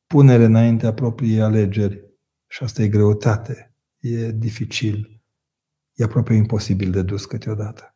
punere 0.06 0.44
înainte 0.44 0.86
a 0.86 0.92
propriei 0.92 1.42
alegeri. 1.42 2.04
Și 2.46 2.62
asta 2.62 2.82
e 2.82 2.88
greutate. 2.88 3.74
E 3.98 4.30
dificil. 4.30 5.21
E 6.02 6.04
aproape 6.04 6.34
imposibil 6.34 6.90
de 6.90 7.02
dus 7.02 7.24
câteodată. 7.24 7.94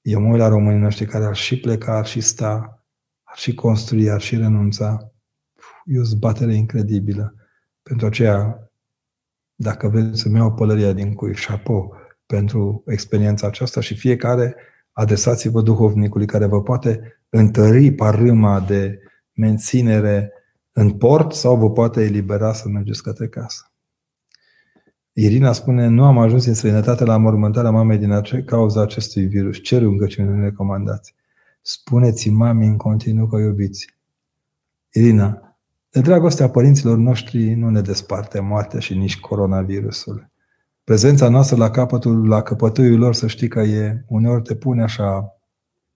Eu 0.00 0.20
mă 0.20 0.28
uit 0.28 0.38
la 0.38 0.48
românii 0.48 0.80
noștri 0.80 1.06
care 1.06 1.24
ar 1.24 1.36
și 1.36 1.60
pleca, 1.60 1.96
ar 1.96 2.06
și 2.06 2.20
sta, 2.20 2.84
ar 3.22 3.36
și 3.36 3.54
construi, 3.54 4.10
ar 4.10 4.20
și 4.20 4.36
renunța. 4.36 5.12
E 5.84 5.98
o 5.98 6.02
zbatere 6.02 6.54
incredibilă. 6.54 7.34
Pentru 7.82 8.06
aceea, 8.06 8.70
dacă 9.54 9.88
vreți 9.88 10.20
să-mi 10.20 10.36
iau 10.36 10.54
pălăria 10.54 10.92
din 10.92 11.14
cui, 11.14 11.34
șapo 11.34 11.92
pentru 12.26 12.82
experiența 12.86 13.46
aceasta 13.46 13.80
și 13.80 13.94
fiecare 13.94 14.56
adresați-vă 14.92 15.62
duhovnicului 15.62 16.26
care 16.26 16.46
vă 16.46 16.62
poate 16.62 17.20
întări 17.28 17.92
parâma 17.92 18.60
de 18.60 19.00
menținere 19.32 20.32
în 20.72 20.92
port 20.92 21.32
sau 21.32 21.56
vă 21.56 21.70
poate 21.70 22.02
elibera 22.02 22.52
să 22.52 22.68
mergeți 22.68 23.02
către 23.02 23.28
casă. 23.28 23.67
Irina 25.20 25.52
spune, 25.52 25.86
nu 25.86 26.04
am 26.04 26.18
ajuns 26.18 26.46
în 26.46 26.54
străinătate 26.54 27.04
la 27.04 27.16
mormântarea 27.16 27.70
mamei 27.70 27.98
din 27.98 28.10
ace- 28.10 28.42
cauza 28.42 28.82
acestui 28.82 29.24
virus. 29.24 29.62
Ce 29.62 29.78
rugăciune 29.78 30.44
recomandați? 30.44 31.14
Spuneți 31.62 32.28
mamei 32.28 32.68
în 32.68 32.76
continuu 32.76 33.26
că 33.26 33.36
iubiți. 33.36 33.94
Irina, 34.92 35.56
de 35.90 36.00
dragostea 36.00 36.48
părinților 36.48 36.96
noștri 36.96 37.54
nu 37.54 37.70
ne 37.70 37.80
desparte 37.80 38.40
moartea 38.40 38.80
și 38.80 38.94
nici 38.94 39.20
coronavirusul. 39.20 40.30
Prezența 40.84 41.28
noastră 41.28 41.56
la 41.56 41.70
capătul, 41.70 42.28
la 42.28 42.42
căpătâiul 42.42 42.98
lor, 42.98 43.14
să 43.14 43.26
știi 43.26 43.48
că 43.48 43.60
e, 43.60 44.04
uneori 44.06 44.42
te 44.42 44.54
pune 44.54 44.82
așa, 44.82 45.38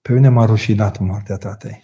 pe 0.00 0.12
mine 0.12 0.28
m-a 0.28 0.44
rușinat 0.44 0.98
moartea 0.98 1.36
tatei. 1.36 1.82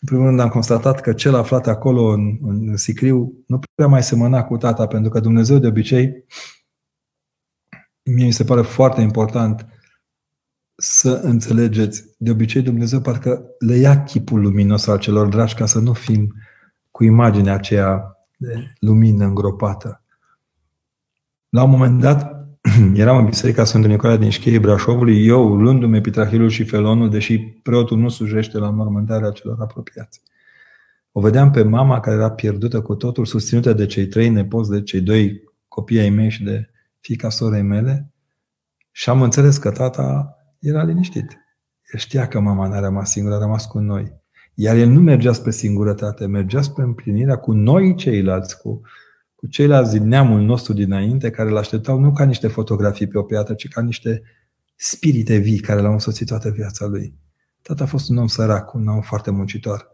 În 0.00 0.06
primul 0.06 0.26
rând 0.26 0.40
am 0.40 0.48
constatat 0.48 1.00
că 1.00 1.12
cel 1.12 1.34
aflat 1.34 1.66
acolo 1.66 2.02
în, 2.02 2.38
în 2.42 2.76
sicriu 2.76 3.32
nu 3.46 3.60
prea 3.74 3.88
mai 3.88 4.02
semăna 4.02 4.44
cu 4.44 4.56
tata, 4.56 4.86
pentru 4.86 5.10
că 5.10 5.20
Dumnezeu 5.20 5.58
de 5.58 5.66
obicei, 5.66 6.24
mie 8.02 8.24
mi 8.24 8.32
se 8.32 8.44
pare 8.44 8.62
foarte 8.62 9.00
important 9.00 9.66
să 10.74 11.20
înțelegeți, 11.22 12.04
de 12.18 12.30
obicei 12.30 12.62
Dumnezeu 12.62 13.00
parcă 13.00 13.44
le 13.58 13.74
ia 13.74 14.02
chipul 14.02 14.40
luminos 14.40 14.86
al 14.86 14.98
celor 14.98 15.28
dragi 15.28 15.54
ca 15.54 15.66
să 15.66 15.78
nu 15.78 15.92
fim 15.92 16.34
cu 16.90 17.04
imaginea 17.04 17.54
aceea 17.54 18.16
de 18.36 18.72
lumină 18.78 19.24
îngropată. 19.24 20.02
La 21.48 21.62
un 21.62 21.70
moment 21.70 22.00
dat, 22.00 22.39
eram 22.94 23.16
în 23.16 23.24
biserica 23.24 23.64
Sfântul 23.64 23.90
Nicolae 23.90 24.16
din 24.16 24.30
Șcheii 24.30 24.58
Brașovului, 24.58 25.26
eu 25.26 25.56
luându-mi 25.56 25.96
epitrahilul 25.96 26.48
și 26.48 26.64
felonul, 26.64 27.10
deși 27.10 27.38
preotul 27.38 27.98
nu 27.98 28.08
sujește 28.08 28.58
la 28.58 28.70
mormântarea 28.70 29.30
celor 29.30 29.60
apropiați. 29.60 30.22
O 31.12 31.20
vedeam 31.20 31.50
pe 31.50 31.62
mama 31.62 32.00
care 32.00 32.16
era 32.16 32.30
pierdută 32.30 32.80
cu 32.80 32.94
totul, 32.94 33.24
susținută 33.24 33.72
de 33.72 33.86
cei 33.86 34.06
trei 34.06 34.28
nepoți, 34.28 34.70
de 34.70 34.82
cei 34.82 35.00
doi 35.00 35.42
copii 35.68 36.00
ai 36.00 36.10
mei 36.10 36.30
și 36.30 36.42
de 36.44 36.70
fica 37.00 37.30
sorei 37.30 37.62
mele 37.62 38.12
și 38.90 39.10
am 39.10 39.22
înțeles 39.22 39.58
că 39.58 39.70
tata 39.70 40.36
era 40.58 40.82
liniștit. 40.82 41.38
El 41.92 41.98
știa 41.98 42.28
că 42.28 42.40
mama 42.40 42.68
n-a 42.68 42.80
rămas 42.80 43.10
singură, 43.10 43.34
a 43.34 43.38
rămas 43.38 43.66
cu 43.66 43.78
noi. 43.78 44.18
Iar 44.54 44.76
el 44.76 44.88
nu 44.88 45.00
mergea 45.00 45.32
spre 45.32 45.50
singurătate, 45.50 46.26
mergea 46.26 46.60
spre 46.60 46.82
împlinirea 46.82 47.36
cu 47.36 47.52
noi 47.52 47.94
ceilalți, 47.94 48.60
cu 48.60 48.80
cu 49.40 49.46
ceilalți 49.46 49.92
din 49.92 50.08
neamul 50.08 50.40
nostru 50.40 50.72
dinainte, 50.72 51.30
care 51.30 51.48
îl 51.48 51.56
așteptau 51.56 51.98
nu 51.98 52.12
ca 52.12 52.24
niște 52.24 52.48
fotografii 52.48 53.06
pe 53.06 53.18
o 53.18 53.22
piatră, 53.22 53.54
ci 53.54 53.68
ca 53.68 53.82
niște 53.82 54.22
spirite 54.76 55.36
vii 55.36 55.58
care 55.58 55.80
l-au 55.80 55.92
însoțit 55.92 56.26
toată 56.26 56.50
viața 56.50 56.86
lui. 56.86 57.14
Tata 57.62 57.84
a 57.84 57.86
fost 57.86 58.08
un 58.08 58.16
om 58.16 58.26
sărac, 58.26 58.74
un 58.74 58.86
om 58.86 59.00
foarte 59.00 59.30
muncitor. 59.30 59.86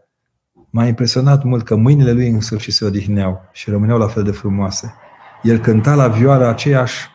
M-a 0.69 0.85
impresionat 0.85 1.43
mult 1.43 1.63
că 1.63 1.75
mâinile 1.75 2.11
lui 2.11 2.29
în 2.29 2.39
sfârșit 2.39 2.73
se 2.73 2.85
odihneau 2.85 3.49
și 3.51 3.69
rămâneau 3.69 3.97
la 3.97 4.07
fel 4.07 4.23
de 4.23 4.31
frumoase. 4.31 4.93
El 5.43 5.59
cânta 5.59 5.95
la 5.95 6.07
vioară 6.07 6.47
aceeași 6.47 7.07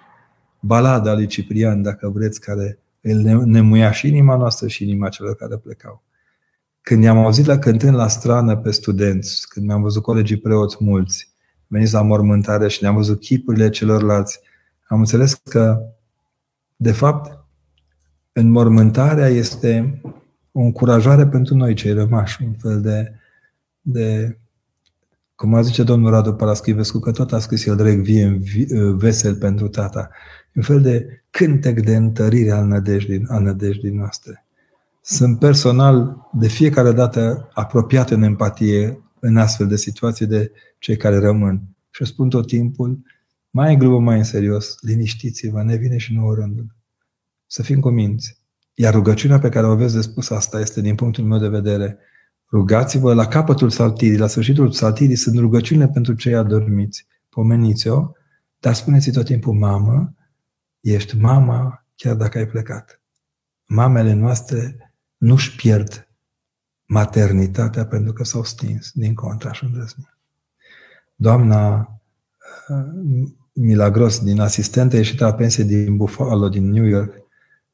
baladă 0.60 1.10
a 1.10 1.14
lui 1.14 1.26
Ciprian, 1.26 1.82
dacă 1.82 2.08
vreți, 2.08 2.40
care 2.40 2.78
îl 3.00 3.44
nemuia 3.44 3.90
și 3.90 4.08
inima 4.08 4.36
noastră 4.36 4.66
și 4.66 4.82
inima 4.82 5.08
celor 5.08 5.34
care 5.34 5.56
plecau. 5.56 6.02
Când 6.80 7.02
i-am 7.02 7.18
auzit 7.18 7.46
la 7.46 7.58
cântând 7.58 7.94
la 7.94 8.08
strană 8.08 8.56
pe 8.56 8.70
studenți, 8.70 9.48
când 9.48 9.66
mi-am 9.66 9.82
văzut 9.82 10.02
colegii 10.02 10.36
preoți 10.36 10.76
mulți, 10.80 11.31
veniți 11.72 11.92
la 11.92 12.02
mormântare 12.02 12.68
și 12.68 12.82
ne-am 12.82 12.94
văzut 12.94 13.20
chipurile 13.20 13.68
celorlalți, 13.68 14.40
am 14.88 14.98
înțeles 14.98 15.34
că, 15.34 15.82
de 16.76 16.92
fapt, 16.92 17.38
înmormântarea 18.32 19.28
este 19.28 20.00
o 20.52 20.60
încurajare 20.60 21.26
pentru 21.26 21.54
noi, 21.54 21.74
cei 21.74 21.92
rămași, 21.92 22.42
un 22.42 22.52
fel 22.52 22.80
de, 22.80 23.12
de 23.80 24.38
cum 25.34 25.54
a 25.54 25.62
zice 25.62 25.82
domnul 25.82 26.10
Radu 26.10 26.32
Paraschivescu, 26.34 26.98
că 26.98 27.10
tot 27.10 27.32
a 27.32 27.38
scris 27.38 27.66
el 27.66 27.76
direct 27.76 28.02
vie 28.02 28.40
vesel 28.96 29.34
pentru 29.34 29.68
tata, 29.68 30.10
un 30.54 30.62
fel 30.62 30.80
de 30.80 31.24
cântec 31.30 31.80
de 31.80 31.96
întărire 31.96 32.50
al 32.50 32.66
nădejdii, 32.66 33.24
al 33.28 33.42
nădejdii 33.42 33.90
noastre. 33.90 34.46
Sunt 35.02 35.38
personal 35.38 36.28
de 36.32 36.48
fiecare 36.48 36.92
dată 36.92 37.50
apropiat 37.52 38.10
în 38.10 38.22
empatie 38.22 39.01
în 39.24 39.36
astfel 39.36 39.66
de 39.66 39.76
situații 39.76 40.26
de 40.26 40.52
cei 40.78 40.96
care 40.96 41.18
rămân. 41.18 41.62
Și 41.90 42.04
spun 42.04 42.28
tot 42.28 42.46
timpul, 42.46 43.02
mai 43.50 43.72
în 43.72 43.78
glumă, 43.78 44.00
mai 44.00 44.18
în 44.18 44.24
serios, 44.24 44.76
liniștiți-vă, 44.80 45.62
ne 45.62 45.76
vine 45.76 45.96
și 45.96 46.14
nouă 46.14 46.34
rândul. 46.34 46.66
Să 47.46 47.62
fim 47.62 47.80
cuminți. 47.80 48.38
Iar 48.74 48.94
rugăciunea 48.94 49.38
pe 49.38 49.48
care 49.48 49.66
o 49.66 49.70
aveți 49.70 49.94
de 49.94 50.00
spus 50.00 50.30
asta 50.30 50.60
este, 50.60 50.80
din 50.80 50.94
punctul 50.94 51.24
meu 51.24 51.38
de 51.38 51.48
vedere, 51.48 51.98
rugați-vă 52.50 53.14
la 53.14 53.26
capătul 53.26 53.70
saltirii, 53.70 54.18
la 54.18 54.26
sfârșitul 54.26 54.72
saltirii 54.72 55.16
sunt 55.16 55.38
rugăciunile 55.38 55.88
pentru 55.88 56.14
cei 56.14 56.34
adormiți. 56.34 57.06
Pomeniți-o, 57.28 58.10
dar 58.58 58.74
spuneți 58.74 59.10
tot 59.10 59.24
timpul, 59.24 59.54
mamă, 59.54 60.14
ești 60.80 61.16
mama 61.16 61.86
chiar 61.96 62.14
dacă 62.14 62.38
ai 62.38 62.46
plecat. 62.46 63.00
Mamele 63.66 64.12
noastre 64.12 64.92
nu-și 65.16 65.56
pierd 65.56 66.11
maternitatea 66.92 67.86
pentru 67.86 68.12
că 68.12 68.24
s-au 68.24 68.44
stins, 68.44 68.90
din 68.94 69.14
contra 69.14 69.52
și 69.52 69.64
îndrăzni. 69.64 70.08
Doamna 71.14 71.88
uh, 72.68 73.28
Milagros, 73.52 74.22
din 74.22 74.40
asistentă 74.40 74.96
ieșită 74.96 75.24
la 75.24 75.34
pensie 75.34 75.64
din 75.64 75.96
Buffalo, 75.96 76.48
din 76.48 76.70
New 76.70 76.84
York, 76.84 77.14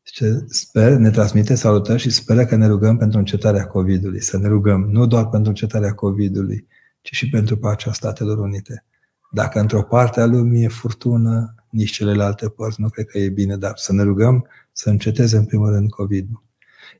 zice, 0.06 0.44
sper, 0.48 0.92
ne 0.92 1.10
transmite 1.10 1.54
salutări 1.54 2.00
și 2.00 2.10
speră 2.10 2.44
că 2.44 2.56
ne 2.56 2.66
rugăm 2.66 2.96
pentru 2.96 3.18
încetarea 3.18 3.66
COVID-ului. 3.66 4.22
Să 4.22 4.38
ne 4.38 4.48
rugăm 4.48 4.80
nu 4.90 5.06
doar 5.06 5.28
pentru 5.28 5.48
încetarea 5.48 5.94
COVID-ului, 5.94 6.66
ci 7.00 7.14
și 7.14 7.28
pentru 7.28 7.56
pacea 7.56 7.92
Statelor 7.92 8.38
Unite. 8.38 8.84
Dacă 9.30 9.60
într-o 9.60 9.82
parte 9.82 10.20
a 10.20 10.26
lumii 10.26 10.64
e 10.64 10.68
furtună, 10.68 11.54
nici 11.70 11.92
celelalte 11.92 12.48
părți 12.48 12.80
nu 12.80 12.88
cred 12.88 13.06
că 13.06 13.18
e 13.18 13.28
bine, 13.28 13.56
dar 13.56 13.72
să 13.76 13.92
ne 13.92 14.02
rugăm 14.02 14.46
să 14.72 14.90
înceteze 14.90 15.36
în 15.36 15.44
primul 15.44 15.70
rând 15.70 15.90
COVID-ul. 15.90 16.42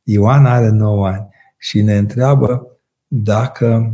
Ioan 0.03 0.47
are 0.47 0.69
9 0.69 1.09
ani 1.09 1.37
și 1.59 1.83
ne 1.83 1.97
întreabă 1.97 2.67
dacă 3.07 3.93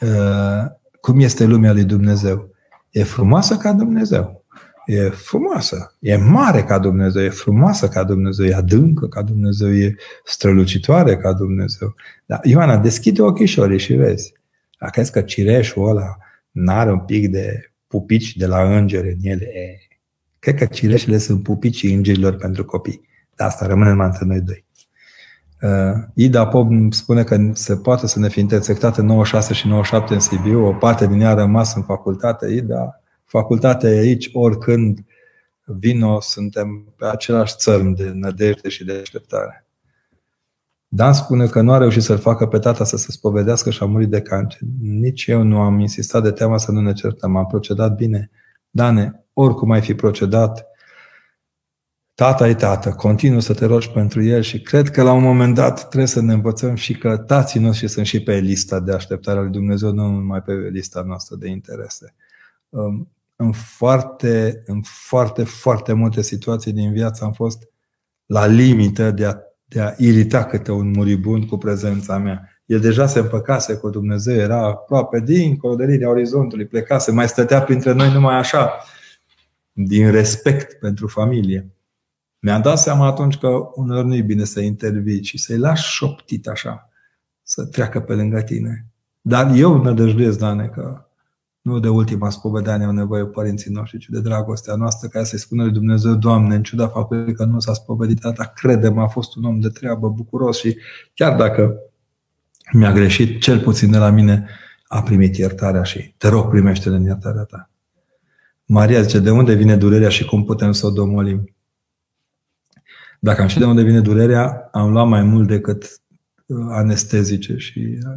uh, 0.00 0.64
cum 1.00 1.20
este 1.20 1.44
lumea 1.44 1.72
lui 1.72 1.84
Dumnezeu. 1.84 2.50
E 2.90 3.02
frumoasă 3.02 3.56
ca 3.56 3.72
Dumnezeu. 3.72 4.44
E 4.86 5.08
frumoasă. 5.08 5.96
E 6.00 6.16
mare 6.16 6.62
ca 6.64 6.78
Dumnezeu. 6.78 7.22
E 7.22 7.28
frumoasă 7.28 7.88
ca 7.88 8.04
Dumnezeu. 8.04 8.46
E 8.46 8.54
adâncă 8.54 9.08
ca 9.08 9.22
Dumnezeu. 9.22 9.74
E 9.74 9.94
strălucitoare 10.24 11.16
ca 11.16 11.32
Dumnezeu. 11.32 11.94
Dar, 12.26 12.40
Ioana, 12.42 12.76
deschide 12.76 13.22
ochișorii 13.22 13.78
și 13.78 13.94
vezi. 13.94 14.32
Dacă 14.78 14.92
crezi 14.92 15.12
că 15.12 15.20
cireșul 15.20 15.88
ăla 15.88 16.16
n-are 16.50 16.92
un 16.92 16.98
pic 16.98 17.30
de 17.30 17.72
pupici 17.86 18.36
de 18.36 18.46
la 18.46 18.76
îngeri 18.76 19.08
în 19.08 19.18
ele, 19.20 19.44
e, 19.44 19.78
cred 20.38 20.54
că 20.54 20.64
cireșele 20.64 21.18
sunt 21.18 21.42
pupicii 21.42 21.94
îngerilor 21.94 22.36
pentru 22.36 22.64
copii. 22.64 23.08
Dar 23.36 23.48
asta 23.48 23.66
rămâne 23.66 23.90
numai 23.90 24.06
între 24.06 24.24
noi 24.24 24.40
doi. 24.40 24.64
Uh, 25.62 26.02
Ida 26.14 26.46
Pop 26.46 26.72
spune 26.90 27.24
că 27.24 27.50
se 27.52 27.76
poate 27.76 28.06
să 28.06 28.18
ne 28.18 28.28
fi 28.28 28.40
intersectat 28.40 28.96
în 28.96 29.06
96 29.06 29.54
și 29.54 29.66
97 29.66 30.14
în 30.14 30.20
Sibiu, 30.20 30.66
o 30.66 30.72
parte 30.72 31.06
din 31.06 31.20
ea 31.20 31.30
a 31.30 31.34
rămas 31.34 31.74
în 31.74 31.82
facultate. 31.82 32.52
Ida, 32.52 33.00
facultatea 33.24 33.90
e 33.90 33.98
aici, 33.98 34.30
oricând 34.32 34.98
vino, 35.64 36.20
suntem 36.20 36.94
pe 36.96 37.06
același 37.06 37.54
țărm 37.56 37.94
de 37.94 38.10
nădejde 38.14 38.68
și 38.68 38.84
de 38.84 38.98
așteptare. 39.00 39.66
Dan 40.88 41.12
spune 41.12 41.46
că 41.46 41.60
nu 41.60 41.72
a 41.72 41.78
reușit 41.78 42.02
să-l 42.02 42.18
facă 42.18 42.46
pe 42.46 42.58
tata 42.58 42.84
să 42.84 42.96
se 42.96 43.10
spovedească 43.10 43.70
și 43.70 43.82
a 43.82 43.86
murit 43.86 44.08
de 44.08 44.20
cancer. 44.20 44.60
Nici 44.80 45.26
eu 45.26 45.42
nu 45.42 45.60
am 45.60 45.80
insistat 45.80 46.22
de 46.22 46.30
teama 46.30 46.58
să 46.58 46.72
nu 46.72 46.80
ne 46.80 46.92
certăm. 46.92 47.36
Am 47.36 47.46
procedat 47.46 47.94
bine. 47.94 48.30
Dane, 48.70 49.24
oricum 49.32 49.70
ai 49.70 49.80
fi 49.80 49.94
procedat, 49.94 50.66
Tata 52.22 52.48
e 52.48 52.54
tată, 52.54 52.90
continuu 52.90 53.40
să 53.40 53.54
te 53.54 53.64
rogi 53.64 53.90
pentru 53.90 54.22
el 54.22 54.42
și 54.42 54.60
cred 54.60 54.90
că 54.90 55.02
la 55.02 55.12
un 55.12 55.22
moment 55.22 55.54
dat 55.54 55.88
trebuie 55.88 56.06
să 56.06 56.20
ne 56.20 56.32
învățăm 56.32 56.74
și 56.74 56.94
că 56.94 57.16
tații 57.16 57.60
noștri 57.60 57.88
sunt 57.88 58.06
și 58.06 58.22
pe 58.22 58.38
lista 58.38 58.80
de 58.80 58.92
așteptare 58.92 59.38
a 59.38 59.42
lui 59.42 59.50
Dumnezeu, 59.50 59.92
nu 59.92 60.06
numai 60.06 60.42
pe 60.42 60.52
lista 60.52 61.02
noastră 61.06 61.36
de 61.36 61.48
interese. 61.48 62.14
Um, 62.68 63.12
în 63.36 63.52
foarte, 63.52 64.62
în 64.66 64.82
foarte, 64.82 65.44
foarte 65.44 65.92
multe 65.92 66.22
situații 66.22 66.72
din 66.72 66.92
viață 66.92 67.24
am 67.24 67.32
fost 67.32 67.68
la 68.26 68.46
limită 68.46 69.10
de 69.10 69.24
a, 69.24 69.34
de 69.64 69.80
a 69.80 69.92
irita 69.96 70.44
câte 70.44 70.72
un 70.72 70.90
muribund 70.90 71.44
cu 71.44 71.56
prezența 71.58 72.18
mea. 72.18 72.62
El 72.66 72.80
deja 72.80 73.06
se 73.06 73.18
împăcase 73.18 73.74
cu 73.76 73.90
Dumnezeu, 73.90 74.36
era 74.36 74.66
aproape 74.66 75.20
dincolo 75.20 75.74
de 75.74 75.84
linia 75.84 76.08
orizontului, 76.08 76.66
plecase, 76.66 77.12
mai 77.12 77.28
stătea 77.28 77.62
printre 77.62 77.92
noi 77.92 78.12
numai 78.12 78.34
așa, 78.34 78.78
din 79.72 80.10
respect 80.10 80.78
pentru 80.78 81.06
familie. 81.06 81.72
Mi-am 82.44 82.62
dat 82.62 82.78
seama 82.78 83.06
atunci 83.06 83.36
că 83.36 83.48
uneori 83.74 84.06
nu 84.06 84.14
e 84.14 84.22
bine 84.22 84.44
să 84.44 84.60
intervii, 84.60 85.20
ci 85.20 85.38
să-i 85.38 85.58
lași 85.58 85.92
șoptit 85.92 86.48
așa, 86.48 86.88
să 87.42 87.64
treacă 87.64 88.00
pe 88.00 88.14
lângă 88.14 88.40
tine. 88.40 88.86
Dar 89.20 89.54
eu 89.54 89.82
nădăjduiesc, 89.82 90.38
Dane, 90.38 90.66
că 90.66 91.06
nu 91.60 91.78
de 91.78 91.88
ultima 91.88 92.30
spovedanie 92.30 92.86
au 92.86 92.92
nevoie 92.92 93.24
părinții 93.24 93.70
noștri, 93.70 93.98
ci 93.98 94.08
de 94.08 94.20
dragostea 94.20 94.74
noastră, 94.74 95.08
ca 95.08 95.24
să-i 95.24 95.38
spună 95.38 95.62
lui 95.62 95.72
Dumnezeu, 95.72 96.14
Doamne, 96.14 96.54
în 96.54 96.62
ciuda 96.62 96.88
faptului 96.88 97.34
că 97.34 97.44
nu 97.44 97.60
s-a 97.60 97.72
spovedit, 97.72 98.20
dar 98.20 98.52
crede 98.54 98.92
a 98.96 99.06
fost 99.06 99.36
un 99.36 99.44
om 99.44 99.60
de 99.60 99.68
treabă, 99.68 100.08
bucuros 100.08 100.58
și 100.58 100.76
chiar 101.14 101.36
dacă 101.36 101.74
mi-a 102.72 102.92
greșit, 102.92 103.40
cel 103.40 103.60
puțin 103.60 103.90
de 103.90 103.98
la 103.98 104.10
mine, 104.10 104.48
a 104.86 105.02
primit 105.02 105.36
iertarea 105.36 105.82
și 105.82 106.14
te 106.18 106.28
rog, 106.28 106.50
primește-le 106.50 106.96
în 106.96 107.04
iertarea 107.04 107.42
ta. 107.42 107.70
Maria 108.64 109.02
zice, 109.02 109.18
de 109.18 109.30
unde 109.30 109.54
vine 109.54 109.76
durerea 109.76 110.08
și 110.08 110.24
cum 110.24 110.44
putem 110.44 110.72
să 110.72 110.86
o 110.86 110.90
domolim? 110.90 111.54
Dacă 113.24 113.42
am 113.42 113.48
ști 113.48 113.58
de 113.58 113.64
unde 113.64 113.82
vine 113.82 114.00
durerea, 114.00 114.68
am 114.72 114.90
luat 114.90 115.08
mai 115.08 115.22
mult 115.22 115.48
decât 115.48 116.00
uh, 116.46 116.66
anestezice 116.68 117.56
și 117.56 117.78
uh, 117.78 118.12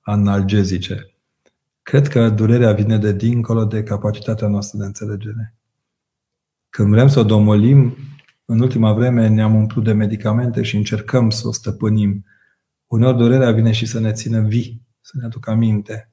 analgezice. 0.00 1.14
Cred 1.82 2.08
că 2.08 2.28
durerea 2.28 2.72
vine 2.72 2.98
de 2.98 3.12
dincolo 3.12 3.64
de 3.64 3.82
capacitatea 3.82 4.48
noastră 4.48 4.78
de 4.78 4.84
înțelegere. 4.84 5.54
Când 6.70 6.88
vrem 6.88 7.08
să 7.08 7.18
o 7.18 7.24
domolim, 7.24 7.96
în 8.44 8.60
ultima 8.60 8.92
vreme 8.92 9.28
ne-am 9.28 9.54
umplut 9.54 9.84
de 9.84 9.92
medicamente 9.92 10.62
și 10.62 10.76
încercăm 10.76 11.30
să 11.30 11.48
o 11.48 11.52
stăpânim. 11.52 12.24
Uneori 12.86 13.16
durerea 13.16 13.50
vine 13.50 13.72
și 13.72 13.86
să 13.86 14.00
ne 14.00 14.12
țină 14.12 14.40
vii, 14.40 14.82
să 15.00 15.12
ne 15.14 15.24
aducă 15.24 15.50
aminte. 15.50 16.10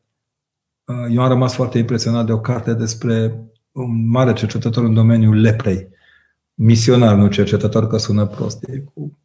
Uh, 0.85 1.07
eu 1.11 1.21
am 1.21 1.29
rămas 1.29 1.53
foarte 1.53 1.77
impresionat 1.77 2.25
de 2.25 2.31
o 2.31 2.39
carte 2.39 2.73
despre 2.73 3.43
un 3.71 4.09
mare 4.09 4.33
cercetător 4.33 4.83
în 4.83 4.93
domeniul 4.93 5.41
leprei. 5.41 5.97
Misionar, 6.61 7.15
nu 7.15 7.27
cercetător, 7.27 7.87
că 7.87 7.97
sună 7.97 8.25
prost. 8.25 8.63
E 8.63 8.77
cu, 8.79 9.17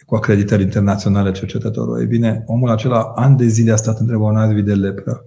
e 0.00 0.04
cu 0.06 0.14
acreditări 0.14 0.62
internaționale 0.62 1.32
cercetătorul. 1.32 2.00
E 2.00 2.04
bine, 2.04 2.42
omul 2.46 2.70
acela 2.70 3.12
ani 3.14 3.36
de 3.36 3.46
zile 3.46 3.72
a 3.72 3.76
stat 3.76 3.98
între 3.98 4.16
bolnavi 4.16 4.62
de 4.62 4.74
lepră. 4.74 5.24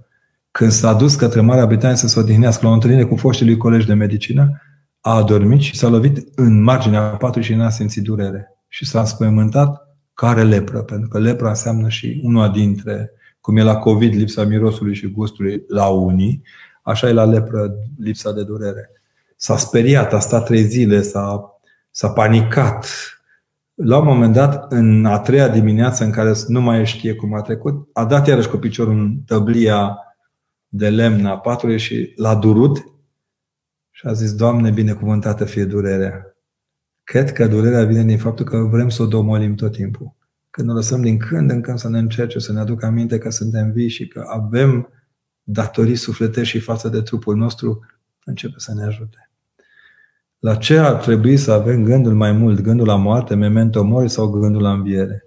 Când 0.51 0.71
s-a 0.71 0.93
dus 0.93 1.15
către 1.15 1.41
Marea 1.41 1.65
Britanie 1.65 1.95
să 1.95 2.07
se 2.07 2.19
odihnească 2.19 2.65
la 2.65 2.71
o 2.71 2.73
întâlnire 2.73 3.03
cu 3.05 3.15
foștii 3.15 3.45
lui 3.45 3.57
colegi 3.57 3.87
de 3.87 3.93
medicină, 3.93 4.61
a 5.01 5.15
adormit 5.15 5.61
și 5.61 5.77
s-a 5.77 5.87
lovit 5.87 6.27
în 6.35 6.63
marginea 6.63 7.01
patului 7.01 7.47
și 7.47 7.53
n-a 7.53 7.69
simțit 7.69 8.03
durere. 8.03 8.57
Și 8.67 8.85
s-a 8.85 9.05
spăimântat 9.05 9.87
care 10.13 10.43
lepră, 10.43 10.81
pentru 10.81 11.07
că 11.07 11.19
lepra 11.19 11.49
înseamnă 11.49 11.89
și 11.89 12.21
una 12.23 12.49
dintre, 12.49 13.11
cum 13.41 13.57
e 13.57 13.63
la 13.63 13.75
COVID, 13.75 14.13
lipsa 14.13 14.43
mirosului 14.43 14.95
și 14.95 15.11
gustului 15.11 15.63
la 15.67 15.87
unii, 15.87 16.41
așa 16.83 17.07
e 17.09 17.13
la 17.13 17.25
lepră 17.25 17.73
lipsa 17.97 18.31
de 18.31 18.43
durere. 18.43 18.89
S-a 19.43 19.57
speriat, 19.57 20.13
a 20.13 20.19
stat 20.19 20.45
trei 20.45 20.63
zile, 20.63 21.01
s-a, 21.01 21.57
s-a 21.91 22.09
panicat. 22.09 22.87
La 23.73 23.97
un 23.97 24.05
moment 24.05 24.33
dat, 24.33 24.71
în 24.71 25.05
a 25.05 25.19
treia 25.19 25.47
dimineață 25.47 26.03
în 26.03 26.11
care 26.11 26.33
nu 26.47 26.61
mai 26.61 26.85
știe 26.85 27.15
cum 27.15 27.33
a 27.33 27.41
trecut, 27.41 27.89
a 27.93 28.05
dat 28.05 28.27
iarăși 28.27 28.49
cu 28.49 28.57
piciorul 28.57 28.93
în 28.93 29.21
tăblia 29.25 29.97
de 30.67 30.89
lemn 30.89 31.25
a 31.25 31.37
patului 31.37 31.77
și 31.77 32.13
l-a 32.15 32.35
durut 32.35 32.77
și 33.89 34.07
a 34.07 34.13
zis, 34.13 34.33
Doamne, 34.33 34.71
binecuvântată 34.71 35.45
fie 35.45 35.65
durerea. 35.65 36.35
Cred 37.03 37.31
că 37.31 37.47
durerea 37.47 37.85
vine 37.85 38.03
din 38.03 38.17
faptul 38.17 38.45
că 38.45 38.57
vrem 38.57 38.89
să 38.89 39.01
o 39.01 39.07
domolim 39.07 39.55
tot 39.55 39.71
timpul. 39.71 40.15
Când 40.49 40.69
o 40.69 40.73
lăsăm 40.73 41.01
din 41.01 41.17
când 41.17 41.51
în 41.51 41.61
când 41.61 41.77
să 41.77 41.89
ne 41.89 41.99
încerce, 41.99 42.39
să 42.39 42.51
ne 42.53 42.59
aducă 42.59 42.85
aminte 42.85 43.17
că 43.17 43.29
suntem 43.29 43.71
vii 43.71 43.89
și 43.89 44.07
că 44.07 44.23
avem 44.27 44.89
datorii 45.43 45.95
sufletești 45.95 46.57
și 46.57 46.63
față 46.63 46.89
de 46.89 47.01
trupul 47.01 47.35
nostru, 47.35 47.85
începe 48.25 48.55
să 48.57 48.73
ne 48.73 48.83
ajute. 48.83 49.30
La 50.41 50.55
ce 50.55 50.77
ar 50.77 50.95
trebui 50.95 51.37
să 51.37 51.51
avem 51.51 51.83
gândul 51.83 52.13
mai 52.13 52.31
mult? 52.31 52.59
Gândul 52.61 52.85
la 52.85 52.95
moarte, 52.95 53.35
memento 53.35 53.83
mori 53.83 54.09
sau 54.09 54.29
gândul 54.29 54.61
la 54.61 54.71
înviere? 54.71 55.25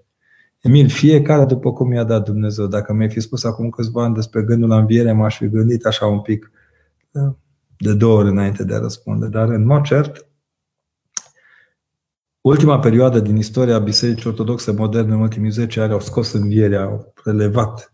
Emil, 0.61 0.89
fiecare 0.89 1.45
după 1.45 1.73
cum 1.73 1.93
i-a 1.93 2.05
dat 2.05 2.25
Dumnezeu. 2.25 2.67
Dacă 2.67 2.93
mi-ai 2.93 3.11
fi 3.11 3.21
spus 3.21 3.45
acum 3.45 3.71
câțiva 3.71 4.05
ani 4.05 4.15
despre 4.15 4.43
gândul 4.43 4.69
la 4.69 4.79
înviere, 4.79 5.13
m-aș 5.13 5.37
fi 5.37 5.49
gândit 5.49 5.85
așa 5.85 6.07
un 6.07 6.21
pic 6.21 6.51
de 7.77 7.95
două 7.95 8.19
ori 8.19 8.29
înainte 8.29 8.65
de 8.65 8.75
a 8.75 8.79
răspunde. 8.79 9.27
Dar, 9.27 9.49
în 9.49 9.67
mod 9.67 9.83
cert, 9.83 10.27
ultima 12.41 12.79
perioadă 12.79 13.21
din 13.21 13.37
istoria 13.37 13.79
Bisericii 13.79 14.31
Ortodoxe 14.31 14.73
moderne, 14.73 15.13
în 15.13 15.21
ultimii 15.21 15.51
10 15.51 15.81
ani, 15.81 15.93
au 15.93 16.01
scos 16.01 16.33
învierea, 16.33 16.83
au 16.83 17.13
relevat 17.25 17.93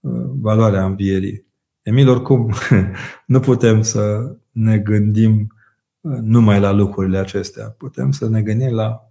uh, 0.00 0.24
valoarea 0.40 0.84
învierii. 0.84 1.46
Emil, 1.82 2.08
oricum, 2.08 2.52
nu 3.26 3.40
putem 3.40 3.82
să 3.82 4.34
ne 4.50 4.78
gândim 4.78 5.32
uh, 5.40 5.62
numai 6.04 6.60
la 6.60 6.70
lucrurile 6.70 7.18
acestea. 7.18 7.64
Putem 7.64 8.10
să 8.10 8.28
ne 8.28 8.42
gândim 8.42 8.74
la 8.74 9.10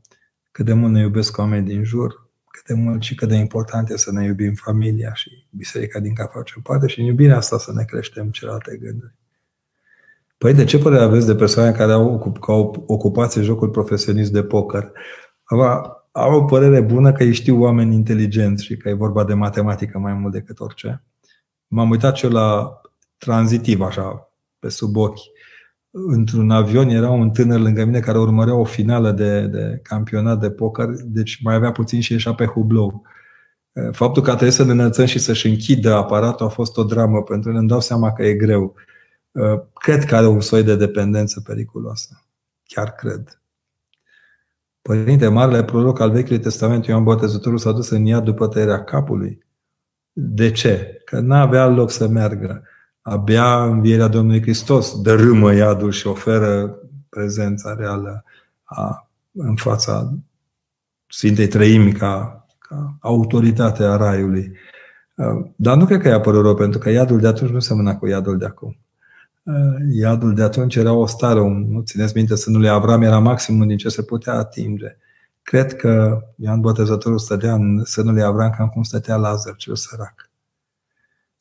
cât 0.52 0.66
de 0.66 0.74
mult 0.74 0.91
ne 0.91 1.02
iubesc 1.02 1.38
oamenii 1.38 1.74
din 1.74 1.84
jur, 1.84 2.30
cât 2.52 2.66
de 2.66 2.74
mult 2.74 3.02
și 3.02 3.16
cât 3.16 3.28
de 3.28 3.36
important 3.36 3.89
e 3.89 3.98
să 3.98 4.12
ne 4.12 4.26
iubim 4.26 4.54
familia 4.54 5.14
și 5.14 5.48
biserica 5.50 6.00
din 6.00 6.14
care 6.14 6.30
facem 6.34 6.62
parte 6.62 6.88
și 6.88 7.00
în 7.00 7.06
iubirea 7.06 7.38
asta 7.38 7.58
să 7.58 7.72
ne 7.74 7.84
creștem 7.84 8.30
celelalte 8.30 8.78
gânduri. 8.82 9.16
Păi 10.38 10.54
de 10.54 10.64
ce 10.64 10.78
părere 10.78 11.04
aveți 11.04 11.26
de 11.26 11.36
persoane 11.36 11.72
care 11.72 11.91
au, 11.91 12.38
ca 12.41 12.54
ocupație 12.86 13.41
jocul 13.41 13.70
profesionist 13.70 14.32
de 14.32 14.44
poker? 14.44 14.91
Au 16.12 16.34
o 16.36 16.44
părere 16.44 16.82
bună 16.82 17.12
că 17.12 17.24
ei 17.24 17.34
știu 17.34 17.62
oameni 17.62 17.96
inteligenți 17.96 18.64
și 18.64 18.78
că 18.78 18.89
e 18.89 18.94
vorba 18.94 19.24
de 19.24 19.34
matematică 19.34 20.00
mai 20.00 20.14
mult 20.14 20.34
decât 20.34 20.60
orice. 20.60 21.04
M-am 21.68 21.89
uitat 21.89 22.16
și 22.16 22.26
eu 22.26 22.32
la 22.32 22.82
tranzitiv, 23.18 23.82
așa, 23.82 24.32
pe 24.60 24.70
sub 24.70 24.96
ochi. 24.96 25.20
Într-un 25.96 26.52
avion 26.52 26.89
era 26.89 27.10
un 27.10 27.30
tânăr 27.30 27.60
lângă 27.60 27.86
mine 27.86 28.00
care 28.00 28.18
urmărea 28.18 28.56
o 28.56 28.64
finală 28.64 29.12
de, 29.12 29.48
de 29.48 29.80
campionat 29.84 30.39
de 30.39 30.52
poker, 30.52 30.89
deci 31.04 31.39
mai 31.44 31.56
avea 31.56 31.72
puțin 31.72 32.02
și 32.02 32.12
ieșea 32.12 32.34
pe 32.34 32.46
hublou. 32.46 33.02
Faptul 33.91 34.24
că 34.24 34.30
trebuie 34.30 34.52
să 34.52 34.64
ne 34.64 34.72
înălțăm 34.72 35.06
și 35.06 35.20
să-și 35.20 35.48
închidă 35.48 35.94
aparatul 35.94 36.46
a 36.46 36.50
fost 36.50 36.78
o 36.78 36.84
dramă 36.84 37.24
pentru 37.24 37.52
el. 37.52 37.58
Îmi 37.58 37.68
dau 37.68 37.80
seama 37.80 38.14
că 38.14 38.24
e 38.24 38.34
greu. 38.34 38.76
Cred 39.74 40.04
că 40.04 40.16
are 40.16 40.28
un 40.28 40.41
soi 40.41 40.64
de 40.64 40.76
dependență 40.76 41.41
periculoasă. 41.41 42.26
Chiar 42.64 42.91
cred. 42.91 43.41
Părinte, 44.82 45.28
marele 45.28 45.64
proroc 45.64 46.00
al 46.00 46.12
Vechiului 46.12 46.39
Testament, 46.39 46.86
Ioan 46.86 47.04
Botezătorul, 47.04 47.58
s-a 47.58 47.72
dus 47.72 47.89
în 47.89 48.06
iad 48.06 48.24
după 48.24 48.48
tăierea 48.48 48.84
capului. 48.84 49.46
De 50.12 50.52
ce? 50.52 51.02
Că 51.06 51.20
n-avea 51.20 51.68
loc 51.68 51.91
să 51.91 52.08
meargă. 52.08 52.64
Abia 53.06 53.64
învierea 53.64 54.08
Domnului 54.08 54.41
Hristos 54.41 55.01
dărâmă 55.01 55.54
iadul 55.54 55.91
și 55.91 56.08
oferă 56.08 56.80
prezența 57.10 57.76
reală 57.76 58.24
a, 58.64 59.10
în 59.32 59.56
fața 59.56 60.14
Sfintei 61.08 61.47
Trăimi 61.47 61.91
ca, 61.91 62.45
ca 62.60 62.97
autoritate 62.99 63.84
a 63.84 63.95
Raiului. 63.95 64.51
Dar 65.56 65.78
nu 65.78 65.86
cred 65.86 66.01
că 66.01 66.08
i-a 66.08 66.20
părut 66.20 66.43
rău, 66.43 66.56
pentru 66.56 66.80
că 66.80 66.89
iadul 66.89 67.20
de 67.20 67.28
atunci 67.28 67.51
nu 67.51 67.60
semăna 67.60 67.95
cu 67.95 68.08
iadul 68.08 68.38
de 68.38 68.45
acum. 68.45 68.78
Iadul 69.91 70.34
de 70.34 70.43
atunci 70.43 70.76
era 70.76 70.93
o 70.93 71.06
stare, 71.06 71.39
un, 71.39 71.72
nu 71.72 71.82
țineți 71.82 72.16
minte, 72.16 72.36
să 72.36 72.49
nu 72.49 72.60
le 72.60 72.68
Avram 72.70 73.01
era 73.01 73.20
maximul 73.20 73.68
din 73.68 73.78
ce 73.78 73.89
se 73.89 74.04
putea 74.04 74.34
atinge. 74.34 74.97
Cred 75.41 75.76
că 75.76 76.22
Ioan 76.36 76.60
Botezătorul 76.60 77.18
stătea 77.18 77.54
în 77.54 77.84
sânul 77.84 78.14
lui 78.14 78.24
Avram 78.24 78.54
cam 78.58 78.68
cum 78.68 78.84
stătea 78.84 79.16
Lazar, 79.16 79.56
cel 79.56 79.76
sărac. 79.76 80.32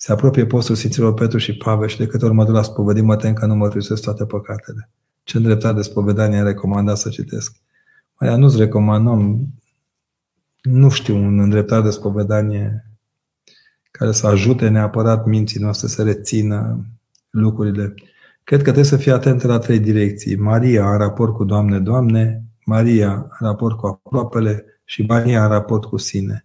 Se 0.03 0.13
apropie 0.13 0.47
postul 0.47 0.75
Sfinților 0.75 1.15
Petru 1.15 1.39
și 1.39 1.57
Pavel 1.57 1.89
și 1.89 1.99
de 1.99 2.07
câte 2.07 2.25
ori 2.25 2.35
mă 2.35 2.45
duc 2.45 2.55
la 2.55 2.63
spovedit, 2.63 3.03
mă 3.03 3.17
tem 3.17 3.33
că 3.33 3.47
nu 3.47 3.53
mă 3.53 3.59
mărturisesc 3.59 4.03
toate 4.03 4.25
păcatele. 4.25 4.91
Ce 5.23 5.37
îndreptat 5.37 5.75
de 5.75 5.83
spovedanie 5.83 6.39
am 6.39 6.45
recomandat 6.45 6.99
să 6.99 7.09
citesc? 7.09 7.57
Mai 8.21 8.39
nu-ți 8.39 8.57
recomandăm, 8.57 9.49
nu 10.63 10.89
știu, 10.89 11.17
un 11.17 11.39
îndreptat 11.39 11.83
de 11.85 11.91
spovedanie 11.91 12.91
care 13.91 14.13
să 14.13 14.27
ajute 14.27 14.69
neapărat 14.69 15.27
minții 15.27 15.61
noastre 15.61 15.89
să 15.89 16.03
rețină 16.03 16.87
lucrurile. 17.31 17.95
Cred 18.45 18.59
că 18.59 18.65
trebuie 18.65 18.85
să 18.85 18.97
fii 18.97 19.13
atent 19.13 19.43
la 19.43 19.59
trei 19.59 19.79
direcții. 19.79 20.37
Maria 20.37 20.93
în 20.93 20.99
raport 20.99 21.35
cu 21.35 21.45
Doamne, 21.45 21.79
Doamne, 21.79 22.45
Maria 22.65 23.13
în 23.13 23.47
raport 23.47 23.77
cu 23.77 23.87
aproapele 23.87 24.65
și 24.85 25.03
Maria 25.03 25.43
în 25.43 25.49
raport 25.51 25.85
cu 25.85 25.97
sine. 25.97 26.45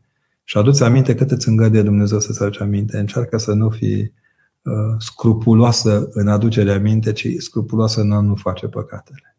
Și 0.49 0.57
aduți 0.57 0.83
aminte 0.83 1.15
cât 1.15 1.31
îți 1.31 1.47
îngăduie 1.47 1.81
Dumnezeu 1.81 2.19
să-ți 2.19 2.41
aduci 2.41 2.61
aminte. 2.61 2.97
Încearcă 2.97 3.37
să 3.37 3.53
nu 3.53 3.69
fii 3.69 4.13
uh, 4.61 4.73
scrupuloasă 4.97 6.07
în 6.11 6.27
aducerea 6.27 6.75
aminte, 6.75 7.11
ci 7.11 7.27
scrupuloasă 7.37 8.01
în 8.01 8.11
a 8.11 8.19
nu 8.19 8.35
face 8.35 8.67
păcatele. 8.67 9.37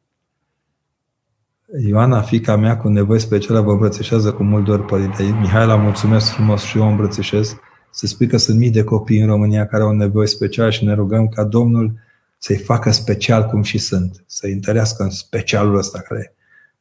Ioana, 1.86 2.20
fica 2.20 2.56
mea 2.56 2.76
cu 2.76 2.88
nevoi 2.88 3.20
speciale, 3.20 3.61
vă 3.61 3.72
îmbrățișează 3.72 4.32
cu 4.32 4.42
mult 4.42 4.64
dor, 4.64 4.84
Părinte. 4.84 5.22
Mihaela, 5.22 5.76
mulțumesc 5.76 6.30
frumos 6.30 6.62
și 6.62 6.78
eu 6.78 6.84
o 6.84 6.86
îmbrățișez. 6.86 7.56
Se 7.90 8.06
spui 8.06 8.26
că 8.26 8.36
sunt 8.36 8.59
mii 8.59 8.70
de 8.70 8.84
copii 8.84 9.20
în 9.20 9.26
România 9.26 9.66
care 9.66 9.82
au 9.82 9.92
nevoi 9.92 10.28
speciale 10.28 10.70
și 10.70 10.84
ne 10.84 10.94
rugăm 10.94 11.28
ca 11.28 11.44
Domnul 11.44 11.92
să-i 12.38 12.56
facă 12.56 12.90
special 12.90 13.44
cum 13.44 13.62
și 13.62 13.78
sunt, 13.78 14.24
să-i 14.26 14.52
întărească 14.52 15.02
în 15.02 15.11
specialul 15.11 15.76
ăsta 15.76 16.00
care 16.00 16.34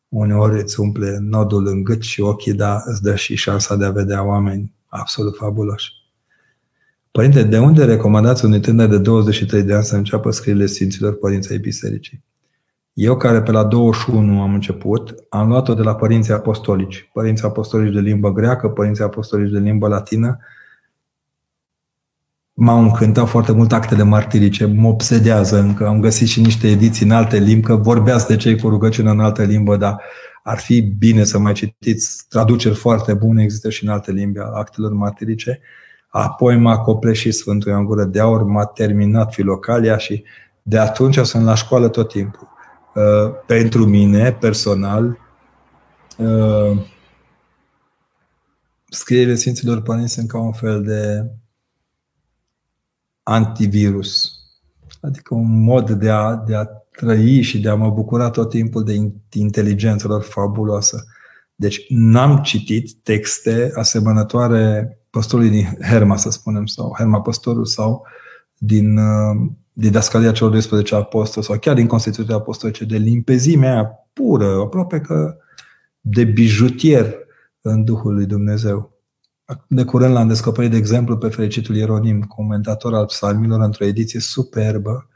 uneori 0.10 0.62
îți 0.62 0.80
umple 0.80 1.18
nodul 1.22 1.68
în 1.68 1.84
gât 1.84 2.02
și 2.02 2.22
ochii, 2.22 2.54
dar 2.54 2.82
îți 2.86 3.02
dă 3.02 3.16
și 3.16 3.36
șansa 3.36 3.76
de 3.76 3.86
a 3.86 3.92
vedea 3.92 4.26
oameni 4.26 4.74
absolut 4.88 5.36
fabuloși. 5.36 5.92
Părinte, 7.12 7.44
de 7.44 7.58
unde 7.58 7.86
recomandați 7.86 8.46
unui 8.46 8.60
tânăr 8.60 8.88
de 8.88 8.98
23 8.98 9.64
de 9.64 9.74
ani 9.74 9.84
să 9.84 9.96
înceapă 9.96 10.32
scrierile 10.32 10.66
Sfinților 10.66 11.18
Părinții 11.18 11.52
ai 11.52 11.60
Bisericii? 11.60 12.24
Eu, 12.94 13.18
care 13.18 13.42
pe 13.42 13.52
la 13.52 13.64
21 13.64 14.42
am 14.42 14.54
început, 14.54 15.16
am 15.30 15.48
luat-o 15.48 15.74
de 15.74 15.82
la 15.82 15.96
părinții 15.96 16.34
apostolici. 16.34 17.10
Părinții 17.14 17.46
apostolici 17.46 17.94
de 17.94 18.00
limbă 18.00 18.32
greacă, 18.32 18.70
părinții 18.70 19.04
apostolici 19.04 19.52
de 19.52 19.60
limbă 19.60 19.88
latină. 19.88 20.40
M-au 22.60 22.82
încântat 22.82 23.28
foarte 23.28 23.52
mult 23.52 23.72
actele 23.72 24.04
martirice, 24.04 24.66
mă 24.66 24.88
obsedează 24.88 25.60
încă. 25.60 25.88
Am 25.88 26.00
găsit 26.00 26.28
și 26.28 26.42
niște 26.42 26.70
ediții 26.70 27.06
în 27.06 27.12
alte 27.12 27.38
limbi, 27.38 27.66
că 27.66 27.76
vorbeați 27.76 28.28
de 28.28 28.36
cei 28.36 28.60
cu 28.60 28.70
rugăciune 28.70 29.10
în 29.10 29.20
altă 29.20 29.44
limbă, 29.44 29.78
dar 29.78 30.02
ar 30.44 30.58
fi 30.58 30.82
bine 30.82 31.24
să 31.24 31.40
mai 31.40 31.54
citiți 31.54 32.26
traduceri 32.30 32.76
foarte 32.76 33.14
bune, 33.14 33.44
există 33.44 33.70
și 33.70 33.84
în 33.84 33.90
alte 33.90 34.12
limbi 34.12 34.40
actelor 34.40 34.92
martirice. 34.92 35.60
Apoi 36.10 36.58
m-a 36.58 36.78
copleșit 36.78 37.34
Sfântul 37.34 37.72
Ioan 37.72 37.86
Gură 37.86 38.04
de 38.04 38.20
Aur, 38.20 38.44
m-a 38.44 38.66
terminat 38.66 39.34
filocalia 39.34 39.98
și 39.98 40.24
de 40.62 40.78
atunci 40.78 41.18
sunt 41.18 41.44
la 41.44 41.56
școală 41.56 41.88
tot 41.88 42.10
timpul. 42.10 42.48
Uh, 42.96 43.34
pentru 43.46 43.86
mine, 43.86 44.32
personal, 44.32 45.18
uh, 46.18 46.80
scrierile 48.90 49.36
Sfinților 49.36 49.82
Părinți 49.82 50.14
sunt 50.14 50.28
ca 50.28 50.40
un 50.40 50.52
fel 50.52 50.84
de 50.84 51.32
antivirus. 53.28 54.32
Adică 55.02 55.34
un 55.34 55.64
mod 55.64 55.90
de 55.90 56.10
a, 56.10 56.36
de 56.36 56.56
a 56.56 56.66
trăi 56.92 57.42
și 57.42 57.60
de 57.60 57.70
a 57.70 57.76
mă 57.76 57.90
bucura 57.90 58.30
tot 58.30 58.50
timpul 58.50 58.84
de 58.84 58.94
inteligența 59.32 60.08
lor 60.08 60.22
fabuloasă. 60.22 61.06
Deci 61.56 61.86
n-am 61.90 62.42
citit 62.42 62.94
texte 63.04 63.72
asemănătoare 63.76 64.98
păstorului 65.10 65.52
din 65.52 65.78
Herma, 65.82 66.18
să 66.18 66.30
spunem, 66.30 66.66
sau 66.66 66.94
Herma 66.98 67.22
Păstorul, 67.22 67.66
sau 67.66 68.06
din 68.58 68.98
uh, 68.98 69.50
didascalia 69.74 70.32
celor 70.32 70.52
12 70.52 70.96
apostoli, 70.96 71.46
sau 71.46 71.58
chiar 71.58 71.76
din 71.76 71.88
Constituția 71.88 72.36
Apostolice, 72.36 72.86
de 72.86 72.98
limpezimea 72.98 73.72
aia 73.72 73.90
pură, 74.14 74.60
aproape 74.60 75.00
că 75.00 75.38
de 76.02 76.24
bijutier 76.24 77.16
în 77.62 77.84
Duhul 77.84 78.14
lui 78.14 78.26
Dumnezeu. 78.26 78.97
De 79.68 79.84
curând 79.84 80.14
l-am 80.14 80.28
descoperit, 80.28 80.72
de 80.72 80.78
exemplu, 80.78 81.18
pe 81.18 81.30
fericitul 81.30 81.76
Ieronim, 81.76 82.22
comentator 82.22 82.94
al 82.94 83.06
psalmilor, 83.06 83.62
într-o 83.62 83.86
ediție 83.86 84.20
superbă. 84.20 85.10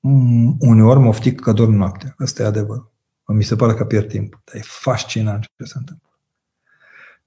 Mm, 0.00 0.56
uneori 0.60 0.98
mă 0.98 1.08
oftic 1.08 1.40
că 1.40 1.52
dorm 1.52 1.72
noaptea. 1.72 2.14
Asta 2.18 2.42
e 2.42 2.46
adevăr. 2.46 2.92
Mi 3.26 3.42
se 3.42 3.56
pare 3.56 3.74
că 3.74 3.84
pierd 3.84 4.08
timp. 4.08 4.40
Dar 4.44 4.56
e 4.56 4.60
fascinant 4.64 5.42
ce 5.42 5.64
se 5.64 5.74
întâmplă. 5.78 6.08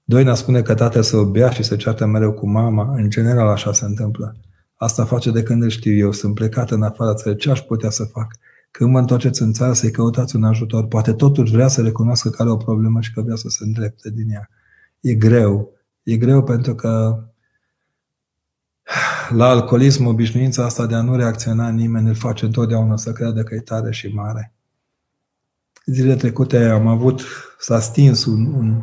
Doina 0.04 0.34
spune 0.34 0.62
că 0.62 0.74
tatăl 0.74 1.02
să 1.02 1.16
o 1.16 1.24
bea 1.24 1.50
și 1.50 1.62
să 1.62 1.76
ceartă 1.76 2.06
mereu 2.06 2.32
cu 2.32 2.48
mama. 2.48 2.92
În 2.94 3.10
general 3.10 3.48
așa 3.48 3.72
se 3.72 3.84
întâmplă. 3.84 4.36
Asta 4.74 5.04
face 5.04 5.30
de 5.30 5.42
când 5.42 5.62
îl 5.62 5.68
știu 5.68 5.92
eu. 5.92 6.12
Sunt 6.12 6.34
plecat 6.34 6.70
în 6.70 6.82
afara 6.82 7.14
țării. 7.14 7.38
Ce 7.38 7.50
aș 7.50 7.60
putea 7.60 7.90
să 7.90 8.04
fac? 8.04 8.26
Când 8.70 8.90
mă 8.90 8.98
întoarceți 8.98 9.42
în 9.42 9.52
țară 9.52 9.72
să-i 9.72 9.90
căutați 9.90 10.36
un 10.36 10.44
ajutor, 10.44 10.86
poate 10.86 11.12
totuși 11.12 11.52
vrea 11.52 11.68
să 11.68 11.82
recunoască 11.82 12.30
că 12.30 12.42
are 12.42 12.50
o 12.50 12.56
problemă 12.56 13.00
și 13.00 13.12
că 13.12 13.20
vrea 13.20 13.36
să 13.36 13.48
se 13.48 13.64
îndrepte 13.64 14.10
din 14.10 14.30
ea. 14.30 14.50
E 15.00 15.14
greu. 15.14 15.72
E 16.02 16.16
greu 16.16 16.42
pentru 16.42 16.74
că 16.74 17.22
la 19.28 19.48
alcoolism, 19.48 20.06
obișnuința 20.06 20.64
asta 20.64 20.86
de 20.86 20.94
a 20.94 21.02
nu 21.02 21.16
reacționa 21.16 21.68
nimeni 21.68 22.08
îl 22.08 22.14
face 22.14 22.44
întotdeauna 22.44 22.96
să 22.96 23.12
creadă 23.12 23.42
că 23.42 23.54
e 23.54 23.60
tare 23.60 23.92
și 23.92 24.08
mare. 24.08 24.52
Zilele 25.84 26.14
trecute 26.14 26.64
am 26.64 26.86
avut, 26.86 27.22
s-a 27.58 27.80
stins 27.80 28.24
un, 28.24 28.54
un, 28.54 28.82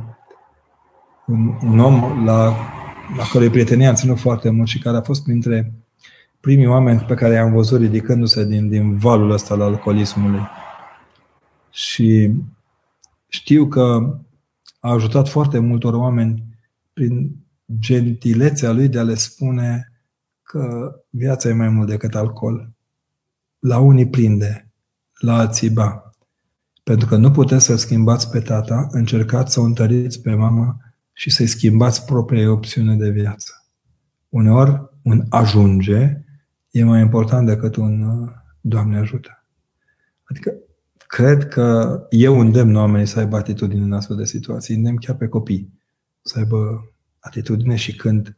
un, 1.26 1.60
un 1.64 1.80
om 1.80 2.26
la, 2.26 2.56
la 3.18 3.24
care 3.32 3.50
prietenia 3.50 3.90
am 3.90 3.96
ținut 3.96 4.20
foarte 4.20 4.50
mult 4.50 4.68
și 4.68 4.80
care 4.80 4.98
a 4.98 5.02
fost 5.02 5.24
printre 5.24 5.74
primii 6.40 6.68
oameni 6.68 7.00
pe 7.00 7.14
care 7.14 7.34
i-am 7.34 7.54
văzut 7.54 7.80
ridicându-se 7.80 8.46
din, 8.46 8.70
din 8.70 8.98
valul 8.98 9.32
ăsta 9.32 9.54
al 9.54 9.62
alcoolismului. 9.62 10.42
Și 11.70 12.32
știu 13.28 13.68
că 13.68 14.18
a 14.86 14.92
ajutat 14.92 15.28
foarte 15.28 15.60
multor 15.60 15.94
oameni 15.94 16.44
prin 16.94 17.36
gentilețea 17.80 18.72
lui 18.72 18.88
de 18.88 19.00
a 19.00 19.04
le 19.04 19.14
spune 19.14 19.92
că 20.42 20.92
viața 21.10 21.50
e 21.50 21.54
mai 21.54 21.70
mult 21.70 21.88
decât 21.88 22.16
alcool. 22.16 22.72
La 23.60 23.80
unii 23.80 24.10
prinde, 24.10 24.72
la 25.20 25.38
alții 25.38 25.70
ba. 25.70 26.12
Pentru 26.84 27.08
că 27.08 27.16
nu 27.16 27.32
puteți 27.32 27.66
să 27.66 27.76
schimbați 27.76 28.30
pe 28.30 28.40
tata, 28.40 28.88
încercați 28.92 29.54
să 29.54 29.60
o 29.60 29.64
întăriți 29.64 30.22
pe 30.22 30.34
mama 30.34 30.78
și 31.14 31.30
să-i 31.30 31.48
schimbați 31.48 32.06
propria 32.06 32.52
opțiune 32.52 32.96
de 32.96 33.10
viață. 33.10 33.52
Uneori, 34.30 34.82
un 35.04 35.26
ajunge 35.30 36.18
e 36.70 36.84
mai 36.84 37.02
important 37.02 37.48
decât 37.48 37.76
un 37.76 38.02
uh, 38.02 38.32
Doamne 38.62 38.98
ajută. 38.98 39.46
Adică, 40.24 40.54
cred 41.16 41.48
că 41.48 42.00
eu 42.10 42.40
îndemn 42.40 42.76
oamenii 42.76 43.08
să 43.08 43.20
aibă 43.20 43.38
atitudine 43.38 43.84
în 43.84 43.94
astfel 43.94 44.16
de 44.16 44.26
situații, 44.26 44.76
îndemn 44.76 44.98
chiar 44.98 45.16
pe 45.16 45.28
copii 45.28 45.74
să 46.22 46.40
aibă 46.40 46.92
atitudine 47.20 47.76
și 47.76 47.96
când 47.96 48.36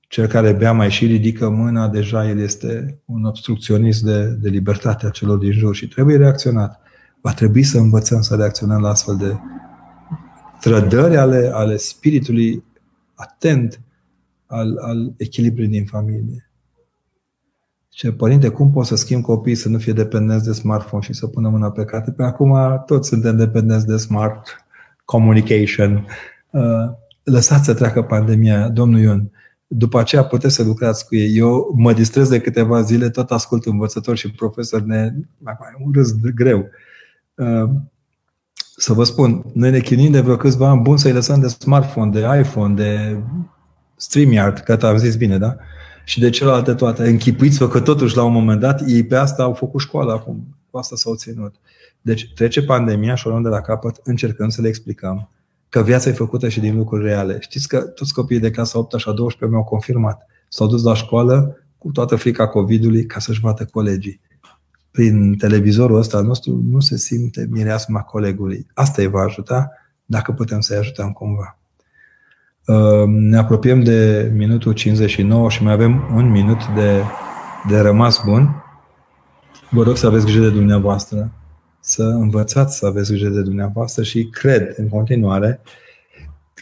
cel 0.00 0.26
care 0.26 0.52
bea 0.52 0.72
mai 0.72 0.90
și 0.90 1.06
ridică 1.06 1.48
mâna, 1.48 1.88
deja 1.88 2.28
el 2.28 2.38
este 2.38 3.00
un 3.04 3.24
obstrucționist 3.24 4.02
de, 4.02 4.26
de 4.26 4.48
libertatea 4.48 5.10
celor 5.10 5.38
din 5.38 5.52
jur 5.52 5.74
și 5.74 5.88
trebuie 5.88 6.16
reacționat. 6.16 6.80
Va 7.20 7.32
trebui 7.32 7.62
să 7.62 7.78
învățăm 7.78 8.20
să 8.20 8.34
reacționăm 8.34 8.80
la 8.80 8.88
astfel 8.88 9.16
de 9.16 9.36
trădări 10.60 11.16
ale, 11.16 11.50
ale 11.52 11.76
spiritului 11.76 12.64
atent 13.14 13.80
al, 14.46 14.76
al 14.76 15.14
echilibrului 15.16 15.70
din 15.70 15.84
familie. 15.84 16.49
Ce 18.00 18.12
părinte, 18.12 18.48
cum 18.48 18.70
poți 18.70 18.88
să 18.88 18.96
schimb 18.96 19.22
copiii 19.22 19.56
să 19.56 19.68
nu 19.68 19.78
fie 19.78 19.92
dependenți 19.92 20.44
de 20.44 20.52
smartphone 20.52 21.02
și 21.02 21.12
să 21.12 21.26
pună 21.26 21.48
mâna 21.48 21.70
pe 21.70 21.84
carte? 21.84 22.10
Pe 22.10 22.22
acum 22.22 22.82
toți 22.86 23.08
suntem 23.08 23.36
dependenți 23.36 23.86
de 23.86 23.96
smart 23.96 24.64
communication. 25.04 26.06
Uh, 26.50 26.90
lăsați 27.22 27.64
să 27.64 27.74
treacă 27.74 28.02
pandemia, 28.02 28.68
domnul 28.68 29.00
Ion. 29.00 29.30
După 29.66 29.98
aceea 29.98 30.24
puteți 30.24 30.54
să 30.54 30.62
lucrați 30.62 31.06
cu 31.06 31.14
ei. 31.14 31.36
Eu 31.36 31.74
mă 31.76 31.92
distrez 31.92 32.28
de 32.28 32.40
câteva 32.40 32.82
zile, 32.82 33.10
tot 33.10 33.30
ascult 33.30 33.64
învățători 33.64 34.18
și 34.18 34.30
profesori, 34.30 34.86
ne, 34.86 35.12
mai, 35.38 35.56
mai 35.58 35.84
un 35.84 35.92
râs 35.92 36.14
greu. 36.34 36.68
Uh, 37.34 37.70
să 38.76 38.92
vă 38.92 39.04
spun, 39.04 39.44
noi 39.52 39.70
ne 39.70 39.80
chinim 39.80 40.10
de 40.10 40.20
vreo 40.20 40.36
câțiva 40.36 40.68
ani 40.68 40.82
bun 40.82 40.96
să-i 40.96 41.12
lăsăm 41.12 41.40
de 41.40 41.48
smartphone, 41.48 42.10
de 42.10 42.38
iPhone, 42.38 42.74
de 42.74 43.16
StreamYard, 43.96 44.58
că 44.58 44.72
am 44.72 44.96
zis 44.96 45.16
bine, 45.16 45.38
da? 45.38 45.56
Și 46.10 46.20
de 46.20 46.30
celelalte 46.30 46.74
toate. 46.74 47.08
Închipuiți-vă 47.08 47.68
că 47.68 47.80
totuși 47.80 48.16
la 48.16 48.22
un 48.22 48.32
moment 48.32 48.60
dat 48.60 48.82
ei 48.86 49.04
pe 49.04 49.16
asta 49.16 49.42
au 49.42 49.52
făcut 49.52 49.80
școală 49.80 50.12
acum. 50.12 50.56
Cu 50.70 50.78
asta 50.78 50.96
s-au 50.96 51.14
ținut. 51.14 51.54
Deci 52.00 52.32
trece 52.34 52.62
pandemia 52.62 53.14
și 53.14 53.26
o 53.26 53.30
luăm 53.30 53.42
de 53.42 53.48
la 53.48 53.60
capăt, 53.60 54.00
încercăm 54.04 54.48
să 54.48 54.60
le 54.60 54.68
explicăm 54.68 55.28
că 55.68 55.82
viața 55.82 56.08
e 56.08 56.12
făcută 56.12 56.48
și 56.48 56.60
din 56.60 56.76
lucruri 56.76 57.04
reale. 57.04 57.36
Știți 57.40 57.68
că 57.68 57.80
toți 57.80 58.14
copiii 58.14 58.40
de 58.40 58.50
clasa 58.50 58.78
8 58.78 58.98
și 58.98 59.08
a 59.08 59.12
12 59.12 59.56
mi-au 59.56 59.68
confirmat. 59.68 60.26
S-au 60.48 60.66
dus 60.66 60.82
la 60.82 60.94
școală 60.94 61.56
cu 61.78 61.90
toată 61.90 62.16
frica 62.16 62.48
COVID-ului 62.48 63.06
ca 63.06 63.20
să-și 63.20 63.40
vadă 63.40 63.64
colegii 63.64 64.20
prin 64.90 65.36
televizorul 65.36 65.98
ăsta 65.98 66.20
nostru 66.20 66.62
nu 66.70 66.80
se 66.80 66.96
simte 66.96 67.46
mireasma 67.50 68.00
colegului. 68.00 68.66
Asta 68.74 69.02
îi 69.02 69.08
va 69.08 69.20
ajuta 69.20 69.70
dacă 70.04 70.32
putem 70.32 70.60
să-i 70.60 70.76
ajutăm 70.76 71.12
cumva. 71.12 71.59
Uh, 72.70 73.06
ne 73.06 73.36
apropiem 73.36 73.82
de 73.82 74.30
minutul 74.34 74.72
59 74.72 75.50
și 75.50 75.62
mai 75.62 75.72
avem 75.72 76.10
un 76.14 76.30
minut 76.30 76.58
de, 76.74 77.02
de 77.68 77.78
rămas 77.78 78.22
bun. 78.24 78.64
Vă 79.70 79.82
rog 79.82 79.96
să 79.96 80.06
aveți 80.06 80.24
grijă 80.24 80.40
de 80.40 80.50
dumneavoastră, 80.50 81.32
să 81.80 82.02
învățați 82.02 82.78
să 82.78 82.86
aveți 82.86 83.10
grijă 83.10 83.28
de 83.28 83.42
dumneavoastră 83.42 84.02
și 84.02 84.24
cred 84.24 84.74
în 84.76 84.88
continuare 84.88 85.60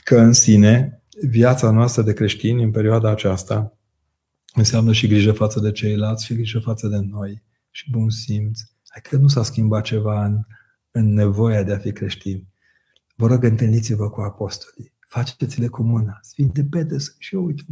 că 0.05 0.19
în 0.19 0.33
sine 0.33 1.03
viața 1.29 1.71
noastră 1.71 2.03
de 2.03 2.13
creștini 2.13 2.63
în 2.63 2.71
perioada 2.71 3.11
aceasta 3.11 3.79
înseamnă 4.55 4.93
și 4.93 5.07
grijă 5.07 5.33
față 5.33 5.61
de 5.61 5.73
ceilalți 5.73 6.25
și 6.25 6.35
grijă 6.35 6.59
față 6.59 6.89
de 6.89 6.99
noi 7.11 7.43
și 7.71 7.91
bun 7.91 8.11
simț. 8.11 8.61
Adică 8.97 9.17
nu 9.17 9.29
s-a 9.29 9.43
schimbat 9.43 9.83
ceva 9.83 10.25
în, 10.25 10.41
în 10.91 11.13
nevoia 11.15 11.63
de 11.63 11.73
a 11.73 11.79
fi 11.79 11.93
creștin. 11.93 12.47
Vă 13.17 13.27
rog, 13.27 13.45
întâlniți-vă 13.45 14.11
cu 14.11 14.21
apostolii. 14.21 14.97
Faceți-le 15.09 15.67
cu 15.67 15.83
mâna. 15.83 16.19
Sfinte 16.23 16.65
Petre, 16.65 16.97
și 17.19 17.35
eu, 17.35 17.45
uite. 17.45 17.63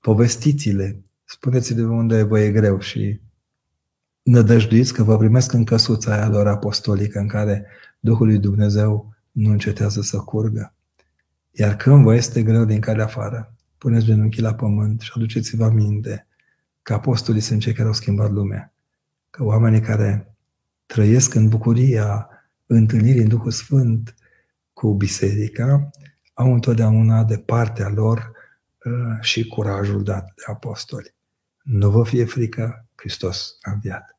Povestiți-le. 0.00 1.02
Spuneți-le 1.24 1.82
unde 1.82 2.22
vă 2.22 2.40
e 2.40 2.50
greu 2.50 2.80
și 2.80 3.20
nădăjduiți 4.22 4.92
că 4.92 5.02
vă 5.02 5.16
primesc 5.16 5.52
în 5.52 5.64
căsuța 5.64 6.12
aia 6.12 6.28
lor 6.28 6.46
apostolică 6.46 7.18
în 7.18 7.28
care 7.28 7.66
Duhul 8.00 8.26
lui 8.26 8.38
Dumnezeu 8.38 9.14
nu 9.30 9.50
încetează 9.50 10.00
să 10.00 10.18
curgă. 10.18 10.74
Iar 11.50 11.76
când 11.76 12.02
vă 12.02 12.14
este 12.14 12.42
greu 12.42 12.64
din 12.64 12.80
calea 12.80 13.04
afară, 13.04 13.54
puneți 13.78 14.04
genunchii 14.04 14.42
la 14.42 14.54
pământ 14.54 15.00
și 15.00 15.12
aduceți-vă 15.14 15.64
aminte 15.64 16.26
că 16.82 16.92
apostolii 16.92 17.40
sunt 17.40 17.60
cei 17.60 17.72
care 17.72 17.88
au 17.88 17.94
schimbat 17.94 18.30
lumea. 18.30 18.72
Că 19.30 19.44
oamenii 19.44 19.80
care 19.80 20.34
trăiesc 20.86 21.34
în 21.34 21.48
bucuria 21.48 22.28
întâlnirii 22.66 23.22
în 23.22 23.28
Duhul 23.28 23.50
Sfânt 23.50 24.14
cu 24.72 24.94
biserica 24.94 25.90
au 26.34 26.52
întotdeauna 26.52 27.24
de 27.24 27.38
partea 27.38 27.88
lor 27.88 28.32
uh, 28.84 29.20
și 29.20 29.46
curajul 29.46 30.02
dat 30.02 30.24
de 30.24 30.42
apostoli. 30.46 31.14
Nu 31.62 31.90
vă 31.90 32.04
fie 32.04 32.24
frică, 32.24 32.86
Hristos 32.94 33.56
a 33.60 33.70
înviat. 33.70 34.13